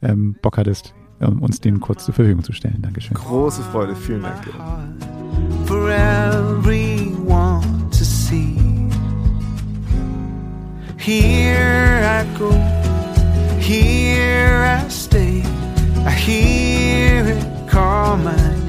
ähm, 0.00 0.36
Bock 0.40 0.56
hattest, 0.56 0.94
ähm, 1.20 1.42
uns 1.42 1.60
den 1.60 1.80
kurz 1.80 2.04
zur 2.04 2.14
Verfügung 2.14 2.44
zu 2.44 2.52
stellen. 2.52 2.78
Dankeschön. 2.80 3.14
Große 3.14 3.60
Freude, 3.62 3.96
vielen 3.96 4.22
Dank. 4.22 4.38
for 5.66 5.90
everyone 5.90 7.90
to 7.90 8.04
see. 8.04 8.56
Here 10.96 12.04
I 12.04 12.24
go, 12.38 12.52
here 13.58 14.62
I 14.64 14.88
stay. 14.88 15.42
I 16.06 16.10
hear 16.12 17.26
it 17.26 17.44
call 17.68 18.16
my 18.18 18.36
name. 18.36 18.67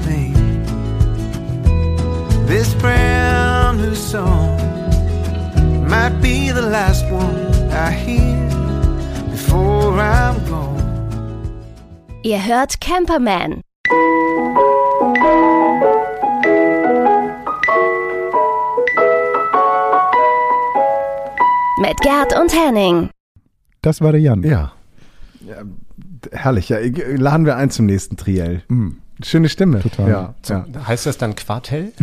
This 2.50 2.74
brand 2.74 3.78
new 3.78 3.94
song 3.94 4.58
might 5.88 6.20
be 6.20 6.50
the 6.50 6.60
last 6.60 7.04
one 7.08 7.46
I 7.70 7.92
hear 7.92 8.48
before 9.30 9.92
I'm 10.00 10.34
gone. 10.48 10.74
Ihr 12.24 12.44
hört 12.44 12.80
Camperman. 12.80 13.62
Mit 21.80 22.00
Gerd 22.00 22.36
und 22.36 22.52
Henning. 22.52 23.10
Das 23.80 24.00
war 24.00 24.10
der 24.10 24.20
Jan. 24.20 24.42
Ja. 24.42 24.72
ja 25.46 25.62
herrlich. 26.32 26.68
Ja, 26.68 26.78
laden 26.80 27.46
wir 27.46 27.56
ein 27.56 27.70
zum 27.70 27.86
nächsten 27.86 28.16
Triell. 28.16 28.64
Mm. 28.66 28.94
Schöne 29.22 29.48
Stimme. 29.48 29.82
Total. 29.82 30.08
Ja, 30.08 30.34
ja. 30.48 30.66
Heißt 30.88 31.06
das 31.06 31.16
dann 31.16 31.36
Quartell? 31.36 31.92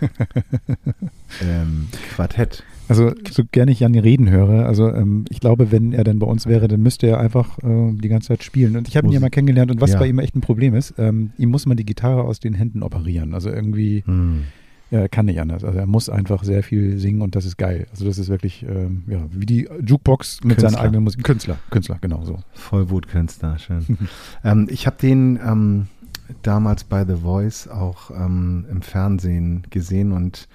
Ähm, 1.42 1.88
Quartett. 2.14 2.62
Also 2.88 3.12
so 3.30 3.42
gerne 3.50 3.72
ich 3.72 3.80
Jan 3.80 3.94
reden 3.96 4.30
höre, 4.30 4.64
also 4.66 4.88
ähm, 4.94 5.24
ich 5.28 5.40
glaube, 5.40 5.72
wenn 5.72 5.92
er 5.92 6.04
dann 6.04 6.20
bei 6.20 6.26
uns 6.26 6.46
wäre, 6.46 6.68
dann 6.68 6.80
müsste 6.82 7.08
er 7.08 7.18
einfach 7.18 7.58
äh, 7.58 7.92
die 7.92 8.08
ganze 8.08 8.28
Zeit 8.28 8.44
spielen. 8.44 8.76
Und 8.76 8.86
ich 8.86 8.96
habe 8.96 9.08
ihn 9.08 9.12
ja 9.12 9.18
mal 9.20 9.28
kennengelernt 9.28 9.72
und 9.72 9.80
was 9.80 9.92
Ja. 9.92 9.98
bei 9.98 10.06
ihm 10.06 10.20
echt 10.20 10.36
ein 10.36 10.40
Problem 10.40 10.74
ist, 10.74 10.94
ähm, 10.98 11.30
ihm 11.36 11.50
muss 11.50 11.66
man 11.66 11.76
die 11.76 11.84
Gitarre 11.84 12.22
aus 12.22 12.38
den 12.38 12.54
Händen 12.54 12.82
operieren. 12.84 13.34
Also 13.34 13.50
irgendwie, 13.50 14.04
Hm. 14.06 14.44
ja, 14.92 15.00
er 15.00 15.08
kann 15.08 15.26
nicht 15.26 15.40
anders. 15.40 15.64
Also 15.64 15.78
er 15.80 15.86
muss 15.86 16.08
einfach 16.08 16.44
sehr 16.44 16.62
viel 16.62 16.98
singen 17.00 17.22
und 17.22 17.34
das 17.34 17.44
ist 17.44 17.56
geil. 17.58 17.88
Also 17.90 18.04
das 18.04 18.18
ist 18.18 18.28
wirklich, 18.28 18.64
ähm, 18.68 19.02
ja, 19.08 19.18
wie 19.32 19.46
die 19.46 19.68
Jukebox 19.84 20.44
mit 20.44 20.52
Künstler. 20.58 20.70
seiner 20.70 20.82
eigenen 20.82 21.02
Musik. 21.02 21.24
Künstler, 21.24 21.58
Künstler, 21.70 21.98
genau 22.00 22.24
so. 22.24 22.38
Vollblutkünstler, 22.54 23.58
schön. 23.58 23.84
ähm, 24.44 24.68
ich 24.70 24.86
habe 24.86 24.96
den 25.02 25.40
ähm, 25.44 25.86
damals 26.42 26.84
bei 26.84 27.04
The 27.04 27.16
Voice 27.16 27.68
auch 27.68 28.10
ähm, 28.10 28.66
im 28.70 28.82
Fernsehen 28.82 29.66
gesehen 29.70 30.12
und 30.12 30.48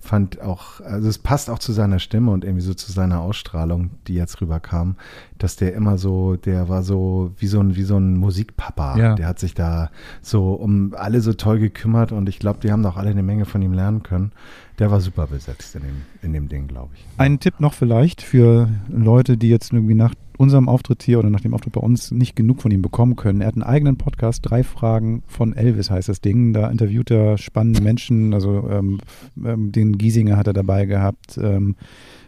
fand 0.00 0.40
auch, 0.40 0.80
also 0.80 1.08
es 1.08 1.18
passt 1.18 1.50
auch 1.50 1.58
zu 1.58 1.72
seiner 1.72 1.98
Stimme 1.98 2.30
und 2.30 2.44
irgendwie 2.44 2.64
so 2.64 2.74
zu 2.74 2.92
seiner 2.92 3.20
Ausstrahlung, 3.20 3.90
die 4.06 4.14
jetzt 4.14 4.40
rüberkam, 4.40 4.96
dass 5.38 5.56
der 5.56 5.74
immer 5.74 5.98
so, 5.98 6.36
der 6.36 6.68
war 6.68 6.82
so 6.82 7.32
wie 7.38 7.46
so 7.46 7.60
ein, 7.60 7.76
wie 7.76 7.82
so 7.82 7.96
ein 7.96 8.16
Musikpapa. 8.16 8.98
Ja. 8.98 9.14
Der 9.14 9.26
hat 9.26 9.38
sich 9.38 9.54
da 9.54 9.90
so 10.22 10.52
um 10.52 10.94
alle 10.96 11.20
so 11.20 11.32
toll 11.32 11.58
gekümmert 11.58 12.12
und 12.12 12.28
ich 12.28 12.38
glaube, 12.38 12.60
die 12.62 12.72
haben 12.72 12.82
doch 12.82 12.96
alle 12.96 13.10
eine 13.10 13.22
Menge 13.22 13.44
von 13.44 13.62
ihm 13.62 13.72
lernen 13.72 14.02
können. 14.02 14.32
Der 14.78 14.90
war 14.90 15.00
super 15.00 15.26
besetzt 15.26 15.74
in 15.74 15.82
dem, 15.82 15.96
in 16.22 16.32
dem 16.32 16.48
Ding, 16.48 16.68
glaube 16.68 16.90
ich. 16.94 17.04
Ein 17.16 17.40
Tipp 17.40 17.58
noch 17.58 17.74
vielleicht 17.74 18.22
für 18.22 18.68
Leute, 18.88 19.36
die 19.36 19.48
jetzt 19.48 19.72
irgendwie 19.72 19.94
nach 19.94 20.14
unserem 20.38 20.68
Auftritt 20.68 21.02
hier 21.02 21.18
oder 21.18 21.30
nach 21.30 21.40
dem 21.40 21.52
Auftritt 21.52 21.72
bei 21.72 21.80
uns 21.80 22.12
nicht 22.12 22.36
genug 22.36 22.62
von 22.62 22.70
ihm 22.70 22.80
bekommen 22.80 23.16
können. 23.16 23.40
Er 23.40 23.48
hat 23.48 23.54
einen 23.54 23.64
eigenen 23.64 23.96
Podcast, 23.96 24.48
drei 24.48 24.62
Fragen 24.62 25.24
von 25.26 25.52
Elvis 25.52 25.90
heißt 25.90 26.08
das 26.08 26.20
Ding. 26.20 26.52
Da 26.52 26.70
interviewt 26.70 27.10
er 27.10 27.38
spannende 27.38 27.82
Menschen, 27.82 28.32
also 28.32 28.68
ähm, 28.70 29.00
ähm, 29.44 29.72
den 29.72 29.98
Giesinger 29.98 30.36
hat 30.36 30.46
er 30.46 30.52
dabei 30.52 30.86
gehabt, 30.86 31.38
ähm, 31.42 31.74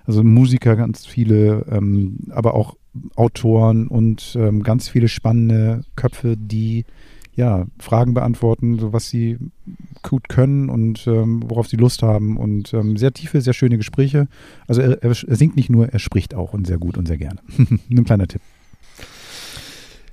also 0.06 0.24
Musiker 0.24 0.74
ganz 0.74 1.06
viele, 1.06 1.64
ähm, 1.70 2.18
aber 2.30 2.54
auch 2.54 2.74
Autoren 3.16 3.86
und 3.88 4.36
ähm, 4.38 4.62
ganz 4.62 4.88
viele 4.88 5.08
spannende 5.08 5.82
Köpfe, 5.96 6.36
die 6.36 6.84
ja, 7.36 7.64
Fragen 7.78 8.12
beantworten, 8.12 8.78
so 8.78 8.92
was 8.92 9.08
sie 9.08 9.38
gut 10.02 10.28
können 10.28 10.68
und 10.68 11.06
ähm, 11.06 11.42
worauf 11.46 11.68
sie 11.68 11.76
Lust 11.76 12.02
haben 12.02 12.36
und 12.36 12.74
ähm, 12.74 12.96
sehr 12.96 13.12
tiefe, 13.12 13.40
sehr 13.40 13.52
schöne 13.54 13.76
Gespräche. 13.78 14.26
Also 14.66 14.80
er, 14.82 15.02
er, 15.02 15.10
er 15.10 15.36
singt 15.36 15.56
nicht 15.56 15.70
nur, 15.70 15.88
er 15.88 16.00
spricht 16.00 16.34
auch 16.34 16.52
und 16.52 16.66
sehr 16.66 16.78
gut 16.78 16.98
und 16.98 17.06
sehr 17.06 17.16
gerne. 17.18 17.38
Ein 17.90 18.04
kleiner 18.04 18.26
Tipp. 18.26 18.42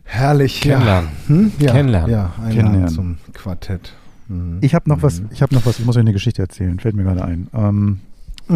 Herrlich. 0.04 0.62
Kennenlernen. 0.62 1.10
Ja. 1.28 1.28
Hm? 1.36 1.52
Ja, 1.60 1.72
Kennenlernen. 1.74 2.12
Ja, 2.12 2.34
Kennenlernen. 2.50 2.88
zum 2.90 3.18
Quartett. 3.34 3.94
Mhm. 4.30 4.60
Ich 4.62 4.74
habe 4.74 4.90
noch 4.90 5.02
was, 5.02 5.22
Mhm. 5.22 5.30
ich 5.32 5.42
habe 5.42 5.54
noch 5.54 5.66
was, 5.66 5.80
ich 5.80 5.86
muss 5.86 5.96
euch 5.98 6.02
eine 6.02 6.14
Geschichte 6.14 6.42
erzählen, 6.42 6.80
fällt 6.80 6.96
mir 6.96 7.04
gerade 7.04 7.26
ein. 7.26 7.48
Ähm. 7.54 8.00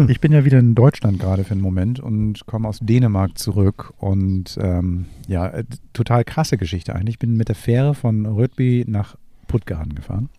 Ich 0.08 0.20
bin 0.20 0.32
ja 0.32 0.46
wieder 0.46 0.58
in 0.58 0.74
Deutschland 0.74 1.18
gerade 1.18 1.44
für 1.44 1.52
einen 1.52 1.60
Moment 1.60 2.00
und 2.00 2.46
komme 2.46 2.66
aus 2.66 2.78
Dänemark 2.80 3.36
zurück 3.36 3.92
und 3.98 4.56
ähm, 4.58 5.04
ja, 5.28 5.48
äh, 5.48 5.64
total 5.92 6.24
krasse 6.24 6.56
Geschichte 6.56 6.94
eigentlich. 6.94 7.16
Ich 7.16 7.18
bin 7.18 7.36
mit 7.36 7.48
der 7.48 7.54
Fähre 7.54 7.94
von 7.94 8.24
Rödby 8.24 8.84
nach 8.88 9.16
Puttgarden 9.48 9.94
gefahren 9.94 10.30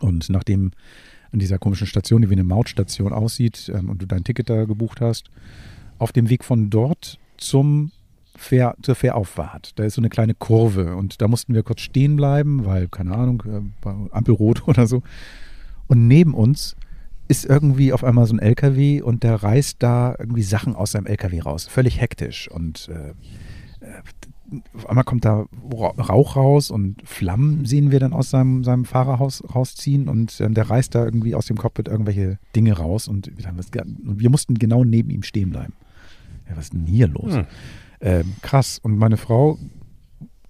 und 0.00 0.28
nachdem 0.28 0.72
an 1.32 1.38
dieser 1.38 1.58
komischen 1.58 1.86
Station, 1.86 2.20
die 2.20 2.28
wie 2.28 2.34
eine 2.34 2.44
Mautstation 2.44 3.14
aussieht 3.14 3.72
ähm, 3.74 3.88
und 3.88 4.02
du 4.02 4.06
dein 4.06 4.22
Ticket 4.22 4.50
da 4.50 4.64
gebucht 4.64 5.00
hast, 5.00 5.30
auf 5.98 6.12
dem 6.12 6.28
Weg 6.28 6.44
von 6.44 6.68
dort 6.68 7.18
zum 7.38 7.90
Fähr, 8.36 8.74
zur 8.82 8.96
Fährauffahrt. 8.96 9.78
Da 9.78 9.84
ist 9.84 9.94
so 9.94 10.02
eine 10.02 10.10
kleine 10.10 10.34
Kurve 10.34 10.94
und 10.96 11.22
da 11.22 11.28
mussten 11.28 11.54
wir 11.54 11.62
kurz 11.62 11.80
stehen 11.80 12.16
bleiben, 12.16 12.66
weil, 12.66 12.88
keine 12.88 13.14
Ahnung, 13.14 13.42
äh, 13.46 13.88
Ampelrot 14.10 14.68
oder 14.68 14.86
so. 14.86 15.02
Und 15.86 16.06
neben 16.06 16.34
uns 16.34 16.76
ist 17.28 17.44
irgendwie 17.46 17.92
auf 17.92 18.04
einmal 18.04 18.26
so 18.26 18.34
ein 18.34 18.38
LKW 18.38 19.00
und 19.02 19.22
der 19.22 19.42
reißt 19.42 19.76
da 19.82 20.14
irgendwie 20.18 20.42
Sachen 20.42 20.74
aus 20.76 20.92
seinem 20.92 21.06
LKW 21.06 21.40
raus. 21.40 21.66
Völlig 21.66 22.00
hektisch. 22.00 22.50
Und 22.50 22.88
äh, 22.88 23.10
äh, 23.84 24.60
auf 24.74 24.88
einmal 24.88 25.04
kommt 25.04 25.24
da 25.24 25.46
Ra- 25.72 25.94
Rauch 26.02 26.36
raus 26.36 26.70
und 26.70 26.96
Flammen 27.04 27.64
sehen 27.64 27.90
wir 27.90 27.98
dann 27.98 28.12
aus 28.12 28.30
seinem, 28.30 28.62
seinem 28.62 28.84
Fahrerhaus 28.84 29.42
rausziehen 29.54 30.08
und 30.08 30.38
ähm, 30.40 30.54
der 30.54 30.68
reißt 30.68 30.94
da 30.94 31.04
irgendwie 31.04 31.34
aus 31.34 31.46
dem 31.46 31.56
Cockpit 31.56 31.88
irgendwelche 31.88 32.38
Dinge 32.54 32.74
raus 32.74 33.08
und 33.08 33.32
wir, 33.36 33.50
das, 33.56 33.68
wir 33.96 34.30
mussten 34.30 34.54
genau 34.54 34.84
neben 34.84 35.10
ihm 35.10 35.22
stehen 35.22 35.50
bleiben. 35.50 35.72
Ja, 36.48 36.56
was 36.56 36.64
ist 36.64 36.74
denn 36.74 36.86
hier 36.86 37.08
los? 37.08 37.34
Hm. 37.34 37.46
Ähm, 38.00 38.34
krass. 38.42 38.78
Und 38.82 38.98
meine 38.98 39.16
Frau, 39.16 39.58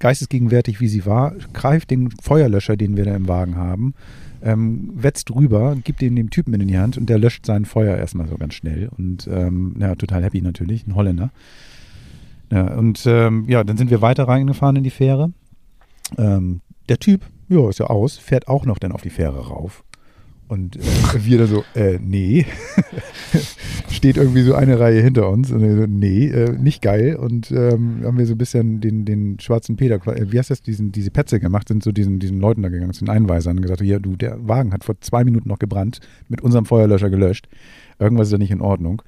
geistesgegenwärtig 0.04 0.82
wie 0.82 0.88
sie 0.88 1.06
war, 1.06 1.32
greift 1.54 1.90
den 1.90 2.10
Feuerlöscher, 2.20 2.76
den 2.76 2.94
wir 2.94 3.06
da 3.06 3.16
im 3.16 3.26
Wagen 3.26 3.56
haben, 3.56 3.94
ähm, 4.42 4.90
wetzt 4.94 5.34
rüber, 5.34 5.76
gibt 5.82 6.02
ihn 6.02 6.14
dem 6.14 6.28
Typen 6.28 6.52
in 6.52 6.68
die 6.68 6.76
Hand 6.76 6.98
und 6.98 7.08
der 7.08 7.16
löscht 7.16 7.46
sein 7.46 7.64
Feuer 7.64 7.96
erstmal 7.96 8.28
so 8.28 8.36
ganz 8.36 8.52
schnell. 8.52 8.90
Und 8.98 9.26
ähm, 9.32 9.76
ja, 9.80 9.94
total 9.94 10.22
happy 10.22 10.42
natürlich, 10.42 10.86
ein 10.86 10.94
Holländer. 10.94 11.30
Ja, 12.52 12.74
und 12.74 13.02
ähm, 13.06 13.46
ja, 13.48 13.64
dann 13.64 13.78
sind 13.78 13.90
wir 13.90 14.02
weiter 14.02 14.28
reingefahren 14.28 14.76
in 14.76 14.84
die 14.84 14.90
Fähre. 14.90 15.32
Ähm, 16.18 16.60
der 16.90 16.98
Typ, 16.98 17.22
ja, 17.48 17.66
ist 17.70 17.78
ja 17.78 17.86
aus, 17.86 18.18
fährt 18.18 18.46
auch 18.46 18.66
noch 18.66 18.78
dann 18.78 18.92
auf 18.92 19.00
die 19.00 19.08
Fähre 19.08 19.48
rauf. 19.48 19.84
Und 20.54 20.76
äh, 20.76 20.80
wir 21.24 21.38
da 21.38 21.46
so, 21.46 21.64
äh, 21.74 21.98
nee. 22.00 22.46
Steht 23.90 24.16
irgendwie 24.16 24.42
so 24.42 24.54
eine 24.54 24.78
Reihe 24.78 25.02
hinter 25.02 25.28
uns. 25.28 25.50
Und 25.50 25.60
so, 25.60 25.86
nee, 25.86 26.28
äh, 26.28 26.52
nicht 26.52 26.80
geil. 26.80 27.16
Und 27.16 27.50
ähm, 27.50 28.02
haben 28.04 28.16
wir 28.16 28.26
so 28.26 28.34
ein 28.34 28.38
bisschen 28.38 28.80
den, 28.80 29.04
den 29.04 29.40
schwarzen 29.40 29.76
Peter, 29.76 29.96
äh, 30.06 30.30
wie 30.30 30.38
heißt 30.38 30.50
das, 30.50 30.62
diesen, 30.62 30.92
diese 30.92 31.10
Petze 31.10 31.40
gemacht, 31.40 31.68
sind 31.68 31.82
zu 31.82 31.90
diesen, 31.90 32.20
diesen 32.20 32.38
Leuten 32.38 32.62
da 32.62 32.68
gegangen, 32.68 32.92
zu 32.92 33.04
den 33.04 33.10
Einweisern 33.10 33.56
und 33.56 33.62
gesagt, 33.62 33.82
hier, 33.82 33.98
du, 33.98 34.16
der 34.16 34.46
Wagen 34.46 34.72
hat 34.72 34.84
vor 34.84 35.00
zwei 35.00 35.24
Minuten 35.24 35.48
noch 35.48 35.58
gebrannt, 35.58 35.98
mit 36.28 36.40
unserem 36.40 36.66
Feuerlöscher 36.66 37.10
gelöscht. 37.10 37.48
Irgendwas 37.98 38.28
ist 38.28 38.32
da 38.32 38.38
nicht 38.38 38.52
in 38.52 38.60
Ordnung. 38.60 39.02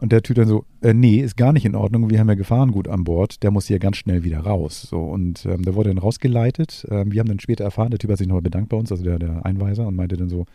Und 0.00 0.12
der 0.12 0.22
Typ 0.22 0.36
dann 0.36 0.46
so, 0.46 0.64
äh, 0.80 0.94
nee, 0.94 1.18
ist 1.18 1.36
gar 1.36 1.52
nicht 1.52 1.64
in 1.64 1.74
Ordnung. 1.74 2.08
Wir 2.08 2.20
haben 2.20 2.28
ja 2.28 2.34
Gefahrengut 2.34 2.86
an 2.88 3.04
Bord. 3.04 3.42
Der 3.42 3.50
muss 3.50 3.66
hier 3.66 3.78
ganz 3.78 3.96
schnell 3.96 4.22
wieder 4.22 4.40
raus. 4.40 4.82
So 4.82 5.00
und 5.00 5.44
ähm, 5.46 5.64
da 5.64 5.74
wurde 5.74 5.90
dann 5.90 5.98
rausgeleitet. 5.98 6.86
Ähm, 6.90 7.12
wir 7.12 7.20
haben 7.20 7.28
dann 7.28 7.40
später 7.40 7.64
erfahren, 7.64 7.90
der 7.90 7.98
Typ 7.98 8.10
hat 8.10 8.18
sich 8.18 8.28
nochmal 8.28 8.42
bedankt 8.42 8.68
bei 8.68 8.76
uns, 8.76 8.92
also 8.92 9.02
der, 9.02 9.18
der 9.18 9.44
Einweiser, 9.44 9.86
und 9.86 9.96
meinte 9.96 10.16
dann 10.16 10.28
so, 10.28 10.46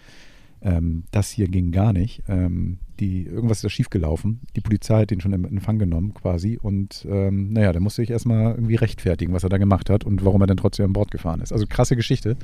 ähm, 0.61 1.03
das 1.11 1.29
hier 1.29 1.49
ging 1.49 1.71
gar 1.71 1.91
nicht. 1.91 2.23
Ähm, 2.29 2.77
die, 3.01 3.23
irgendwas 3.23 3.57
ist 3.57 3.65
da 3.65 3.69
schiefgelaufen. 3.69 4.39
Die 4.55 4.61
Polizei 4.61 5.01
hat 5.01 5.11
den 5.11 5.19
schon 5.19 5.33
in 5.33 5.43
Empfang 5.43 5.77
genommen 5.77 6.13
quasi. 6.13 6.57
Und 6.61 7.05
ähm, 7.09 7.51
naja, 7.51 7.73
da 7.73 7.81
musste 7.81 8.01
ich 8.01 8.11
erstmal 8.11 8.55
irgendwie 8.55 8.75
rechtfertigen, 8.75 9.33
was 9.33 9.43
er 9.43 9.49
da 9.49 9.57
gemacht 9.57 9.89
hat 9.89 10.05
und 10.05 10.23
warum 10.23 10.41
er 10.41 10.47
dann 10.47 10.57
trotzdem 10.57 10.85
an 10.85 10.93
Bord 10.93 11.11
gefahren 11.11 11.41
ist. 11.41 11.51
Also 11.51 11.65
krasse 11.67 11.95
Geschichte. 11.97 12.37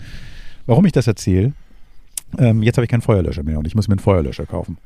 Warum 0.65 0.85
ich 0.85 0.91
das 0.91 1.07
erzähle, 1.07 1.53
Ähm, 2.37 2.61
jetzt 2.61 2.77
habe 2.77 2.85
ich 2.85 2.91
keinen 2.91 3.01
Feuerlöscher 3.01 3.43
mehr 3.43 3.57
und 3.57 3.65
ich 3.65 3.73
muss 3.73 3.87
mir 3.87 3.93
einen 3.93 3.99
Feuerlöscher 3.99 4.45
kaufen. 4.45 4.77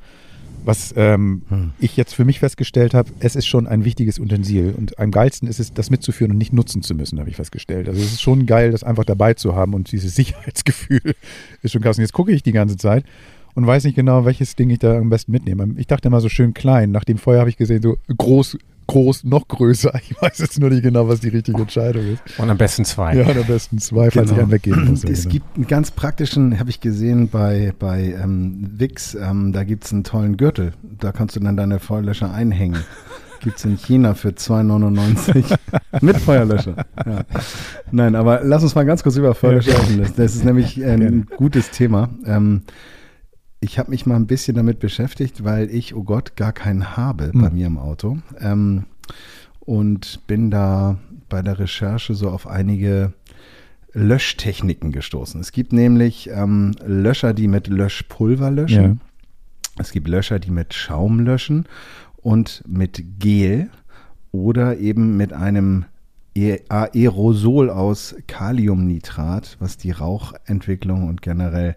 Was 0.66 0.94
ähm, 0.98 1.42
ich 1.80 1.98
jetzt 1.98 2.16
für 2.16 2.26
mich 2.26 2.40
festgestellt 2.40 2.94
habe, 2.94 3.10
es 3.20 3.36
ist 3.36 3.46
schon 3.46 3.68
ein 3.68 3.84
wichtiges 3.86 4.20
Utensil 4.20 4.74
und 4.78 4.98
am 4.98 5.12
geilsten 5.12 5.48
ist 5.48 5.60
es, 5.60 5.74
das 5.74 5.90
mitzuführen 5.90 6.32
und 6.32 6.38
nicht 6.38 6.54
nutzen 6.54 6.82
zu 6.82 6.96
müssen, 6.96 7.20
habe 7.20 7.30
ich 7.30 7.36
festgestellt. 7.36 7.90
Also 7.90 8.02
es 8.02 8.14
ist 8.14 8.22
schon 8.22 8.46
geil, 8.46 8.72
das 8.72 8.84
einfach 8.84 9.06
dabei 9.06 9.34
zu 9.34 9.56
haben 9.56 9.74
und 9.74 9.92
dieses 9.92 10.16
Sicherheitsgefühl 10.16 11.16
ist 11.62 11.72
schon 11.72 11.82
krass. 11.82 11.98
Und 11.98 12.04
jetzt 12.04 12.14
gucke 12.14 12.32
ich 12.32 12.44
die 12.44 12.52
ganze 12.52 12.78
Zeit 12.78 13.06
und 13.56 13.68
weiß 13.68 13.84
nicht 13.84 13.96
genau, 13.96 14.26
welches 14.26 14.56
Ding 14.56 14.70
ich 14.70 14.80
da 14.80 14.98
am 14.98 15.10
besten 15.10 15.32
mitnehme. 15.32 15.68
Ich 15.78 15.88
dachte 15.88 16.08
immer 16.08 16.22
so 16.22 16.30
schön 16.30 16.54
klein. 16.54 16.92
Nach 16.92 17.04
dem 17.04 17.18
Feuer 17.18 17.40
habe 17.40 17.50
ich 17.50 17.58
gesehen, 17.58 17.82
so 17.82 17.98
groß, 18.16 18.58
groß, 18.88 19.24
noch 19.24 19.48
größer. 19.48 19.94
Ich 20.10 20.22
weiß 20.22 20.40
jetzt 20.40 20.60
nur 20.60 20.70
nicht 20.70 20.84
genau, 20.84 21.08
was 21.08 21.22
die 21.22 21.30
richtige 21.30 21.62
Entscheidung 21.62 22.04
ist. 22.14 22.22
Und 22.38 22.50
am 22.50 22.58
besten 22.58 22.86
zwei. 22.86 23.16
Ja, 23.16 23.28
und 23.28 23.38
am 23.38 23.46
besten 23.46 23.80
zwei, 23.80 24.12
falls 24.12 24.32
ich 24.32 24.38
einen 24.38 24.52
weggeben 24.52 24.90
muss. 24.90 25.04
Es 25.04 25.24
genau. 25.24 25.34
gibt 25.34 25.56
einen 25.56 25.68
ganz 25.68 25.92
praktischen, 25.92 26.60
habe 26.60 26.70
ich 26.70 26.80
gesehen 26.80 27.30
bei, 27.30 27.74
bei 27.80 28.16
ähm, 28.22 28.70
Wix, 28.78 29.16
ähm, 29.16 29.54
da 29.54 29.64
gibt 29.64 29.86
es 29.86 29.94
einen 29.94 30.04
tollen 30.04 30.38
Gürtel. 30.38 30.74
Da 31.00 31.12
kannst 31.12 31.36
du 31.36 31.40
dann 31.40 31.58
deine 31.58 31.80
Feuerlöscher 31.80 32.34
einhängen. 32.34 32.84
Gibt 33.42 33.58
es 33.58 33.66
in 33.66 33.78
China 33.78 34.14
für 34.14 34.30
2,99 34.30 35.58
mit 36.02 36.16
Feuerlöscher. 36.18 36.86
Ja. 37.06 37.26
Nein, 37.92 38.16
aber 38.16 38.40
lass 38.42 38.64
uns 38.64 38.74
mal 38.74 38.86
ganz 38.86 39.04
kurz 39.04 39.18
über 39.18 39.36
Feuerlöscher 39.36 39.78
reden. 39.84 40.00
Das, 40.00 40.16
das 40.16 40.36
ist 40.36 40.46
nämlich 40.46 40.82
ein 40.84 41.28
gutes 41.36 41.70
Thema. 41.70 42.10
Ähm, 42.26 42.62
ich 43.64 43.80
habe 43.80 43.92
mich 43.92 44.06
mal 44.06 44.18
ein 44.18 44.28
bisschen 44.28 44.56
damit 44.56 44.80
beschäftigt, 44.80 45.44
weil 45.44 45.70
ich, 45.70 45.96
oh 45.96 46.04
Gott, 46.04 46.36
gar 46.36 46.52
keinen 46.52 46.98
habe 46.98 47.32
bei 47.34 47.50
mir 47.50 47.68
im 47.68 47.78
Auto. 47.78 48.18
Ähm, 48.40 48.84
und 49.62 50.28
bin 50.28 50.52
da 50.52 50.98
bei 51.30 51.42
der 51.42 51.60
Recherche 51.60 52.14
so 52.14 52.30
auf 52.30 52.46
einige 52.46 53.14
Löschtechniken 53.94 54.92
gestoßen. 54.92 55.40
Es 55.40 55.52
gibt 55.52 55.72
nämlich 55.72 56.30
ähm, 56.30 56.72
Löscher, 56.86 57.34
die 57.34 57.48
mit 57.48 57.68
Löschpulver 57.68 58.52
löschen. 58.52 58.84
Ja. 58.84 58.96
Es 59.80 59.92
gibt 59.92 60.08
Löscher, 60.08 60.40
die 60.40 60.52
mit 60.52 60.74
Schaum 60.74 61.20
löschen 61.22 61.66
und 62.18 62.64
mit 62.68 63.04
Gel 63.20 63.70
oder 64.32 64.78
eben 64.78 65.16
mit 65.16 65.32
einem 65.32 65.86
E- 66.36 66.62
Aerosol 66.68 67.70
aus 67.70 68.16
Kaliumnitrat, 68.28 69.58
was 69.60 69.78
die 69.78 69.92
Rauchentwicklung 69.92 71.08
und 71.08 71.22
generell, 71.22 71.76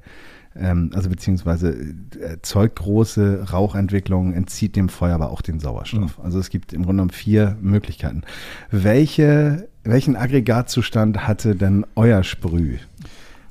ähm, 0.58 0.90
also 0.94 1.08
beziehungsweise 1.08 1.72
äh, 1.72 2.18
erzeugt 2.20 2.76
große 2.76 3.50
Rauchentwicklung, 3.52 4.32
entzieht 4.32 4.76
dem 4.76 4.88
Feuer 4.88 5.14
aber 5.14 5.30
auch 5.30 5.42
den 5.42 5.60
Sauerstoff. 5.60 6.18
Also 6.22 6.38
es 6.38 6.50
gibt 6.50 6.72
im 6.72 6.82
Grunde 6.82 7.02
genommen 7.02 7.10
vier 7.10 7.56
Möglichkeiten. 7.60 8.22
Welche, 8.70 9.68
welchen 9.84 10.16
Aggregatzustand 10.16 11.26
hatte 11.26 11.56
denn 11.56 11.84
euer 11.94 12.22
Sprüh? 12.24 12.78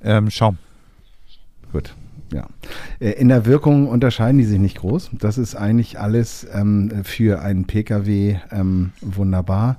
Ähm, 0.04 0.30
Schaum. 0.30 0.58
Gut, 1.72 1.96
ja. 2.32 2.48
Äh, 3.00 3.12
In 3.12 3.30
der 3.30 3.46
Wirkung 3.46 3.88
unterscheiden 3.88 4.38
die 4.38 4.46
sich 4.46 4.60
nicht 4.60 4.78
groß. 4.78 5.12
Das 5.14 5.38
ist 5.38 5.56
eigentlich 5.56 6.00
alles 6.00 6.46
ähm, 6.54 7.04
für 7.04 7.42
einen 7.42 7.66
Pkw 7.66 8.40
ähm, 8.52 8.92
wunderbar. 9.02 9.78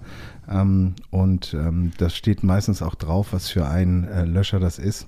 Ähm, 0.49 0.95
und 1.11 1.55
ähm, 1.55 1.93
das 1.99 2.17
steht 2.17 2.43
meistens 2.43 2.83
auch 2.83 2.95
drauf, 2.95 3.29
was 3.33 3.49
für 3.49 3.67
ein 3.67 4.05
äh, 4.05 4.25
Löscher 4.25 4.61
das 4.61 4.79
ist. 4.79 5.07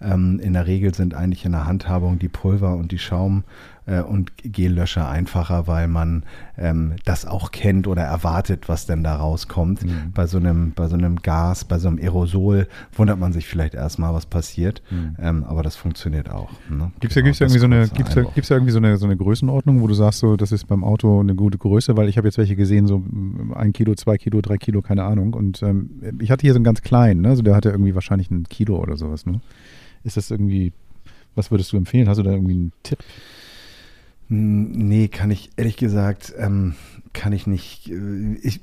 Ähm, 0.00 0.40
in 0.40 0.52
der 0.52 0.66
Regel 0.66 0.94
sind 0.94 1.14
eigentlich 1.14 1.44
in 1.44 1.52
der 1.52 1.66
Handhabung 1.66 2.18
die 2.18 2.28
Pulver 2.28 2.76
und 2.76 2.92
die 2.92 2.98
Schaum- 2.98 3.44
äh, 3.86 4.00
und 4.00 4.32
Gellöscher 4.42 5.08
einfacher, 5.08 5.66
weil 5.66 5.88
man 5.88 6.24
ähm, 6.56 6.94
das 7.04 7.26
auch 7.26 7.50
kennt 7.50 7.86
oder 7.86 8.02
erwartet, 8.02 8.68
was 8.68 8.86
denn 8.86 9.02
da 9.02 9.16
rauskommt. 9.16 9.84
Mhm. 9.84 10.12
Bei, 10.14 10.26
so 10.26 10.38
einem, 10.38 10.72
bei 10.72 10.88
so 10.88 10.96
einem 10.96 11.16
Gas, 11.16 11.64
bei 11.64 11.78
so 11.78 11.88
einem 11.88 11.98
Aerosol 11.98 12.68
wundert 12.96 13.18
man 13.18 13.32
sich 13.32 13.46
vielleicht 13.46 13.74
erstmal, 13.74 14.14
was 14.14 14.26
passiert. 14.26 14.82
Ähm, 15.18 15.44
aber 15.44 15.62
das 15.62 15.76
funktioniert 15.76 16.30
auch. 16.30 16.50
Ne? 16.70 16.92
Gibt 17.00 17.12
es 17.12 17.14
da, 17.14 17.20
Genau, 17.20 17.30
gibt's 17.30 17.38
da 17.38 17.44
irgendwie 17.44 17.60
so 17.60 17.66
eine, 17.66 17.88
gibt's 17.88 18.14
da, 18.14 18.20
Einwurf. 18.20 18.34
gibt's 18.34 18.48
da 18.48 18.54
irgendwie 18.54 18.72
so 18.72 18.78
eine, 18.78 18.96
so 18.96 19.06
eine 19.06 19.16
Größenordnung, 19.16 19.80
wo 19.80 19.86
du 19.86 19.94
sagst, 19.94 20.20
so, 20.20 20.36
das 20.36 20.52
ist 20.52 20.66
beim 20.66 20.84
Auto 20.84 21.20
eine 21.20 21.34
gute 21.34 21.58
Größe? 21.58 21.96
Weil 21.96 22.08
ich 22.08 22.16
habe 22.16 22.28
jetzt 22.28 22.38
welche 22.38 22.56
gesehen, 22.56 22.86
so 22.86 22.98
mm, 22.98 23.52
ein 23.54 23.72
Kilo, 23.72 23.94
zwei 23.94 24.16
Kilo, 24.16 24.40
drei 24.40 24.58
Kilo, 24.58 24.82
keine 24.82 25.04
Ahnung. 25.04 25.34
Und 25.34 25.62
ähm, 25.62 25.90
ich 26.20 26.30
hatte 26.30 26.42
hier 26.42 26.52
so 26.52 26.58
einen 26.58 26.64
ganz 26.64 26.82
kleinen, 26.82 27.22
ne? 27.22 27.28
also 27.30 27.42
der 27.42 27.54
hatte 27.54 27.70
irgendwie 27.70 27.94
wahrscheinlich 27.94 28.30
ein 28.30 28.44
Kilo 28.44 28.78
oder 28.78 28.96
sowas. 28.96 29.26
Ne? 29.26 29.40
Ist 30.04 30.16
das 30.16 30.30
irgendwie, 30.30 30.72
was 31.34 31.50
würdest 31.50 31.72
du 31.72 31.76
empfehlen? 31.76 32.08
Hast 32.08 32.18
du 32.18 32.22
da 32.22 32.32
irgendwie 32.32 32.54
einen 32.54 32.72
Tipp? 32.82 32.98
Hm, 34.28 34.72
Nee, 34.72 35.08
kann 35.08 35.30
ich 35.30 35.50
ehrlich 35.56 35.76
gesagt, 35.76 36.32
ähm, 36.38 36.74
kann 37.12 37.32
ich 37.32 37.46
nicht. 37.46 37.88
äh, 37.90 38.34
Ich, 38.42 38.60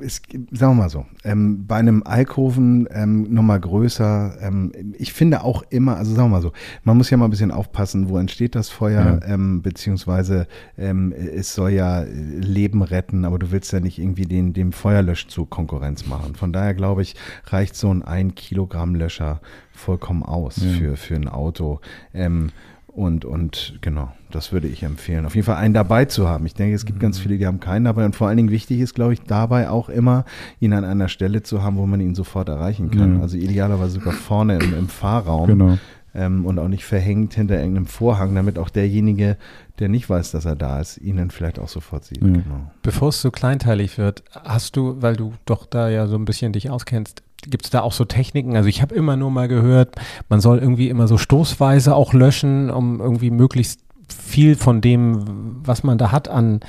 es, 0.00 0.20
sagen 0.50 0.72
wir 0.76 0.82
mal 0.82 0.88
so, 0.90 1.06
ähm, 1.22 1.66
bei 1.66 1.76
einem 1.76 2.02
Alkoven 2.04 2.88
ähm, 2.90 3.32
nochmal 3.32 3.60
größer. 3.60 4.36
Ähm, 4.40 4.72
ich 4.98 5.12
finde 5.12 5.44
auch 5.44 5.62
immer, 5.70 5.96
also 5.96 6.14
sagen 6.14 6.28
wir 6.30 6.36
mal 6.36 6.42
so, 6.42 6.52
man 6.82 6.96
muss 6.96 7.10
ja 7.10 7.16
mal 7.16 7.26
ein 7.26 7.30
bisschen 7.30 7.50
aufpassen, 7.52 8.08
wo 8.08 8.18
entsteht 8.18 8.54
das 8.54 8.70
Feuer, 8.70 9.20
ähm, 9.26 9.62
beziehungsweise 9.62 10.48
ähm, 10.76 11.12
es 11.12 11.54
soll 11.54 11.70
ja 11.70 12.02
äh, 12.02 12.10
Leben 12.12 12.82
retten, 12.82 13.24
aber 13.24 13.38
du 13.38 13.52
willst 13.52 13.72
ja 13.72 13.80
nicht 13.80 13.98
irgendwie 13.98 14.24
den, 14.26 14.52
dem 14.52 14.72
Feuerlöschzug 14.72 15.48
Konkurrenz 15.50 16.06
machen. 16.06 16.34
Von 16.34 16.52
daher 16.52 16.74
glaube 16.74 17.02
ich, 17.02 17.14
reicht 17.46 17.76
so 17.76 17.92
ein 17.92 18.02
1 18.02 18.34
Kilogramm 18.34 18.94
Löscher 18.94 19.40
vollkommen 19.72 20.22
aus 20.22 20.58
für, 20.58 20.96
für 20.96 21.14
ein 21.14 21.28
Auto. 21.28 21.80
Ähm, 22.14 22.48
und, 22.96 23.26
und 23.26 23.78
genau, 23.82 24.10
das 24.30 24.52
würde 24.52 24.68
ich 24.68 24.82
empfehlen. 24.82 25.26
Auf 25.26 25.34
jeden 25.34 25.44
Fall 25.44 25.56
einen 25.56 25.74
dabei 25.74 26.06
zu 26.06 26.30
haben. 26.30 26.46
Ich 26.46 26.54
denke, 26.54 26.74
es 26.74 26.86
gibt 26.86 26.98
ganz 26.98 27.18
viele, 27.18 27.36
die 27.36 27.46
haben 27.46 27.60
keinen 27.60 27.84
dabei. 27.84 28.06
Und 28.06 28.16
vor 28.16 28.28
allen 28.28 28.38
Dingen 28.38 28.50
wichtig 28.50 28.80
ist, 28.80 28.94
glaube 28.94 29.12
ich, 29.12 29.22
dabei 29.22 29.68
auch 29.68 29.90
immer, 29.90 30.24
ihn 30.60 30.72
an 30.72 30.82
einer 30.82 31.08
Stelle 31.08 31.42
zu 31.42 31.62
haben, 31.62 31.76
wo 31.76 31.84
man 31.84 32.00
ihn 32.00 32.14
sofort 32.14 32.48
erreichen 32.48 32.90
kann. 32.90 33.16
Ja. 33.16 33.20
Also 33.20 33.36
idealerweise 33.36 33.92
sogar 33.92 34.14
vorne 34.14 34.58
im, 34.58 34.72
im 34.72 34.88
Fahrraum. 34.88 35.46
Genau. 35.46 35.78
Ähm, 36.14 36.46
und 36.46 36.58
auch 36.58 36.68
nicht 36.68 36.86
verhängt 36.86 37.34
hinter 37.34 37.58
irgendeinem 37.58 37.84
Vorhang, 37.84 38.34
damit 38.34 38.58
auch 38.58 38.70
derjenige, 38.70 39.36
der 39.78 39.90
nicht 39.90 40.08
weiß, 40.08 40.30
dass 40.30 40.46
er 40.46 40.56
da 40.56 40.80
ist, 40.80 40.96
ihn 40.96 41.18
dann 41.18 41.30
vielleicht 41.30 41.58
auch 41.58 41.68
sofort 41.68 42.06
sieht. 42.06 42.22
Ja. 42.22 42.28
Genau. 42.28 42.70
Bevor 42.80 43.10
es 43.10 43.20
so 43.20 43.30
kleinteilig 43.30 43.98
wird, 43.98 44.24
hast 44.32 44.74
du, 44.78 45.02
weil 45.02 45.16
du 45.16 45.34
doch 45.44 45.66
da 45.66 45.90
ja 45.90 46.06
so 46.06 46.16
ein 46.16 46.24
bisschen 46.24 46.54
dich 46.54 46.70
auskennst, 46.70 47.22
gibt 47.42 47.64
es 47.64 47.70
da 47.70 47.80
auch 47.80 47.92
so 47.92 48.04
Techniken? 48.04 48.56
Also 48.56 48.68
ich 48.68 48.82
habe 48.82 48.94
immer 48.94 49.16
nur 49.16 49.30
mal 49.30 49.48
gehört, 49.48 49.96
man 50.28 50.40
soll 50.40 50.58
irgendwie 50.58 50.88
immer 50.88 51.08
so 51.08 51.18
stoßweise 51.18 51.94
auch 51.94 52.12
löschen, 52.12 52.70
um 52.70 53.00
irgendwie 53.00 53.30
möglichst 53.30 53.80
viel 54.08 54.56
von 54.56 54.80
dem, 54.80 55.60
was 55.64 55.82
man 55.82 55.98
da 55.98 56.12
hat 56.12 56.28
an, 56.28 56.60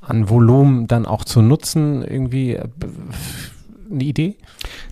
an 0.00 0.28
Volumen 0.28 0.86
dann 0.86 1.06
auch 1.06 1.24
zu 1.24 1.42
nutzen. 1.42 2.02
Irgendwie 2.02 2.54
äh, 2.54 2.68
eine 3.90 4.04
Idee? 4.04 4.36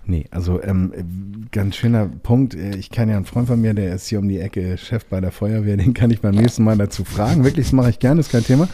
Nee, 0.04 0.26
also 0.30 0.62
ähm, 0.62 1.48
ganz 1.50 1.76
schöner 1.76 2.06
Punkt. 2.06 2.54
Äh, 2.54 2.76
Ich 2.76 2.90
kann 2.90 3.08
ja 3.08 3.16
einen 3.16 3.24
Freund 3.24 3.48
von 3.48 3.60
mir, 3.60 3.74
der 3.74 3.94
ist 3.94 4.08
hier 4.08 4.18
um 4.18 4.28
die 4.28 4.38
Ecke 4.38 4.76
Chef 4.78 5.04
bei 5.06 5.20
der 5.20 5.32
Feuerwehr, 5.32 5.76
den 5.76 5.94
kann 5.94 6.10
ich 6.10 6.20
beim 6.20 6.34
nächsten 6.34 6.64
Mal 6.64 6.76
dazu 6.76 7.04
fragen. 7.04 7.44
Wirklich, 7.44 7.66
das 7.66 7.72
mache 7.72 7.90
ich 7.90 7.98
gerne, 7.98 8.20
ist 8.20 8.30
kein 8.30 8.44
Thema. 8.44 8.68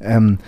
Ähm, 0.00 0.38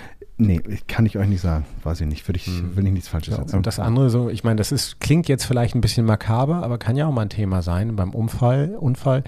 nee, 0.40 0.60
kann 0.88 1.06
ich 1.06 1.16
euch 1.18 1.28
nicht 1.28 1.40
sagen. 1.40 1.64
Weiß 1.84 2.00
ich 2.00 2.06
nicht. 2.06 2.26
Würde 2.26 2.38
ich, 2.38 2.48
will 2.76 2.86
ich 2.86 2.92
nichts 2.92 3.08
Falsches 3.08 3.34
Ja, 3.34 3.40
erzählen. 3.40 3.58
und 3.58 3.66
das 3.66 3.78
andere 3.78 4.10
so, 4.10 4.28
ich 4.28 4.42
meine, 4.44 4.56
das 4.56 4.72
ist, 4.72 5.00
klingt 5.00 5.28
jetzt 5.28 5.44
vielleicht 5.44 5.74
ein 5.74 5.80
bisschen 5.80 6.06
makaber, 6.06 6.62
aber 6.62 6.78
kann 6.78 6.96
ja 6.96 7.06
auch 7.06 7.12
mal 7.12 7.22
ein 7.22 7.28
Thema 7.30 7.62
sein 7.62 7.94
beim 7.96 8.10
Unfall, 8.10 8.74
Unfall, 8.78 9.22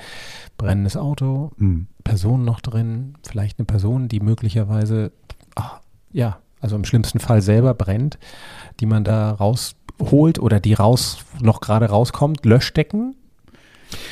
brennendes 0.58 0.96
Auto, 0.96 1.52
Hm. 1.58 1.86
Person 2.04 2.44
noch 2.44 2.60
drin, 2.60 3.14
vielleicht 3.22 3.58
eine 3.58 3.66
Person, 3.66 4.08
die 4.08 4.20
möglicherweise, 4.20 5.12
ah, 5.54 5.80
ja, 6.12 6.38
also 6.60 6.76
im 6.76 6.84
schlimmsten 6.84 7.20
Fall 7.20 7.42
selber 7.42 7.74
brennt, 7.74 8.18
die 8.80 8.86
man 8.86 9.04
da 9.04 9.30
rausholt 9.32 10.38
oder 10.38 10.58
die 10.60 10.74
raus, 10.74 11.18
noch 11.40 11.60
gerade 11.60 11.86
rauskommt, 11.86 12.44
Löschdecken, 12.44 13.14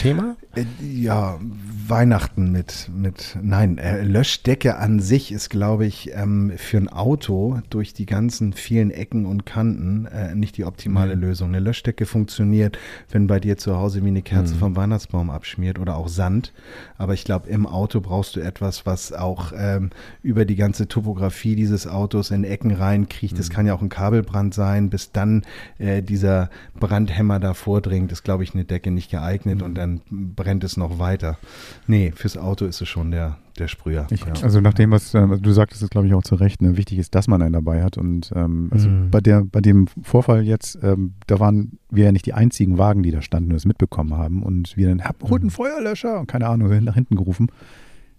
Thema? 0.01 0.37
Äh, 0.55 0.65
Ja, 0.81 1.39
Weihnachten 1.87 2.53
mit, 2.53 2.89
mit 2.95 3.37
nein, 3.43 3.79
äh, 3.79 4.03
Löschdecke 4.03 4.77
an 4.77 5.01
sich 5.01 5.33
ist, 5.33 5.49
glaube 5.49 5.87
ich, 5.87 6.11
ähm, 6.15 6.53
für 6.57 6.77
ein 6.77 6.89
Auto 6.89 7.61
durch 7.69 7.95
die 7.95 8.07
ganzen 8.07 8.53
vielen 8.53 8.91
Ecken 8.91 9.27
und 9.27 9.45
Kanten 9.45 10.07
äh, 10.07 10.35
nicht 10.35 10.57
die 10.57 10.65
optimale 10.65 11.15
Lösung. 11.15 11.49
Eine 11.49 11.61
Löschdecke 11.61 12.07
funktioniert, 12.07 12.79
wenn 13.11 13.27
bei 13.27 13.41
dir 13.41 13.59
zu 13.59 13.77
Hause 13.77 14.05
wie 14.05 14.09
eine 14.09 14.23
Kerze 14.23 14.55
vom 14.55 14.77
Weihnachtsbaum 14.77 15.31
abschmiert 15.31 15.79
oder 15.79 15.97
auch 15.97 16.09
Sand. 16.09 16.53
Aber 16.97 17.15
ich 17.15 17.25
glaube, 17.25 17.49
im 17.49 17.67
Auto 17.67 18.01
brauchst 18.01 18.37
du 18.37 18.41
etwas, 18.41 18.87
was 18.87 19.13
auch 19.13 19.53
ähm, 19.57 19.91
über 20.23 20.45
die 20.45 20.57
ganze 20.57 20.87
Topografie 20.87 21.57
dieses 21.57 21.87
Autos 21.87 22.31
in 22.31 22.45
Ecken 22.45 22.73
reinkriecht. 22.73 23.39
Das 23.39 23.51
kann 23.51 23.67
ja 23.67 23.75
auch 23.75 23.83
ein 23.83 23.89
Kabelbrand 23.89 24.55
sein, 24.55 24.91
bis 24.91 25.13
dann 25.13 25.43
äh, 25.79 26.03
dieser 26.03 26.51
Brandhemmer 26.79 27.41
da 27.41 27.55
vordringt, 27.55 28.13
ist, 28.13 28.23
glaube 28.23 28.45
ich, 28.45 28.55
eine 28.55 28.65
Decke 28.65 28.91
nicht 28.91 29.11
geeignet 29.11 29.63
und 29.63 29.75
dann 29.75 30.01
brennt 30.43 30.65
es 30.65 30.77
noch 30.77 30.99
weiter. 30.99 31.39
Nee, 31.87 32.13
fürs 32.15 32.37
Auto 32.37 32.65
ist 32.65 32.81
es 32.81 32.89
schon 32.89 33.11
der, 33.11 33.37
der 33.59 33.69
Sprüher. 33.69 34.07
Ich, 34.11 34.21
ja. 34.25 34.33
Also 34.43 34.61
nach 34.61 34.75
dem, 34.75 34.91
was 34.91 35.15
äh, 35.15 35.27
du 35.39 35.53
sagtest, 35.53 35.83
ist 35.83 35.91
glaube 35.91 36.07
ich 36.07 36.15
auch 36.15 36.23
zu 36.23 36.35
Recht. 36.35 36.63
Ne? 36.63 36.77
Wichtig 36.77 36.99
ist, 36.99 37.15
dass 37.15 37.29
man 37.29 37.43
einen 37.43 37.53
dabei 37.53 37.83
hat. 37.83 37.99
Und 37.99 38.33
ähm, 38.35 38.69
also 38.73 38.89
Mhm. 38.89 39.11
bei 39.11 39.21
der, 39.21 39.45
bei 39.45 39.61
dem 39.61 39.87
Vorfall 40.03 40.43
jetzt, 40.43 40.79
ähm, 40.83 41.15
da 41.27 41.39
waren 41.41 41.79
wir 41.91 42.05
ja 42.07 42.13
nicht 42.13 42.27
die 42.27 42.33
einzigen 42.35 42.79
Wagen, 42.79 43.03
die 43.03 43.11
da 43.11 43.23
standen 43.23 43.51
und 43.51 43.55
das 43.55 43.67
mitbekommen 43.67 44.15
haben. 44.15 44.43
Und 44.43 44.77
wir 44.77 44.89
dann, 44.89 45.03
hab, 45.05 45.23
holt 45.23 45.43
einen 45.43 45.51
Feuerlöscher 45.51 46.21
und 46.21 46.27
keine 46.27 46.47
Ahnung, 46.49 46.69
sind 46.69 46.85
nach 46.85 46.95
hinten 46.95 47.17
gerufen. 47.17 47.49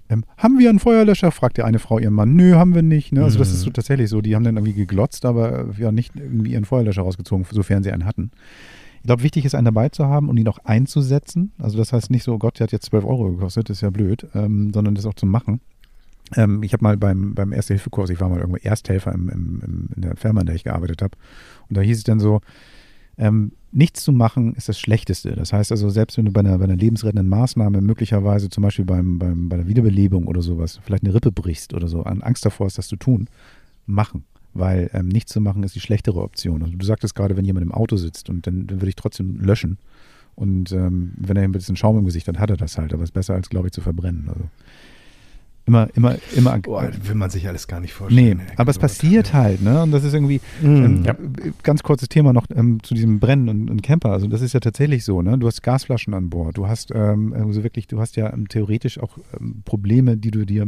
Ähm, 0.10 0.26
haben 0.38 0.60
wir 0.60 0.70
einen 0.70 0.80
Feuerlöscher? 0.80 1.32
fragte 1.32 1.64
eine 1.66 1.80
Frau 1.80 1.98
ihren 1.98 2.14
Mann. 2.14 2.36
Nö, 2.36 2.56
haben 2.56 2.76
wir 2.76 2.82
nicht. 2.84 3.14
Ne? 3.14 3.24
Also 3.24 3.40
das 3.40 3.52
ist 3.52 3.62
so 3.62 3.70
tatsächlich 3.70 4.10
so. 4.10 4.22
Die 4.22 4.36
haben 4.36 4.44
dann 4.44 4.58
irgendwie 4.58 4.74
geglotzt, 4.74 5.26
aber 5.26 5.70
äh, 5.78 5.82
ja 5.82 5.92
nicht 5.92 6.16
irgendwie 6.16 6.52
ihren 6.52 6.66
Feuerlöscher 6.66 7.02
rausgezogen, 7.02 7.46
sofern 7.50 7.82
sie 7.84 7.92
einen 7.92 8.06
hatten. 8.06 8.32
Ich 9.02 9.08
glaube, 9.08 9.24
wichtig 9.24 9.46
ist, 9.46 9.56
einen 9.56 9.66
dabei 9.66 9.90
zu 9.90 10.06
haben 10.06 10.30
und 10.30 10.38
ihn 10.38 10.48
auch 10.48 10.60
einzusetzen. 10.60 11.54
Also 11.58 11.76
das 11.76 11.92
heißt 11.92 12.12
nicht 12.12 12.24
so, 12.24 12.34
oh 12.34 12.38
Gott, 12.38 12.60
der 12.60 12.66
hat 12.66 12.72
jetzt 12.72 12.86
12 12.86 13.04
Euro 13.04 13.32
gekostet, 13.32 13.72
ist 13.72 13.82
ja 13.82 13.90
blöd, 13.90 14.28
ähm, 14.36 14.72
sondern 14.74 14.94
das 14.94 15.08
auch 15.08 15.16
zu 15.16 15.26
machen. 15.26 15.60
Ähm, 16.36 16.62
ich 16.62 16.74
habe 16.74 16.84
mal 16.84 16.98
beim, 16.98 17.34
beim 17.34 17.52
Erste-Hilfe-Kurs, 17.52 18.12
ich 18.12 18.22
war 18.22 18.30
mal 18.30 18.40
irgendwo 18.40 18.58
Ersthelfer 18.58 19.12
im, 19.12 19.30
im, 19.30 19.62
im, 19.66 19.90
in 19.96 20.02
der 20.04 20.16
Firma, 20.18 20.42
in 20.42 20.46
der 20.46 20.56
ich 20.56 20.64
gearbeitet 20.64 21.02
habe. 21.02 21.18
Und 21.68 21.78
da 21.78 21.82
hieß 21.82 21.98
es 21.98 22.04
dann 22.04 22.20
so, 22.20 22.42
ähm, 23.18 23.54
nichts 23.72 24.04
zu 24.04 24.12
machen 24.12 24.54
ist 24.54 24.70
das 24.70 24.80
Schlechteste. 24.80 25.32
Das 25.32 25.52
heißt 25.52 25.72
also, 25.72 25.90
selbst 25.90 26.18
wenn 26.18 26.26
du 26.26 26.32
bei 26.32 26.42
einer, 26.42 26.58
bei 26.60 26.66
einer 26.66 26.76
lebensrettenden 26.76 27.28
Maßnahme 27.28 27.82
möglicherweise 27.82 28.50
zum 28.50 28.62
Beispiel 28.62 28.86
beim, 28.86 29.18
beim, 29.18 29.50
bei 29.50 29.58
der 29.58 29.68
Wiederbelebung 29.68 30.28
oder 30.28 30.44
sowas 30.44 30.80
vielleicht 30.84 31.04
eine 31.04 31.14
Rippe 31.14 31.32
brichst 31.32 31.74
oder 31.74 31.88
so, 31.88 32.04
an 32.04 32.22
Angst 32.22 32.46
davor 32.46 32.68
hast, 32.68 32.78
das 32.78 32.88
zu 32.88 32.98
tun, 32.98 33.28
machen. 33.88 34.26
Weil 34.54 34.90
ähm, 34.94 35.08
nichts 35.08 35.32
zu 35.32 35.40
machen 35.40 35.64
ist 35.64 35.76
die 35.76 35.80
schlechtere 35.80 36.22
Option. 36.22 36.62
Also 36.64 36.76
du 36.76 36.86
sagtest 36.86 37.16
gerade, 37.16 37.38
wenn 37.38 37.46
jemand 37.46 37.66
im 37.66 37.72
Auto 37.72 37.96
sitzt 37.96 38.30
und 38.30 38.46
dann, 38.48 38.68
dann 38.68 38.82
würde 38.82 38.90
ich 38.90 38.96
trotzdem 38.96 39.40
löschen. 39.40 39.78
Und 40.36 40.72
ähm, 40.72 41.14
wenn 41.18 41.38
er 41.38 41.44
ein 41.44 41.52
bisschen 41.52 41.76
Schaum 41.76 41.98
im 41.98 42.06
Gesicht 42.06 42.28
hat, 42.28 42.40
hat 42.40 42.50
er 42.50 42.58
das 42.58 42.78
halt. 42.78 42.94
Aber 42.94 43.04
es 43.04 43.10
ist 43.10 43.14
besser, 43.14 43.34
als, 43.34 43.50
glaube 43.50 43.68
ich, 43.68 43.74
zu 43.74 43.82
verbrennen. 43.82 44.26
Also 44.30 44.42
immer, 45.68 45.88
immer, 45.96 46.16
immer. 46.36 46.58
Boah, 46.60 46.90
will 47.04 47.16
man 47.16 47.30
sich 47.30 47.48
alles 47.48 47.68
gar 47.68 47.80
nicht 47.80 47.94
vorstellen. 47.94 48.38
Nee, 48.40 48.44
aber 48.58 48.72
es 48.72 48.80
passiert 48.80 49.34
halt, 49.34 49.62
ne? 49.62 49.84
Und 49.84 49.92
das 49.92 50.04
ist 50.04 50.14
irgendwie, 50.14 50.42
ähm, 50.64 51.04
Ja. 51.06 51.16
ganz 51.64 51.84
kurzes 51.84 52.10
Thema 52.10 52.34
noch 52.34 52.48
ähm, 52.54 52.82
zu 52.84 52.94
diesem 52.94 53.20
Brennen 53.20 53.48
und, 53.48 53.70
und 53.70 53.84
Camper. 53.84 54.12
Also 54.12 54.28
das 54.28 54.42
ist 54.42 54.54
ja 54.54 54.60
tatsächlich 54.60 55.06
so, 55.06 55.22
ne? 55.22 55.38
Du 55.38 55.48
hast 55.48 55.62
Gasflaschen 55.64 56.14
an 56.14 56.30
Bord. 56.30 56.58
Du 56.58 56.68
hast 56.68 56.92
ähm, 56.94 57.34
also 57.34 57.64
wirklich, 57.64 57.88
du 57.88 58.00
hast 58.00 58.16
ja 58.16 58.34
ähm, 58.34 58.48
theoretisch 58.50 59.00
auch 59.00 59.18
ähm, 59.40 59.62
Probleme, 59.64 60.18
die 60.18 60.32
du 60.32 60.46
dir 60.46 60.66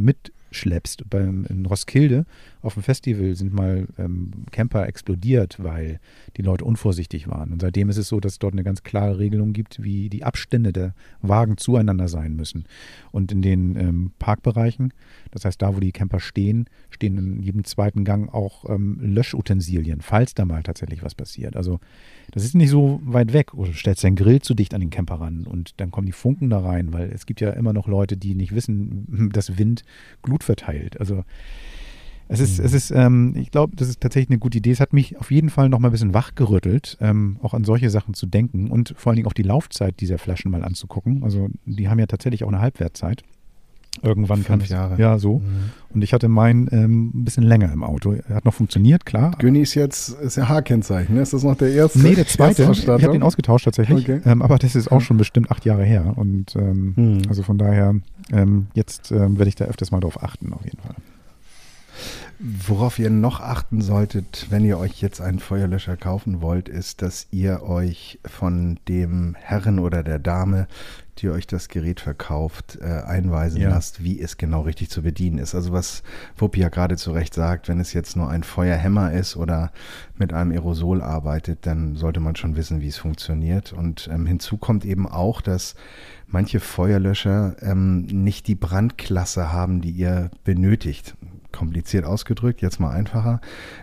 mitschleppst. 0.54 1.10
Beim, 1.10 1.44
in 1.48 1.66
Roskilde 1.66 2.26
auf 2.62 2.74
dem 2.74 2.82
Festival 2.82 3.34
sind 3.34 3.52
mal 3.52 3.86
ähm, 3.98 4.30
Camper 4.52 4.86
explodiert, 4.86 5.62
weil 5.62 6.00
die 6.36 6.42
Leute 6.42 6.64
unvorsichtig 6.64 7.28
waren. 7.28 7.52
Und 7.52 7.60
seitdem 7.60 7.90
ist 7.90 7.98
es 7.98 8.08
so, 8.08 8.20
dass 8.20 8.32
es 8.32 8.38
dort 8.38 8.54
eine 8.54 8.62
ganz 8.62 8.82
klare 8.82 9.18
Regelung 9.18 9.52
gibt, 9.52 9.82
wie 9.82 10.08
die 10.08 10.24
Abstände 10.24 10.72
der 10.72 10.94
Wagen 11.20 11.56
zueinander 11.56 12.08
sein 12.08 12.36
müssen. 12.36 12.64
Und 13.10 13.32
in 13.32 13.42
den 13.42 13.76
ähm, 13.76 14.12
Parkbereichen, 14.18 14.94
das 15.32 15.44
heißt 15.44 15.60
da, 15.60 15.74
wo 15.74 15.80
die 15.80 15.92
Camper 15.92 16.20
stehen, 16.20 16.66
stehen 16.90 17.18
in 17.18 17.42
jedem 17.42 17.64
zweiten 17.64 18.04
Gang 18.04 18.32
auch 18.32 18.64
ähm, 18.70 18.98
Löschutensilien, 19.00 20.00
falls 20.00 20.34
da 20.34 20.44
mal 20.44 20.62
tatsächlich 20.62 21.02
was 21.02 21.14
passiert. 21.14 21.56
Also 21.56 21.80
das 22.30 22.44
ist 22.44 22.54
nicht 22.54 22.70
so 22.70 23.00
weit 23.04 23.32
weg. 23.32 23.50
Du 23.52 23.72
stellst 23.72 24.04
deinen 24.04 24.16
Grill 24.16 24.40
zu 24.40 24.54
dicht 24.54 24.74
an 24.74 24.80
den 24.80 24.90
Camper 24.90 25.16
ran 25.16 25.46
und 25.46 25.80
dann 25.80 25.90
kommen 25.90 26.06
die 26.06 26.12
Funken 26.12 26.48
da 26.48 26.60
rein, 26.60 26.92
weil 26.92 27.10
es 27.10 27.26
gibt 27.26 27.40
ja 27.40 27.50
immer 27.50 27.72
noch 27.72 27.88
Leute, 27.88 28.16
die 28.16 28.34
nicht 28.34 28.54
wissen, 28.54 29.30
dass 29.32 29.58
Wind 29.58 29.82
Glut 30.22 30.43
verteilt. 30.44 31.00
Also 31.00 31.24
es 32.26 32.40
ist, 32.40 32.58
es 32.58 32.72
ist, 32.72 32.90
ähm, 32.90 33.34
ich 33.36 33.50
glaube, 33.50 33.76
das 33.76 33.88
ist 33.88 34.00
tatsächlich 34.00 34.30
eine 34.30 34.38
gute 34.38 34.58
Idee. 34.58 34.70
Es 34.70 34.80
hat 34.80 34.92
mich 34.92 35.18
auf 35.18 35.30
jeden 35.30 35.50
Fall 35.50 35.68
noch 35.68 35.78
mal 35.78 35.88
ein 35.88 35.92
bisschen 35.92 36.14
wachgerüttelt, 36.14 36.96
ähm, 37.00 37.36
auch 37.42 37.52
an 37.52 37.64
solche 37.64 37.90
Sachen 37.90 38.14
zu 38.14 38.26
denken 38.26 38.70
und 38.70 38.94
vor 38.96 39.10
allen 39.10 39.16
Dingen 39.16 39.28
auch 39.28 39.34
die 39.34 39.42
Laufzeit 39.42 40.00
dieser 40.00 40.18
Flaschen 40.18 40.50
mal 40.50 40.64
anzugucken. 40.64 41.22
Also 41.22 41.48
die 41.66 41.88
haben 41.88 41.98
ja 41.98 42.06
tatsächlich 42.06 42.44
auch 42.44 42.48
eine 42.48 42.60
Halbwertzeit. 42.60 43.22
Irgendwann 44.02 44.44
kann 44.44 44.60
Fünf 44.60 44.64
ich, 44.64 44.70
Jahre. 44.70 45.00
Ja, 45.00 45.18
so. 45.18 45.40
Und 45.90 46.02
ich 46.02 46.12
hatte 46.12 46.28
meinen 46.28 46.68
ähm, 46.72 47.10
ein 47.14 47.24
bisschen 47.24 47.44
länger 47.44 47.72
im 47.72 47.82
Auto. 47.84 48.12
Er 48.12 48.34
hat 48.34 48.44
noch 48.44 48.54
funktioniert, 48.54 49.06
klar. 49.06 49.32
Günni 49.38 49.60
ist 49.60 49.74
jetzt, 49.74 50.08
ist 50.20 50.36
ja 50.36 50.48
H-Kennzeichen, 50.48 51.14
ne? 51.14 51.22
Ist 51.22 51.32
das 51.32 51.44
noch 51.44 51.56
der 51.56 51.72
erste? 51.72 52.00
Nee, 52.00 52.14
der 52.14 52.26
zweite. 52.26 52.70
Ich 52.72 52.88
habe 52.88 53.12
den 53.12 53.22
ausgetauscht 53.22 53.64
tatsächlich. 53.64 54.08
Okay. 54.08 54.20
Ähm, 54.26 54.42
aber 54.42 54.58
das 54.58 54.74
ist 54.74 54.90
auch 54.90 55.00
schon 55.00 55.16
bestimmt 55.16 55.50
acht 55.50 55.64
Jahre 55.64 55.84
her. 55.84 56.14
Und 56.16 56.56
ähm, 56.56 56.92
Hm. 56.96 57.22
also 57.28 57.42
von 57.42 57.56
daher, 57.58 57.94
ähm, 58.32 58.66
jetzt 58.74 59.12
ähm, 59.12 59.38
werde 59.38 59.48
ich 59.48 59.54
da 59.54 59.66
öfters 59.66 59.90
mal 59.92 60.00
drauf 60.00 60.22
achten, 60.22 60.52
auf 60.52 60.64
jeden 60.64 60.78
Fall. 60.78 60.94
Worauf 62.40 62.98
ihr 62.98 63.10
noch 63.10 63.40
achten 63.40 63.80
solltet, 63.80 64.48
wenn 64.50 64.64
ihr 64.64 64.78
euch 64.78 65.00
jetzt 65.00 65.20
einen 65.20 65.38
Feuerlöscher 65.38 65.96
kaufen 65.96 66.42
wollt, 66.42 66.68
ist, 66.68 67.00
dass 67.00 67.28
ihr 67.30 67.62
euch 67.62 68.18
von 68.24 68.78
dem 68.88 69.36
Herren 69.40 69.78
oder 69.78 70.02
der 70.02 70.18
Dame, 70.18 70.66
die 71.18 71.28
euch 71.30 71.46
das 71.46 71.68
Gerät 71.68 72.00
verkauft, 72.00 72.78
äh, 72.80 72.84
einweisen 72.84 73.60
Ja. 73.60 73.70
lasst, 73.70 74.02
wie 74.02 74.20
es 74.20 74.36
genau 74.36 74.62
richtig 74.62 74.90
zu 74.90 75.02
bedienen 75.02 75.38
ist. 75.38 75.54
Also 75.54 75.72
was 75.72 76.02
Wuppi 76.36 76.60
ja 76.60 76.68
gerade 76.68 76.96
zu 76.96 77.12
Recht 77.12 77.34
sagt, 77.34 77.68
wenn 77.68 77.80
es 77.80 77.92
jetzt 77.92 78.16
nur 78.16 78.28
ein 78.28 78.42
Feuerhemmer 78.42 79.12
ist 79.12 79.36
oder 79.36 79.72
mit 80.16 80.32
einem 80.32 80.50
Aerosol 80.52 81.02
arbeitet, 81.02 81.66
dann 81.66 81.96
sollte 81.96 82.20
man 82.20 82.36
schon 82.36 82.56
wissen, 82.56 82.80
wie 82.80 82.88
es 82.88 82.98
funktioniert. 82.98 83.72
Und 83.72 84.08
ähm, 84.12 84.26
hinzu 84.26 84.56
kommt 84.56 84.84
eben 84.84 85.06
auch, 85.08 85.40
dass 85.40 85.74
manche 86.26 86.60
Feuerlöscher 86.60 87.56
ähm, 87.62 88.02
nicht 88.02 88.46
die 88.46 88.54
Brandklasse 88.54 89.52
haben, 89.52 89.80
die 89.80 89.90
ihr 89.90 90.30
benötigt 90.44 91.14
kompliziert 91.54 92.04
ausgedrückt, 92.04 92.60
jetzt 92.60 92.80
mal 92.80 92.90
einfacher. 92.90 93.40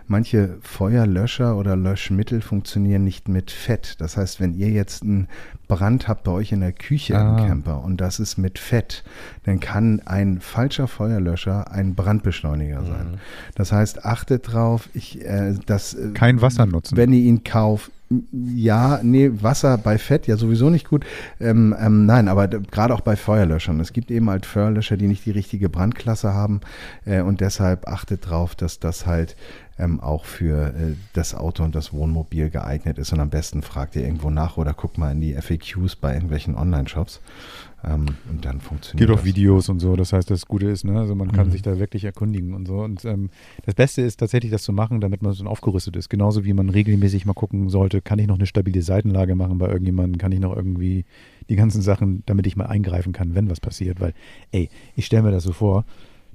Manche 0.07 0.57
Feuerlöscher 0.61 1.55
oder 1.57 1.75
Löschmittel 1.75 2.41
funktionieren 2.41 3.03
nicht 3.03 3.27
mit 3.29 3.49
Fett. 3.49 3.95
Das 3.99 4.17
heißt, 4.17 4.39
wenn 4.39 4.53
ihr 4.53 4.69
jetzt 4.69 5.03
einen 5.03 5.27
Brand 5.67 6.07
habt 6.07 6.25
bei 6.25 6.31
euch 6.31 6.51
in 6.51 6.59
der 6.59 6.73
Küche 6.73 7.17
Ah. 7.17 7.39
im 7.39 7.47
Camper 7.47 7.83
und 7.83 8.01
das 8.01 8.19
ist 8.19 8.37
mit 8.37 8.59
Fett, 8.59 9.03
dann 9.45 9.59
kann 9.59 10.01
ein 10.05 10.41
falscher 10.41 10.87
Feuerlöscher 10.87 11.71
ein 11.71 11.95
Brandbeschleuniger 11.95 12.83
sein. 12.83 13.19
Das 13.55 13.71
heißt, 13.71 14.05
achtet 14.05 14.51
drauf, 14.51 14.89
ich, 14.93 15.23
äh, 15.25 15.55
dass 15.65 15.93
äh, 15.93 16.11
Kein 16.13 16.41
Wasser 16.41 16.65
nutzen. 16.65 16.97
wenn 16.97 17.13
ihr 17.13 17.21
ihn 17.23 17.43
kauft, 17.43 17.91
ja, 18.31 18.99
nee, 19.03 19.31
Wasser 19.41 19.77
bei 19.77 19.97
Fett 19.97 20.27
ja 20.27 20.37
sowieso 20.37 20.69
nicht 20.69 20.87
gut. 20.87 21.05
Ähm, 21.39 21.75
ähm, 21.79 22.05
nein, 22.05 22.27
aber 22.27 22.47
gerade 22.47 22.93
auch 22.93 23.01
bei 23.01 23.15
Feuerlöschern. 23.15 23.79
Es 23.79 23.93
gibt 23.93 24.11
eben 24.11 24.29
halt 24.29 24.45
Feuerlöscher, 24.45 24.97
die 24.97 25.07
nicht 25.07 25.25
die 25.25 25.31
richtige 25.31 25.69
Brandklasse 25.69 26.33
haben 26.33 26.61
äh, 27.05 27.21
und 27.21 27.41
deshalb 27.41 27.87
achtet 27.87 28.29
drauf, 28.29 28.55
dass 28.55 28.79
das 28.79 29.05
halt 29.05 29.35
ähm, 29.79 29.99
auch 29.99 30.25
für 30.25 30.67
äh, 30.67 30.95
das 31.13 31.33
Auto 31.33 31.63
und 31.63 31.75
das 31.75 31.93
Wohnmobil 31.93 32.49
geeignet 32.49 32.97
ist. 32.97 33.13
Und 33.13 33.19
am 33.19 33.29
besten 33.29 33.61
fragt 33.61 33.95
ihr 33.95 34.03
irgendwo 34.03 34.29
nach 34.29 34.57
oder 34.57 34.73
guckt 34.73 34.97
mal 34.97 35.11
in 35.11 35.21
die 35.21 35.33
FAQs 35.33 35.95
bei 35.95 36.13
irgendwelchen 36.13 36.55
Online-Shops. 36.55 37.21
Ähm, 37.83 38.05
und 38.29 38.45
dann 38.45 38.61
funktioniert 38.61 38.99
Gibt 39.07 39.11
auch 39.11 39.23
das. 39.23 39.25
Videos 39.25 39.67
und 39.69 39.79
so, 39.79 39.95
das 39.95 40.13
heißt, 40.13 40.29
das 40.29 40.45
Gute 40.45 40.67
ist, 40.67 40.83
ne? 40.85 40.99
Also 40.99 41.15
man 41.15 41.31
kann 41.31 41.47
Mhm. 41.47 41.51
sich 41.51 41.61
da 41.63 41.79
wirklich 41.79 42.03
erkundigen 42.03 42.53
und 42.53 42.67
so. 42.67 42.75
Und 42.81 43.03
ähm, 43.05 43.31
das 43.65 43.73
Beste 43.73 44.03
ist 44.03 44.17
tatsächlich, 44.19 44.51
das 44.51 44.61
zu 44.63 44.71
machen, 44.71 45.01
damit 45.01 45.23
man 45.23 45.33
so 45.33 45.43
aufgerüstet 45.45 45.95
ist. 45.95 46.09
Genauso 46.09 46.45
wie 46.45 46.53
man 46.53 46.69
regelmäßig 46.69 47.25
mal 47.25 47.33
gucken 47.33 47.69
sollte, 47.69 48.01
kann 48.01 48.19
ich 48.19 48.27
noch 48.27 48.35
eine 48.37 48.45
stabile 48.45 48.83
Seitenlage 48.83 49.33
machen 49.35 49.57
bei 49.57 49.67
irgendjemandem, 49.67 50.19
kann 50.19 50.31
ich 50.31 50.39
noch 50.39 50.55
irgendwie 50.55 51.05
die 51.49 51.55
ganzen 51.55 51.81
Sachen, 51.81 52.21
damit 52.27 52.45
ich 52.45 52.55
mal 52.55 52.67
eingreifen 52.67 53.13
kann, 53.13 53.33
wenn 53.33 53.49
was 53.49 53.59
passiert. 53.59 53.99
Weil, 53.99 54.13
ey, 54.51 54.69
ich 54.95 55.07
stelle 55.07 55.23
mir 55.23 55.31
das 55.31 55.43
so 55.43 55.51
vor, 55.51 55.83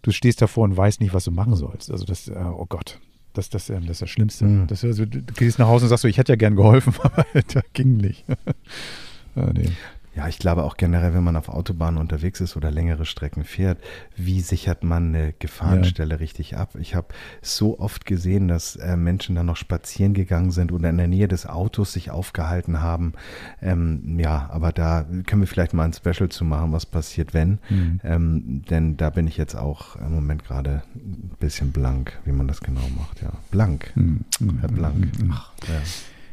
du 0.02 0.10
stehst 0.10 0.42
davor 0.42 0.64
und 0.64 0.76
weißt 0.76 1.00
nicht, 1.00 1.14
was 1.14 1.24
du 1.24 1.30
machen 1.30 1.54
sollst. 1.54 1.90
Also 1.92 2.04
das, 2.04 2.26
äh, 2.28 2.34
oh 2.34 2.66
Gott. 2.68 3.00
Das, 3.34 3.50
das, 3.50 3.68
ähm, 3.70 3.82
das 3.82 3.96
ist 3.96 4.02
das 4.02 4.10
Schlimmste. 4.10 4.46
Mhm. 4.46 4.66
Das, 4.66 4.82
also, 4.82 5.04
du 5.04 5.20
gehst 5.20 5.58
nach 5.58 5.68
Hause 5.68 5.84
und 5.84 5.90
sagst 5.90 6.02
so, 6.02 6.08
ich 6.08 6.18
hätte 6.18 6.32
ja 6.32 6.36
gern 6.36 6.56
geholfen, 6.56 6.92
aber 7.02 7.24
das 7.52 7.62
ging 7.74 7.98
nicht. 7.98 8.24
ah, 9.36 9.50
nee. 9.54 9.68
Ja, 10.16 10.28
ich 10.28 10.38
glaube 10.38 10.64
auch 10.64 10.78
generell, 10.78 11.12
wenn 11.12 11.22
man 11.22 11.36
auf 11.36 11.50
Autobahnen 11.50 12.00
unterwegs 12.00 12.40
ist 12.40 12.56
oder 12.56 12.70
längere 12.70 13.04
Strecken 13.04 13.44
fährt, 13.44 13.78
wie 14.16 14.40
sichert 14.40 14.82
man 14.82 15.14
eine 15.14 15.34
Gefahrenstelle 15.34 16.20
richtig 16.20 16.56
ab? 16.56 16.74
Ich 16.80 16.94
habe 16.94 17.08
so 17.42 17.78
oft 17.78 18.06
gesehen, 18.06 18.48
dass 18.48 18.76
äh, 18.76 18.96
Menschen 18.96 19.34
dann 19.34 19.44
noch 19.44 19.56
spazieren 19.56 20.14
gegangen 20.14 20.52
sind 20.52 20.72
oder 20.72 20.88
in 20.88 20.96
der 20.96 21.06
Nähe 21.06 21.28
des 21.28 21.44
Autos 21.44 21.92
sich 21.92 22.10
aufgehalten 22.10 22.80
haben. 22.80 23.12
Ähm, 23.60 24.18
ja, 24.18 24.48
aber 24.50 24.72
da 24.72 25.04
können 25.26 25.42
wir 25.42 25.46
vielleicht 25.46 25.74
mal 25.74 25.84
ein 25.84 25.92
Special 25.92 26.30
zu 26.30 26.46
machen, 26.46 26.72
was 26.72 26.86
passiert, 26.86 27.34
wenn. 27.34 27.58
Mhm. 27.68 28.00
Ähm, 28.02 28.62
denn 28.70 28.96
da 28.96 29.10
bin 29.10 29.26
ich 29.26 29.36
jetzt 29.36 29.54
auch 29.54 29.96
im 29.96 30.14
Moment 30.14 30.44
gerade 30.44 30.82
ein 30.94 31.30
bisschen 31.38 31.72
blank, 31.72 32.18
wie 32.24 32.32
man 32.32 32.48
das 32.48 32.60
genau 32.60 32.88
macht. 32.96 33.20
Ja, 33.20 33.32
blank. 33.50 33.92
Mhm. 33.94 34.24
Herr 34.60 34.68
Blank. 34.68 35.12
Ach, 35.30 35.52
ja. 35.68 35.80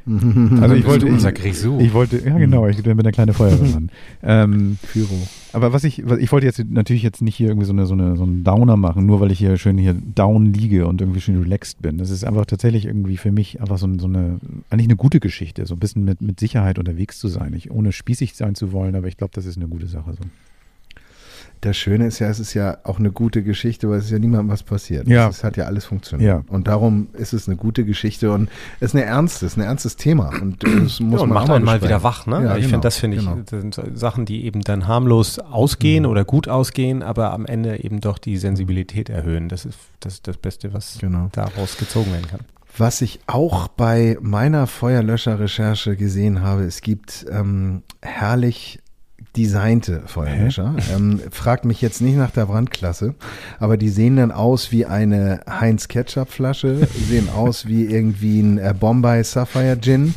Also 0.06 0.76
ich 0.76 0.86
wollte, 0.86 1.06
unser 1.06 1.30
ich, 1.30 1.36
Grisou. 1.36 1.80
ich 1.80 1.93
wollte, 1.93 2.18
ja 2.26 2.38
genau, 2.38 2.68
ich 2.68 2.82
bin 2.84 2.97
der 2.97 3.12
kleine 3.12 3.34
Feuerwehrmann. 3.34 3.89
ähm, 4.24 4.78
Pyro. 4.91 5.16
Aber 5.54 5.72
was 5.72 5.84
ich, 5.84 6.04
was, 6.06 6.20
ich 6.20 6.32
wollte 6.32 6.45
jetzt 6.45 6.64
natürlich 6.70 7.04
jetzt 7.04 7.22
nicht 7.22 7.36
hier 7.36 7.47
irgendwie 7.47 7.66
so 7.66 7.74
eine, 7.74 7.86
so 7.86 7.93
eine, 7.93 8.18
so 8.18 8.24
einen 8.24 8.43
Downer 8.43 8.76
machen, 8.76 9.06
nur 9.06 9.22
weil 9.22 9.32
ich 9.32 9.39
hier 9.39 9.58
schön 9.58 9.78
hier 9.78 9.93
down 9.93 10.54
liege 10.54 10.88
und 10.88 10.99
irgendwie 10.99 11.22
schön 11.22 11.41
relaxed 11.41 11.82
bin. 11.82 11.97
Das 11.97 12.10
ist 12.10 12.26
einfach 12.26 12.45
tatsächlich 12.45 12.86
irgendwie 12.86 13.18
für 13.18 13.32
mich 13.32 13.62
einfach 13.62 13.78
so, 13.78 13.88
so 13.97 14.08
eine, 14.08 14.39
eigentlich 14.70 14.88
eine 14.88 14.97
gute 14.97 15.20
Geschichte, 15.20 15.66
so 15.66 15.76
ein 15.76 15.80
bisschen 15.80 16.04
mit, 16.04 16.22
mit 16.22 16.39
Sicherheit 16.39 16.80
unterwegs 16.80 17.20
zu 17.20 17.30
sein. 17.30 17.54
Ich, 17.54 17.72
ohne 17.72 17.91
spießig 17.91 18.36
sein 18.36 18.56
zu 18.56 18.74
wollen, 18.74 18.95
aber 18.95 19.08
ich 19.08 19.18
glaube, 19.18 19.32
das 19.34 19.45
ist 19.45 19.58
eine 19.58 19.68
gute 19.68 19.88
Sache. 19.88 20.14
So. 20.14 20.24
Das 21.64 21.78
Schöne 21.78 22.07
ist 22.07 22.20
ja, 22.20 22.28
es 22.28 22.41
ist 22.41 22.53
ja 22.53 22.78
auch 22.84 22.99
eine 22.99 23.09
gute 23.09 23.41
Geschichte, 23.41 23.89
weil 23.89 23.99
es 23.99 24.05
ist 24.05 24.11
ja 24.11 24.20
niemandem 24.20 24.49
was 24.49 24.64
passiert. 24.64 25.07
Ja. 25.07 25.30
Es 25.30 25.45
hat 25.45 25.55
ja 25.55 25.64
alles 25.64 25.86
funktioniert. 25.86 26.28
Ja. 26.28 26.43
Und 26.53 26.68
darum 26.68 27.07
ist 27.14 27.32
es 27.32 27.47
eine 27.47 27.55
gute 27.55 27.86
Geschichte 27.86 28.32
und 28.32 28.49
es 28.82 28.89
ist 28.89 28.95
eine 28.95 29.05
ernstes, 29.05 29.53
ist 29.53 29.57
ein 29.57 29.61
ernstes 29.64 29.95
Thema. 29.95 30.30
Und 30.41 30.61
äh, 30.66 30.82
das 30.82 30.99
muss 30.99 31.20
ja, 31.20 31.24
und 31.24 31.30
man 31.30 31.30
macht 31.30 31.49
einen 31.49 31.64
mal 31.64 31.82
wieder 31.82 32.03
wach, 32.03 32.26
ne? 32.26 32.43
Ja, 32.43 32.57
ich 32.57 32.64
genau, 32.64 32.70
finde, 32.70 32.80
das 32.82 32.97
finde 32.97 33.18
ich, 33.18 33.24
genau. 33.24 33.38
das 33.45 33.61
sind 33.61 33.82
Sachen, 33.97 34.26
die 34.26 34.43
eben 34.43 34.59
dann 34.61 34.88
harmlos 34.88 35.39
ausgehen 35.39 36.05
oder 36.05 36.26
gut 36.26 36.49
ausgehen, 36.49 37.01
aber 37.01 37.32
am 37.32 37.45
Ende 37.45 37.82
eben 37.82 38.01
doch 38.01 38.18
die 38.18 38.36
Sensibilität 38.36 39.09
erhöhen. 39.09 39.47
Das 39.47 39.64
ist 39.64 39.78
das, 40.01 40.16
ist 40.16 40.28
das 40.28 40.36
Beste, 40.36 40.74
was 40.74 40.97
Genau. 40.99 41.30
daraus 41.32 41.78
gezogen 41.78 42.11
werden 42.11 42.28
kann. 42.28 42.41
Was 42.76 43.01
ich 43.01 43.20
auch 43.28 43.68
bei 43.68 44.18
meiner 44.20 44.66
Feuerlöscher-Recherche 44.68 45.95
gesehen 45.95 46.41
habe, 46.41 46.64
es 46.64 46.82
gibt 46.82 47.26
ähm, 47.32 47.84
herrlich 48.01 48.80
designte 49.36 50.04
Feuerlöscher. 50.06 50.76
Ähm, 50.94 51.20
fragt 51.32 51.66
mich 51.66 51.82
jetzt 51.82 52.02
nicht 52.02 52.18
nach 52.18 52.32
der 52.32 52.46
Brandklasse, 52.46 53.16
aber 53.60 53.78
die 53.78 53.90
sehen 53.90 54.18
dann 54.18 54.32
aus 54.32 54.72
wie 54.72 54.86
eine 54.86 55.42
Heinz 55.50 55.88
Ketchup 55.88 56.30
Flasche, 56.30 56.88
sehen 57.10 57.30
aus 57.30 57.68
wie 57.68 57.86
irgendwie 57.86 58.42
ein 58.42 58.58
äh, 58.58 58.74
Bombay 58.80 59.24
Sapphire 59.24 59.78
Gin 59.80 60.14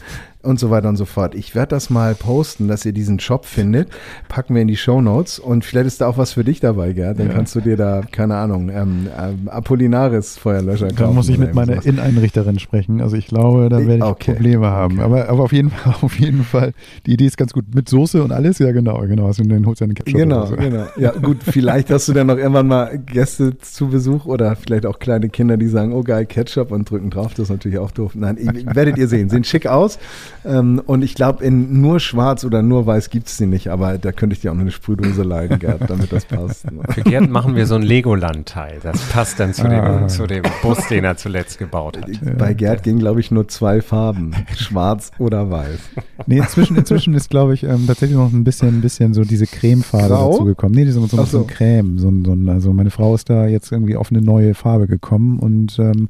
und 0.47 0.59
so 0.61 0.71
weiter 0.71 0.89
und 0.89 0.97
so 0.97 1.05
fort. 1.05 1.35
Ich 1.35 1.55
werde 1.55 1.69
das 1.71 1.91
mal 1.91 2.15
posten, 2.15 2.69
dass 2.69 2.85
ihr 2.85 2.93
diesen 2.93 3.21
Shop 3.21 3.45
findet. 3.45 3.89
Packen 4.29 4.55
wir 4.55 4.63
in 4.63 4.69
die 4.69 4.77
Show 4.77 5.01
Notes 5.01 5.39
und 5.39 5.65
vielleicht 5.65 5.87
ist 5.87 6.01
da 6.01 6.07
auch 6.09 6.17
was 6.19 6.33
für 6.33 6.45
dich 6.45 6.61
dabei, 6.61 6.93
Gerd. 6.93 7.19
Dann 7.19 7.29
Ja. 7.29 7.35
kannst 7.35 7.55
du 7.55 7.61
dir 7.61 7.77
da, 7.77 8.03
keine 8.11 8.37
Ahnung, 8.37 8.71
ähm, 8.71 9.09
ähm, 9.19 9.49
Apollinaris 9.49 10.39
Feuerlöscher 10.39 10.89
kaufen. 10.89 10.97
Da 10.99 11.11
muss 11.11 11.29
ich 11.29 11.39
mit 11.39 11.55
meiner. 11.55 11.85
Inneneinrichterin 11.85 12.59
sprechen. 12.59 13.01
Also 13.01 13.17
ich 13.17 13.27
glaube, 13.27 13.69
da 13.69 13.79
werde 13.79 13.97
ich 13.97 14.03
Okay. 14.03 14.33
Probleme 14.35 14.67
haben. 14.69 14.95
Okay. 14.95 15.03
Aber, 15.05 15.29
aber 15.29 15.43
auf 15.43 15.53
jeden 15.53 15.71
Fall, 15.71 15.95
auf 16.03 16.19
jeden 16.19 16.45
Fall, 16.45 16.73
die 17.07 17.13
Idee 17.15 17.27
ist 17.27 17.37
ganz 17.37 17.53
gut. 17.53 17.75
Mit 17.75 17.89
Soße 17.89 18.23
und 18.23 18.33
alles, 18.33 18.59
ja 18.59 18.73
genau, 18.73 18.99
genau. 19.01 19.27
Also 19.27 19.43
dann 19.45 19.67
holst 19.67 19.81
du 19.81 19.85
eine 19.85 19.95
Ketchup 19.95 20.15
Genau, 20.17 20.47
so. 20.47 20.57
genau. 20.57 20.87
Ja, 20.97 21.11
gut, 21.13 21.39
vielleicht 21.43 21.91
hast 21.91 22.09
du 22.09 22.13
dann 22.13 22.29
noch 22.29 22.37
irgendwann 22.39 22.69
mal 22.69 22.99
Gäste 22.99 23.59
zu 23.59 23.89
Besuch 23.89 24.25
oder 24.27 24.57
vielleicht 24.57 24.87
auch 24.87 24.99
kleine 24.99 25.29
Kinder, 25.29 25.57
die 25.57 25.67
sagen, 25.69 25.93
oh 25.93 26.03
geil, 26.03 26.25
Ketchup 26.27 26.71
und 26.71 26.89
drücken 26.91 27.11
drauf. 27.11 27.33
Das 27.35 27.45
ist 27.45 27.51
natürlich 27.51 27.79
auch 27.79 27.91
doof. 27.91 28.13
Nein, 28.15 28.37
werdet 28.73 28.97
ihr 28.99 29.09
sehen. 29.09 29.29
Sehen 29.29 29.45
schick 29.45 29.67
aus. 29.67 29.99
Ähm, 30.45 30.81
und 30.87 31.03
ich 31.03 31.15
glaube, 31.15 31.45
in 31.45 31.81
nur 31.81 31.99
schwarz 32.01 32.45
oder 32.45 32.63
nur 32.63 32.87
weiß 32.87 33.11
gibt 33.11 33.29
es 33.29 33.37
die 33.37 33.47
nicht. 33.47 33.69
Aber 33.69 33.99
da 33.99 34.13
könnte 34.13 34.35
ich 34.35 34.41
dir 34.41 34.51
auch 34.51 34.55
noch 34.55 34.63
eine 34.63 34.71
Sprühdose 34.71 35.23
leihen, 35.23 35.59
Gerd, 35.59 35.89
damit 35.91 36.13
das 36.13 36.25
passt. 36.25 36.67
Für 36.91 37.03
Gerd 37.03 37.31
machen 37.31 37.57
wir 37.57 37.67
so 37.67 37.75
ein 37.77 37.83
Legoland-Teil. 37.83 38.79
Das 38.83 39.01
passt 39.09 39.41
dann 39.41 39.55
zu, 39.55 39.65
Ah. 39.67 39.99
dem, 40.01 40.09
zu 40.09 40.27
dem 40.27 40.43
Bus, 40.63 40.79
den 40.89 41.05
er 41.05 41.17
zuletzt 41.17 41.59
gebaut 41.59 41.99
hat. 41.99 42.11
Bei 42.39 42.55
Gerd 42.55 42.83
gingen, 42.83 42.99
glaube 42.99 43.21
ich, 43.21 43.31
nur 43.31 43.49
zwei 43.49 43.81
Farben. 43.81 44.33
Schwarz 44.57 45.11
oder 45.19 45.51
weiß. 45.51 45.79
Nee, 46.27 46.39
inzwischen, 46.39 46.77
inzwischen 46.77 47.15
ist, 47.15 47.31
glaube 47.31 47.55
ich, 47.55 47.63
ähm, 47.65 47.85
tatsächlich 47.87 48.17
noch 48.19 48.33
ein 48.33 48.45
bisschen, 48.45 48.69
ein 48.79 48.81
bisschen 48.81 49.15
so 49.15 49.23
diese 49.23 49.47
Cremefarbe 49.47 50.09
Grau? 50.09 50.31
dazu 50.33 50.45
gekommen. 50.45 50.75
Nee, 50.75 50.85
die 50.85 50.93
sind 50.93 51.09
so, 51.11 51.17
so 51.17 51.25
so. 51.25 51.41
ein 51.41 51.47
Creme. 51.47 51.99
So, 51.99 52.09
ein- 52.09 52.25
so, 52.25 52.33
ein- 52.33 52.49
also 52.49 52.73
meine 52.73 52.91
Frau 52.91 53.15
ist 53.15 53.29
da 53.31 53.47
jetzt 53.47 53.73
irgendwie 53.73 53.97
auf 53.97 54.11
eine 54.11 54.21
neue 54.23 54.55
Farbe 54.55 54.87
gekommen 54.87 55.39
und 55.39 55.79
ähm, 55.79 56.09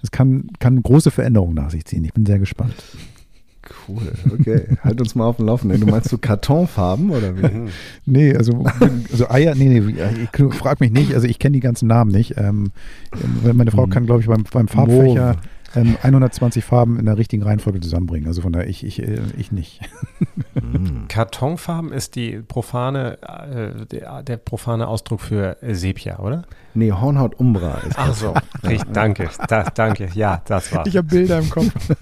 das 0.00 0.10
kann, 0.10 0.48
kann 0.58 0.82
große 0.82 1.10
Veränderungen 1.10 1.54
nach 1.54 1.70
sich 1.70 1.84
ziehen. 1.84 2.04
Ich 2.04 2.12
bin 2.12 2.26
sehr 2.26 2.38
gespannt. 2.40 2.74
Cool, 3.88 4.12
okay. 4.32 4.76
halt 4.82 5.00
uns 5.00 5.14
mal 5.14 5.26
auf 5.26 5.36
dem 5.36 5.46
Laufenden. 5.46 5.80
Du 5.80 5.86
meinst 5.86 6.08
so 6.08 6.18
Kartonfarben 6.18 7.10
oder 7.10 7.36
wie? 7.36 7.70
Nee, 8.06 8.34
also, 8.34 8.64
also 9.10 9.30
Eier, 9.30 9.54
nee, 9.54 9.80
nee, 9.80 9.94
ich 10.22 10.56
frag 10.56 10.80
mich 10.80 10.92
nicht, 10.92 11.14
also 11.14 11.26
ich 11.26 11.38
kenne 11.38 11.54
die 11.54 11.60
ganzen 11.60 11.88
Namen 11.88 12.10
nicht. 12.10 12.36
Ähm, 12.36 12.72
ähm, 13.44 13.56
meine 13.56 13.70
Frau 13.70 13.86
kann, 13.86 14.06
glaube 14.06 14.20
ich, 14.20 14.26
beim, 14.26 14.44
beim 14.44 14.68
Farbfächer 14.68 15.36
ähm, 15.74 15.96
120 16.02 16.64
Farben 16.64 16.98
in 16.98 17.06
der 17.06 17.18
richtigen 17.18 17.42
Reihenfolge 17.42 17.80
zusammenbringen. 17.80 18.26
Also 18.26 18.42
von 18.42 18.52
daher, 18.52 18.68
ich, 18.68 18.84
ich, 18.84 19.02
äh, 19.02 19.20
ich 19.36 19.52
nicht. 19.52 19.80
Kartonfarben 21.08 21.92
ist 21.92 22.14
die 22.14 22.40
profane, 22.40 23.18
äh, 23.22 23.86
der, 23.86 24.22
der 24.22 24.36
profane 24.36 24.86
Ausdruck 24.88 25.20
für 25.20 25.62
äh, 25.62 25.74
Sepia, 25.74 26.18
oder? 26.18 26.44
Nee, 26.74 26.90
Hornhaut 26.92 27.34
Umbra 27.38 27.74
ist 27.86 27.98
Ach 27.98 28.14
so, 28.14 28.34
richtig, 28.62 28.92
danke, 28.92 29.28
da, 29.48 29.64
danke, 29.64 30.08
ja, 30.14 30.40
das 30.46 30.72
war. 30.74 30.86
Ich 30.86 30.96
habe 30.96 31.06
Bilder 31.06 31.38
im 31.38 31.50
Kopf. 31.50 31.70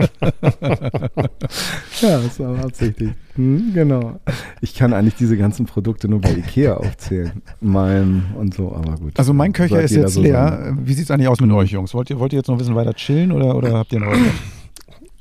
Ja, 2.00 2.18
das 2.18 2.40
war 2.40 2.64
absichtlich. 2.64 3.10
Hm, 3.34 3.72
genau. 3.74 4.20
Ich 4.60 4.74
kann 4.74 4.92
eigentlich 4.94 5.16
diese 5.16 5.36
ganzen 5.36 5.66
Produkte 5.66 6.08
nur 6.08 6.20
bei 6.20 6.30
Ikea 6.32 6.74
aufzählen. 6.74 7.42
Malm 7.60 8.22
und 8.36 8.54
so, 8.54 8.74
aber 8.74 8.94
gut. 8.96 9.18
Also 9.18 9.34
mein 9.34 9.52
Köcher 9.52 9.82
ist 9.82 9.94
jetzt 9.94 10.14
so 10.14 10.22
leer. 10.22 10.60
sein. 10.64 10.78
Wie 10.84 10.94
sieht 10.94 11.04
es 11.04 11.10
eigentlich 11.10 11.28
aus 11.28 11.40
mit 11.40 11.50
euch, 11.52 11.70
Jungs? 11.70 11.92
Wollt 11.92 12.08
ihr, 12.10 12.18
wollt 12.18 12.32
ihr 12.32 12.38
jetzt 12.38 12.48
noch 12.48 12.54
ein 12.54 12.58
bisschen 12.58 12.74
weiter 12.74 12.94
chillen 12.94 13.32
oder, 13.32 13.54
oder 13.54 13.74
habt 13.74 13.92
ihr 13.92 14.00
noch 14.00 14.12
was? 14.12 14.18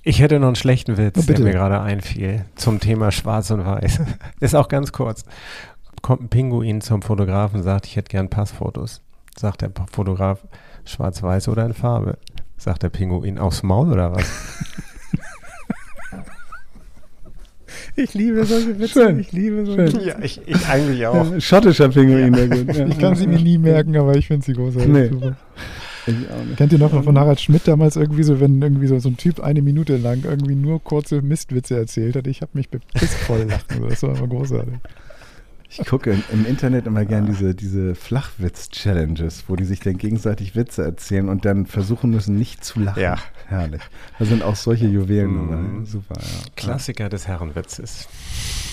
Ich 0.03 0.21
hätte 0.21 0.39
noch 0.39 0.47
einen 0.47 0.55
schlechten 0.55 0.97
Witz, 0.97 1.17
Oh, 1.19 1.21
der 1.23 1.39
mir 1.41 1.51
gerade 1.51 1.81
einfiel, 1.81 2.45
zum 2.55 2.79
Thema 2.79 3.11
Schwarz 3.11 3.51
und 3.51 3.65
Weiß. 3.65 3.99
Ist 4.39 4.55
auch 4.55 4.69
ganz 4.69 4.91
kurz. 4.93 5.25
Kommt 6.01 6.21
ein 6.23 6.29
Pinguin 6.29 6.79
zum 6.79 7.01
Fotografen, 7.01 7.61
sagt, 7.61 7.85
ich 7.85 7.97
hätte 7.97 8.09
gern 8.09 8.29
Passfotos. 8.29 9.01
Sagt 9.39 9.61
der 9.61 9.71
Fotograf, 9.89 10.45
schwarz-weiß 10.83 11.47
oder 11.47 11.65
in 11.65 11.73
Farbe? 11.73 12.17
Sagt 12.57 12.83
der 12.83 12.89
Pinguin, 12.89 13.37
aufs 13.37 13.63
Maul 13.63 13.93
oder 13.93 14.13
was? 14.13 14.25
Ich 17.95 18.13
liebe 18.13 18.45
solche 18.45 18.79
Witze. 18.79 18.93
Schön. 18.93 19.19
Ich 19.19 19.31
liebe 19.33 19.65
Schön. 19.65 20.05
ja, 20.05 20.19
ich, 20.21 20.39
ich 20.45 20.67
eigentlich 20.67 21.05
auch. 21.05 21.31
Ja, 21.31 21.41
schottischer 21.41 21.89
Pinguin, 21.89 22.31
der 22.31 22.47
gut. 22.47 22.73
Ja. 22.73 22.87
Ich 22.87 22.97
kann 22.97 23.15
sie 23.15 23.27
mir 23.27 23.39
nie 23.39 23.57
merken, 23.57 23.97
aber 23.97 24.15
ich 24.15 24.27
finde 24.27 24.45
sie 24.45 24.53
großartig. 24.53 24.89
Nee. 24.89 25.07
Super. 25.07 25.35
Kennt 26.55 26.71
ihr 26.71 26.79
noch 26.79 27.03
von 27.03 27.19
Harald 27.19 27.41
Schmidt 27.41 27.67
damals 27.67 27.97
irgendwie 27.97 28.23
so, 28.23 28.39
wenn 28.39 28.61
irgendwie 28.61 28.87
so, 28.87 28.99
so 28.99 29.09
ein 29.09 29.17
Typ 29.17 29.41
eine 29.41 29.61
Minute 29.61 29.97
lang 29.97 30.23
irgendwie 30.23 30.55
nur 30.55 30.81
kurze 30.81 31.21
Mistwitze 31.21 31.77
erzählt 31.77 32.15
hat? 32.15 32.27
Ich 32.27 32.41
habe 32.41 32.51
mich 32.53 32.69
bepisst 32.69 33.15
voll 33.15 33.43
lachen. 33.43 33.87
Das 33.89 34.03
war 34.03 34.17
immer 34.17 34.27
großartig. 34.27 34.75
Ich 35.71 35.85
gucke 35.85 36.11
im, 36.11 36.23
im 36.33 36.45
Internet 36.45 36.87
immer 36.87 37.05
gern 37.05 37.27
diese, 37.27 37.53
diese 37.53 37.93
Flachwitz-Challenges, 37.95 39.43
wo 39.47 39.55
die 39.55 39.65
sich 39.65 39.79
dann 39.79 39.97
gegenseitig 39.97 40.55
Witze 40.55 40.83
erzählen 40.83 41.29
und 41.29 41.45
dann 41.45 41.65
versuchen 41.67 42.09
müssen, 42.09 42.35
nicht 42.37 42.63
zu 42.65 42.79
lachen. 42.79 43.01
Ja. 43.01 43.17
Herrlich. 43.47 43.81
Da 44.19 44.25
sind 44.25 44.43
auch 44.43 44.55
solche 44.55 44.87
Juwelen 44.87 45.31
Mhm. 45.31 45.49
dabei. 45.49 45.85
Super, 45.85 46.15
ja. 46.19 46.27
Klassiker 46.55 47.09
des 47.09 47.27
Herrenwitzes. 47.27 48.07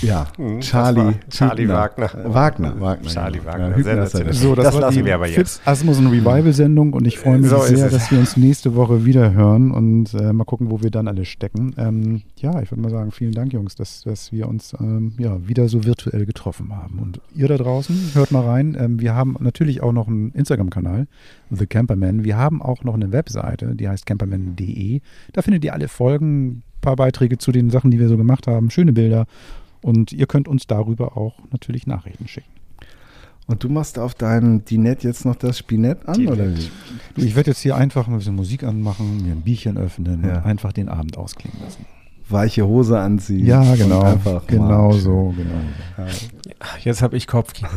Ja, 0.03 0.27
Mhm, 0.37 0.61
Charlie. 0.61 1.15
Charlie 1.31 1.63
Hübner. 1.63 1.75
Wagner. 1.77 2.11
Wagner. 2.35 2.81
Wagner 2.81 3.09
Charlie 3.11 3.39
genau. 3.39 3.51
Wagner, 3.53 3.69
Ja, 3.71 3.77
Hübner 3.77 3.95
ja 3.95 4.33
So, 4.35 4.55
das, 4.55 4.65
Das 4.67 4.75
war 4.75 4.81
lassen 4.83 4.99
die 4.99 5.05
wir 5.07 5.15
aber 5.15 5.27
jetzt. 5.27 5.37
Fips 5.37 5.61
Asmussen 5.65 6.09
Revival-Sendung 6.09 6.93
und 6.93 7.07
ich 7.07 7.19
freue 7.19 7.39
mich 7.39 7.49
So 7.49 7.61
sehr, 7.61 7.89
dass 7.89 8.11
wir 8.11 8.19
uns 8.19 8.37
nächste 8.37 8.75
Woche 8.75 9.07
wieder 9.07 9.33
hören 9.33 9.71
und 9.71 10.13
äh, 10.13 10.35
mal 10.35 10.45
gucken, 10.45 10.71
wo 10.71 10.83
wir 10.83 10.91
dann 10.91 11.09
alle 11.09 11.25
stecken. 11.25 11.75
Ähm, 11.79 12.23
ja, 12.37 12.61
ich 12.61 12.71
würde 12.71 12.83
mal 12.83 12.91
sagen, 12.91 13.11
vielen 13.11 13.33
Dank, 13.33 13.55
Jungs, 13.55 13.75
dass, 13.75 14.03
dass 14.03 14.33
wir 14.33 14.49
uns 14.49 14.75
ähm, 14.79 15.15
ja, 15.19 15.37
wieder 15.49 15.69
so 15.69 15.85
virtuell 15.85 16.27
getroffen 16.27 16.77
haben. 16.77 16.86
Und 16.99 17.21
ihr 17.35 17.49
da 17.49 17.57
draußen, 17.57 18.11
hört 18.15 18.31
mal 18.33 18.45
rein. 18.45 18.77
Ähm, 18.79 19.01
wir 19.01 19.15
haben 19.15 19.37
natürlich 19.41 19.83
auch 19.83 19.93
noch 19.93 20.09
einen 20.09 20.31
Instagram-Kanal, 20.33 21.07
The 21.51 21.67
Camperman. 21.67 22.25
Wir 22.25 22.37
haben 22.37 22.63
auch 22.63 22.85
noch 22.85 22.95
eine 22.95 23.13
Webseite, 23.13 23.75
die 23.77 23.89
heißt 23.89 24.07
camperman.de. 24.07 25.01
Da 25.33 25.43
findet 25.43 25.65
ihr 25.65 25.73
alle 25.75 25.89
Folgen, 25.89 26.47
ein 26.49 26.63
paar 26.81 26.97
Beiträge 26.97 27.39
zu 27.39 27.53
den 27.53 27.71
Sachen, 27.71 27.91
die 27.91 27.99
wir 27.99 28.09
so 28.09 28.17
gemacht 28.17 28.47
haben, 28.47 28.71
schöne 28.71 28.93
Bilder. 28.93 29.27
Und 29.83 30.13
ihr 30.13 30.27
könnt 30.27 30.49
uns 30.49 30.67
darüber 30.67 31.17
auch 31.17 31.39
natürlich 31.53 31.87
Nachrichten 31.87 32.27
schicken. 32.29 32.51
Und 33.49 33.63
du 33.63 33.69
machst 33.69 33.99
auf 33.99 34.15
deinem 34.17 34.65
Dinett 34.65 35.05
jetzt 35.05 35.25
noch 35.25 35.37
das 35.37 35.57
Spinett 35.59 36.09
an, 36.09 36.27
oder 36.27 36.57
wie? 36.57 36.69
Du, 37.15 37.23
ich 37.23 37.37
werde 37.37 37.51
jetzt 37.53 37.61
hier 37.61 37.77
einfach 37.77 38.09
ein 38.09 38.17
bisschen 38.17 38.35
Musik 38.35 38.65
anmachen, 38.65 39.23
mir 39.25 39.33
ein 39.33 39.43
Bierchen 39.43 39.77
öffnen 39.79 40.25
Ja. 40.25 40.39
und 40.39 40.45
einfach 40.47 40.73
den 40.73 40.89
Abend 40.89 41.17
ausklingen 41.17 41.57
lassen. 41.63 41.87
Weiche 42.29 42.67
Hose 42.67 42.99
anziehen. 42.99 43.47
Ja, 43.47 43.75
genau. 43.77 44.01
Einfach 44.03 44.47
Genau 44.47 44.89
mal- 44.91 44.99
so, 44.99 45.35
genau. 45.37 46.09
Jetzt 46.83 47.03
habe 47.03 47.17
ich 47.17 47.27
Kopfkino. 47.27 47.69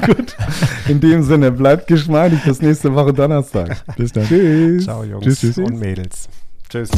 In 0.88 1.00
dem 1.00 1.22
Sinne, 1.22 1.50
bleibt 1.52 1.86
geschmeidig 1.86 2.42
bis 2.44 2.60
nächste 2.62 2.94
Woche 2.94 3.12
Donnerstag. 3.12 3.82
Bis 3.96 4.12
dann. 4.12 4.26
Tschüss. 4.26 4.84
Ciao, 4.84 5.04
Jungs 5.04 5.24
Tschüss, 5.24 5.40
tschüss. 5.40 5.58
und 5.58 5.78
Mädels. 5.78 6.28
Tschüss. 6.68 6.90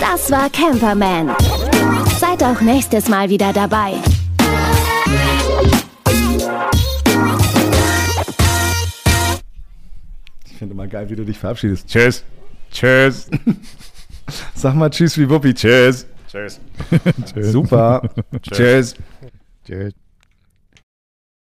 Das 0.00 0.30
war 0.30 0.48
Camperman. 0.50 1.30
Seid 2.18 2.42
auch 2.42 2.60
nächstes 2.60 3.08
Mal 3.08 3.28
wieder 3.28 3.52
dabei. 3.52 3.92
Ich 10.46 10.56
finde 10.58 10.74
immer 10.74 10.86
geil, 10.86 11.08
wie 11.10 11.16
du 11.16 11.24
dich 11.24 11.38
verabschiedest. 11.38 11.86
Tschüss. 11.88 12.24
Tschüss. 12.70 13.28
Sag 14.54 14.74
mal 14.74 14.90
Tschüss 14.90 15.18
wie 15.18 15.28
Wuppi. 15.28 15.54
Tschüss. 15.54 16.06
Tschüss. 16.30 16.60
Super. 17.52 18.02
Tschüss. 18.42 18.94
Tschüss. 19.64 19.92